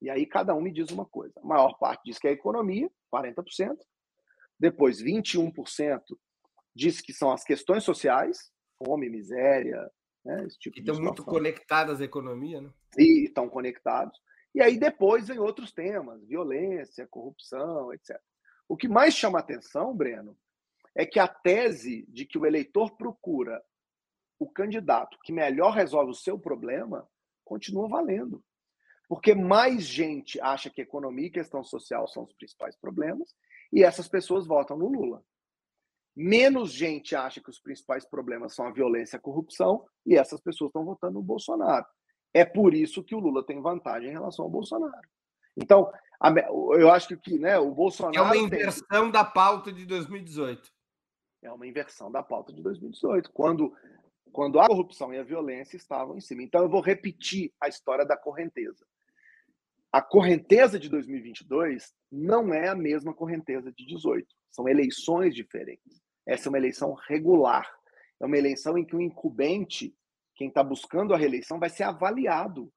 [0.00, 1.34] E aí cada um me diz uma coisa.
[1.42, 3.76] A maior parte diz que é a economia, 40%.
[4.58, 6.00] Depois, 21%
[6.74, 9.90] diz que são as questões sociais, fome, miséria,
[10.24, 12.70] né, esse tipo que estão muito conectadas à economia, né?
[12.96, 14.18] E estão conectados.
[14.54, 18.20] E aí depois vem outros temas, violência, corrupção, etc.
[18.68, 20.36] O que mais chama atenção, Breno,
[20.94, 23.62] é que a tese de que o eleitor procura
[24.38, 27.08] o candidato que melhor resolve o seu problema
[27.44, 28.42] continua valendo.
[29.10, 33.34] Porque mais gente acha que economia e questão social são os principais problemas,
[33.72, 35.20] e essas pessoas votam no Lula.
[36.14, 40.40] Menos gente acha que os principais problemas são a violência e a corrupção, e essas
[40.40, 41.84] pessoas estão votando no Bolsonaro.
[42.32, 45.08] É por isso que o Lula tem vantagem em relação ao Bolsonaro.
[45.56, 45.90] Então,
[46.78, 48.16] eu acho que né, o Bolsonaro.
[48.16, 49.10] É uma inversão tem...
[49.10, 50.70] da pauta de 2018.
[51.42, 53.74] É uma inversão da pauta de 2018, quando,
[54.30, 56.44] quando a corrupção e a violência estavam em cima.
[56.44, 58.86] Então, eu vou repetir a história da correnteza.
[59.92, 64.26] A correnteza de 2022 não é a mesma correnteza de 18.
[64.50, 66.00] São eleições diferentes.
[66.26, 67.68] Essa é uma eleição regular.
[68.20, 69.94] É uma eleição em que o incumbente
[70.40, 72.72] quem está buscando a reeleição vai ser avaliado.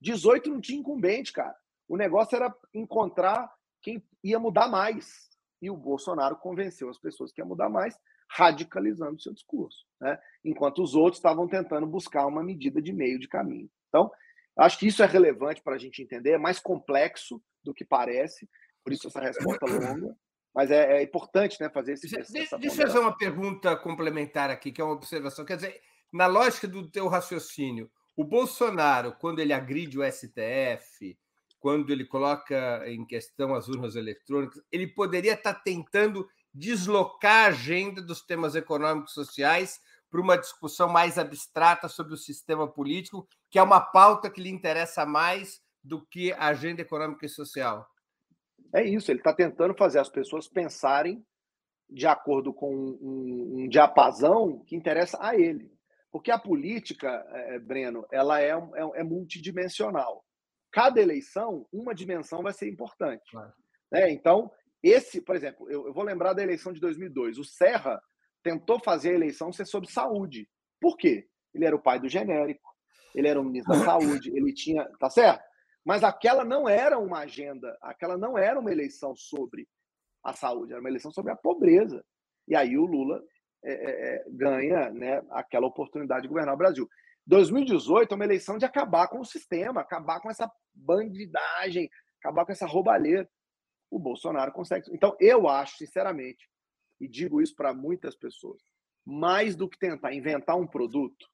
[0.00, 1.56] 18 não tinha incumbente, cara.
[1.88, 3.52] O negócio era encontrar
[3.82, 5.28] quem ia mudar mais.
[5.60, 7.98] E o Bolsonaro convenceu as pessoas que ia mudar mais,
[8.30, 9.84] radicalizando seu discurso.
[10.00, 10.16] Né?
[10.44, 13.68] Enquanto os outros estavam tentando buscar uma medida de meio de caminho.
[13.88, 14.08] Então,
[14.56, 18.48] acho que isso é relevante para a gente entender, é mais complexo do que parece,
[18.84, 20.16] por isso essa resposta longa.
[20.54, 22.08] Mas é, é importante né, fazer esse.
[22.08, 25.46] Deixa, deixa eu fazer uma pergunta complementar aqui, que é uma observação.
[25.46, 25.80] Quer dizer,
[26.12, 31.16] na lógica do teu raciocínio, o Bolsonaro, quando ele agride o STF,
[31.58, 38.02] quando ele coloca em questão as urnas eletrônicas, ele poderia estar tentando deslocar a agenda
[38.02, 39.80] dos temas econômicos e sociais
[40.12, 44.50] para uma discussão mais abstrata sobre o sistema político, que é uma pauta que lhe
[44.50, 47.88] interessa mais do que a agenda econômica e social.
[48.74, 51.24] É isso, ele está tentando fazer as pessoas pensarem
[51.88, 55.72] de acordo com um, um diapasão que interessa a ele.
[56.10, 60.22] Porque a política, é, Breno, ela é, é, é, multidimensional.
[60.70, 63.30] Cada eleição, uma dimensão vai ser importante.
[63.30, 63.52] Claro.
[63.94, 64.50] É, então,
[64.82, 67.38] esse, por exemplo, eu, eu, vou lembrar da eleição de 2002.
[67.38, 68.02] O Serra
[68.42, 70.48] tentou fazer a eleição ser sobre saúde.
[70.80, 71.28] Por quê?
[71.54, 72.70] Ele era o pai do genérico,
[73.14, 74.84] ele era o ministro da saúde, ele tinha.
[74.98, 75.42] Tá certo?
[75.84, 79.68] Mas aquela não era uma agenda, aquela não era uma eleição sobre
[80.24, 82.04] a saúde, era uma eleição sobre a pobreza.
[82.46, 83.20] E aí o Lula
[83.64, 86.88] é, é, é ganha né, aquela oportunidade de governar o Brasil.
[87.26, 91.88] 2018 é uma eleição de acabar com o sistema, acabar com essa bandidagem,
[92.20, 93.28] acabar com essa roubalheira.
[93.90, 94.90] O Bolsonaro consegue.
[94.92, 96.48] Então, eu acho, sinceramente,
[97.02, 98.62] e digo isso para muitas pessoas,
[99.04, 101.26] mais do que tentar inventar um produto,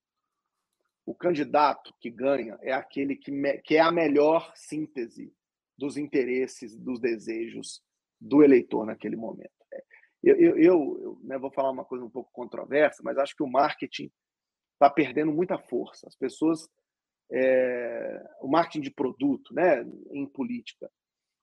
[1.05, 5.31] o candidato que ganha é aquele que, que é a melhor síntese
[5.77, 7.83] dos interesses, dos desejos
[8.19, 9.53] do eleitor naquele momento.
[9.71, 9.85] É,
[10.23, 13.43] eu, eu, eu, eu né, vou falar uma coisa um pouco controversa, mas acho que
[13.43, 14.11] o marketing
[14.73, 16.07] está perdendo muita força.
[16.09, 16.67] As pessoas,
[17.31, 19.83] é, o marketing de produto, né,
[20.13, 20.91] em política,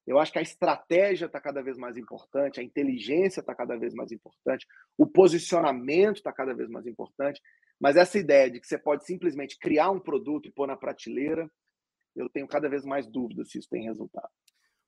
[0.06, 3.94] eu acho que a estratégia está cada vez mais importante, a inteligência está cada vez
[3.94, 4.68] mais importante,
[4.98, 7.42] o posicionamento está cada vez mais importante.
[7.80, 11.50] Mas essa ideia de que você pode simplesmente criar um produto e pôr na prateleira,
[12.16, 14.30] eu tenho cada vez mais dúvidas se isso tem resultado.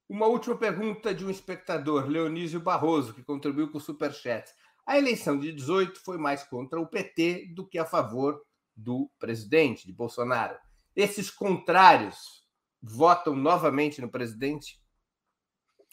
[0.08, 4.50] Uma última pergunta de um espectador, Leonísio Barroso, que contribuiu com o Superchat.
[4.86, 8.42] A eleição de 18 foi mais contra o PT do que a favor
[8.74, 10.58] do presidente, de Bolsonaro.
[10.96, 12.48] Esses contrários
[12.82, 14.80] votam novamente no presidente?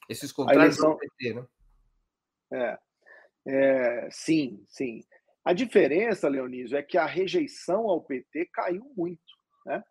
[0.08, 0.92] Esses contrários eleição...
[0.92, 1.46] do PT, né?
[2.52, 2.78] É,
[3.46, 5.02] é, sim, sim.
[5.44, 9.20] A diferença, Leonísio, é que a rejeição ao PT caiu muito.
[9.66, 9.82] Né?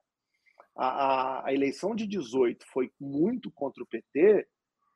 [0.75, 4.47] A, a, a, eleição de 18 foi muito contra o PT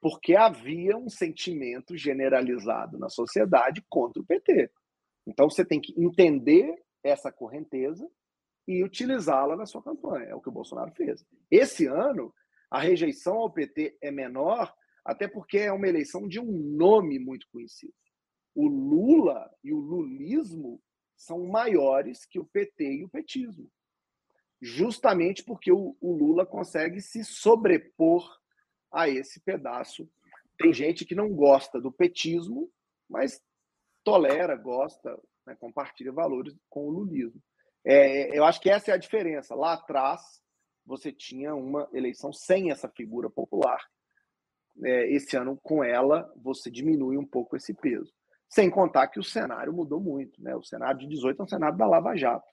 [0.01, 4.71] porque havia um sentimento generalizado na sociedade contra o PT.
[5.25, 6.73] Então você tem que entender
[7.03, 8.07] essa correnteza
[8.67, 10.27] e utilizá-la na sua campanha.
[10.27, 11.25] É o que o Bolsonaro fez.
[11.49, 12.33] Esse ano,
[12.69, 14.73] a rejeição ao PT é menor,
[15.07, 17.93] até porque é uma eleição de um nome muito conhecido
[18.57, 20.81] o Lula e o lulismo
[21.15, 23.71] são maiores que o PT e o petismo.
[24.59, 28.27] Justamente porque o, o Lula consegue se sobrepor
[28.91, 30.09] a esse pedaço.
[30.57, 32.67] Tem gente que não gosta do petismo,
[33.07, 33.39] mas
[34.03, 35.15] tolera, gosta,
[35.45, 37.39] né, compartilha valores com o lulismo.
[37.85, 39.53] É, eu acho que essa é a diferença.
[39.53, 40.41] Lá atrás,
[40.83, 43.87] você tinha uma eleição sem essa figura popular.
[44.83, 48.13] É, esse ano, com ela, você diminui um pouco esse peso.
[48.49, 50.41] Sem contar que o cenário mudou muito.
[50.41, 50.55] Né?
[50.55, 52.47] O cenário de 18 é um cenário da Lava Jato.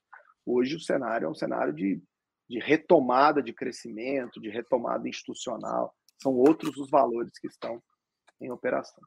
[0.44, 2.02] Hoje o cenário é um cenário de,
[2.48, 5.94] de retomada de crescimento, de retomada institucional.
[6.20, 7.82] São outros os valores que estão
[8.40, 9.02] em operação.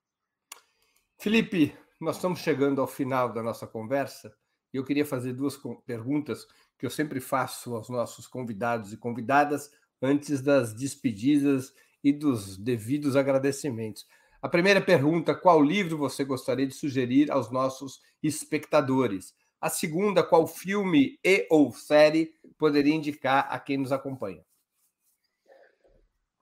[1.19, 4.33] Felipe, nós estamos chegando ao final da nossa conversa
[4.73, 6.45] e eu queria fazer duas perguntas
[6.77, 9.71] que eu sempre faço aos nossos convidados e convidadas
[10.01, 11.73] antes das despedidas
[12.07, 14.07] e dos devidos agradecimentos.
[14.41, 19.35] A primeira pergunta: qual livro você gostaria de sugerir aos nossos espectadores?
[19.59, 24.43] A segunda: qual filme e ou série poderia indicar a quem nos acompanha?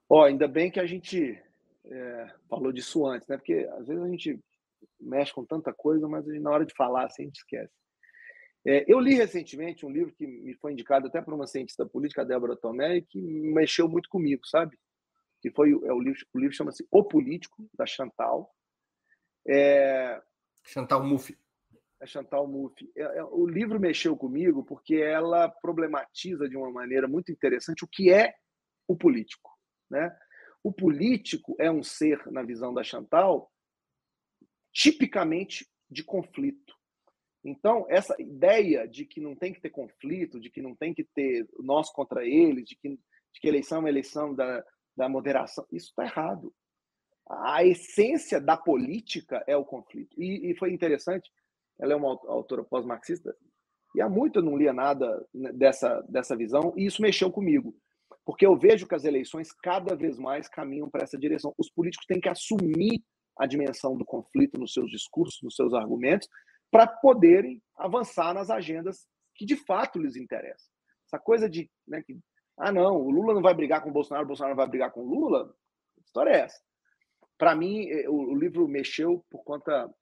[0.07, 1.41] Ó, oh, ainda bem que a gente
[1.85, 3.37] é, falou disso antes, né?
[3.37, 4.39] Porque às vezes a gente
[4.99, 7.73] mexe com tanta coisa, mas na hora de falar assim, a gente esquece.
[8.67, 12.21] É, eu li recentemente um livro que me foi indicado até por uma cientista política,
[12.21, 14.77] a Débora Tomé, e que mexeu muito comigo, sabe?
[15.45, 18.51] Que foi é o livro, o livro chama-se O Político, da Chantal.
[19.47, 20.19] É...
[20.63, 21.37] Chantal Mouffe.
[22.01, 22.91] É Chantal Mouffe.
[22.97, 27.87] É, é, o livro mexeu comigo porque ela problematiza de uma maneira muito interessante o
[27.87, 28.33] que é
[28.87, 29.51] o político.
[29.87, 30.17] Né?
[30.63, 33.51] O político é um ser, na visão da Chantal,
[34.73, 36.73] tipicamente de conflito.
[37.43, 41.03] Então, essa ideia de que não tem que ter conflito, de que não tem que
[41.03, 44.65] ter nós contra eles, de que, de que eleição é uma eleição da,
[44.95, 45.65] da moderação.
[45.71, 46.53] Isso está errado.
[47.27, 50.15] A essência da política é o conflito.
[50.21, 51.31] E, e foi interessante,
[51.79, 53.35] ela é uma autora pós-marxista,
[53.95, 57.75] e há muito eu não lia nada dessa, dessa visão, e isso mexeu comigo.
[58.25, 61.53] Porque eu vejo que as eleições cada vez mais caminham para essa direção.
[61.57, 63.03] Os políticos têm que assumir
[63.37, 66.27] a dimensão do conflito nos seus discursos, nos seus argumentos,
[66.71, 70.67] para poderem avançar nas agendas que de fato lhes interessam.
[71.05, 72.17] Essa coisa de né, que
[72.57, 75.01] ah, não, o Lula não vai brigar com o Bolsonaro, o Bolsonaro vai brigar com
[75.01, 75.53] o Lula?
[76.05, 76.61] História é essa?
[77.37, 79.93] Para mim, eh, o, livro mexeu por conta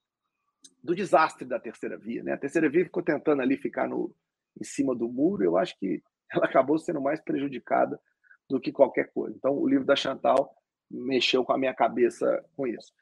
[0.84, 2.22] do desastre da terceira via.
[2.22, 2.34] Né?
[2.34, 4.16] A terceira via ficou tentando ali ficar no,
[4.60, 5.44] em cima do muro.
[5.44, 8.00] Eu acho que ela acabou sendo mais prejudicada
[8.48, 9.36] do que qualquer coisa.
[9.36, 10.56] Então, o livro da Chantal
[10.92, 12.94] mexeu com a minha cabeça com isso.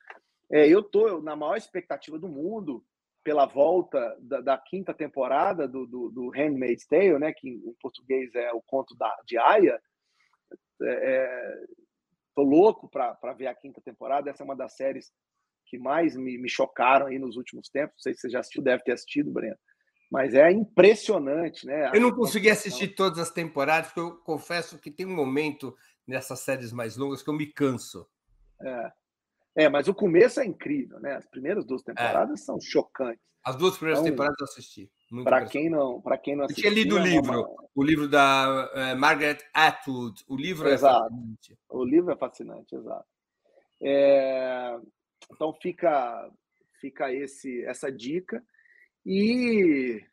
[0.50, 2.84] É, eu estou na maior expectativa do mundo
[3.24, 8.34] pela volta da, da quinta temporada do, do, do, Handmaid's Tale, né, que em português
[8.34, 9.80] é o conto da, de Aya.
[10.52, 11.64] Estou é,
[12.38, 14.30] é louco para ver a quinta temporada.
[14.30, 15.12] Essa é uma das séries
[15.66, 17.96] que mais me, me chocaram aí nos últimos tempos.
[17.98, 19.58] Não sei se você já assistiu, deve ter assistido, Breno.
[20.12, 21.90] Mas é impressionante, né?
[21.94, 25.74] Eu não consegui assistir todas as temporadas, porque eu confesso que tem um momento
[26.06, 28.06] nessas séries mais longas que eu me canso.
[28.62, 28.92] É.
[29.56, 31.16] É, mas o começo é incrível, né?
[31.16, 31.86] As primeiras duas é.
[31.94, 32.44] temporadas é.
[32.44, 33.22] são chocantes.
[33.44, 34.92] As duas primeiras então, temporadas eu assisti.
[35.24, 36.70] Para quem não, para quem não assistiu.
[36.70, 37.70] Eu tinha lido o é livro, uma...
[37.76, 40.24] o livro da uh, Margaret Atwood.
[40.28, 41.06] O livro é exato.
[41.06, 41.60] é fascinante.
[41.70, 43.06] O livro é fascinante, exato.
[43.82, 44.80] É...
[45.32, 46.32] Então fica
[46.80, 48.44] fica esse essa dica
[49.06, 50.04] e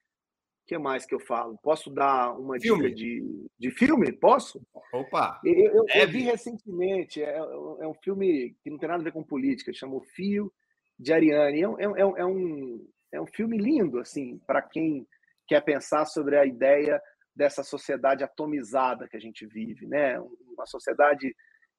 [0.68, 1.58] que mais que eu falo?
[1.62, 2.84] Posso dar uma filme.
[2.84, 4.12] dica de, de filme?
[4.12, 4.60] Posso?
[4.92, 5.40] Opa!
[5.42, 9.12] Eu, eu, eu vi recentemente, é, é, um filme que não tem nada a ver
[9.12, 10.52] com política, chama O Fio
[10.98, 11.62] de Ariane.
[11.62, 15.06] É, é, é, é um, é um filme lindo, assim, para quem
[15.46, 17.00] quer pensar sobre a ideia
[17.34, 20.20] dessa sociedade atomizada que a gente vive, né?
[20.20, 21.34] Uma sociedade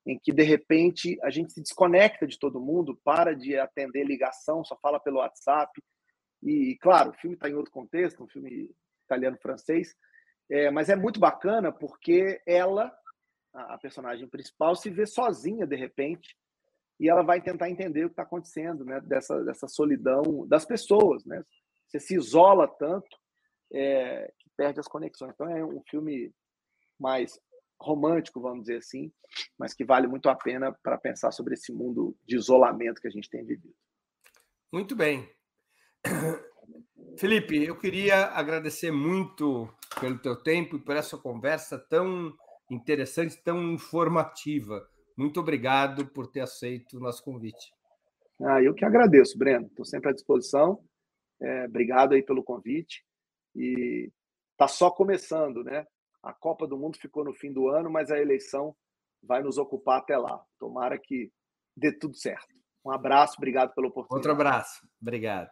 [0.08, 4.64] em que, de repente, a gente se desconecta de todo mundo, para de atender ligação,
[4.64, 5.80] só fala pelo WhatsApp,
[6.42, 8.72] e, claro, o filme está em outro contexto, um filme
[9.10, 9.96] italiano-francês,
[10.50, 12.92] é, mas é muito bacana porque ela,
[13.54, 16.36] a personagem principal, se vê sozinha de repente
[17.00, 19.00] e ela vai tentar entender o que está acontecendo, né?
[19.02, 21.44] Dessa, dessa solidão das pessoas, né?
[21.88, 23.18] Você se isola tanto
[23.72, 25.32] é, que perde as conexões.
[25.34, 26.34] Então é um filme
[27.00, 27.40] mais
[27.82, 29.12] romântico, vamos dizer assim,
[29.58, 33.12] mas que vale muito a pena para pensar sobre esse mundo de isolamento que a
[33.12, 33.74] gente tem vivido.
[34.72, 35.30] Muito bem.
[37.20, 39.68] Felipe, eu queria agradecer muito
[40.00, 42.34] pelo teu tempo e por essa conversa tão
[42.72, 44.88] interessante, tão informativa.
[45.18, 47.74] Muito obrigado por ter aceito o nosso convite.
[48.42, 49.68] Ah, eu que agradeço, Breno.
[49.68, 50.82] Estou sempre à disposição.
[51.42, 53.04] É, obrigado aí pelo convite.
[53.54, 54.10] E
[54.54, 55.86] está só começando, né?
[56.24, 58.74] A Copa do Mundo ficou no fim do ano, mas a eleição
[59.22, 60.42] vai nos ocupar até lá.
[60.58, 61.30] Tomara que
[61.76, 62.48] dê tudo certo.
[62.86, 64.30] Um abraço, obrigado pela oportunidade.
[64.30, 65.52] Outro abraço, obrigado.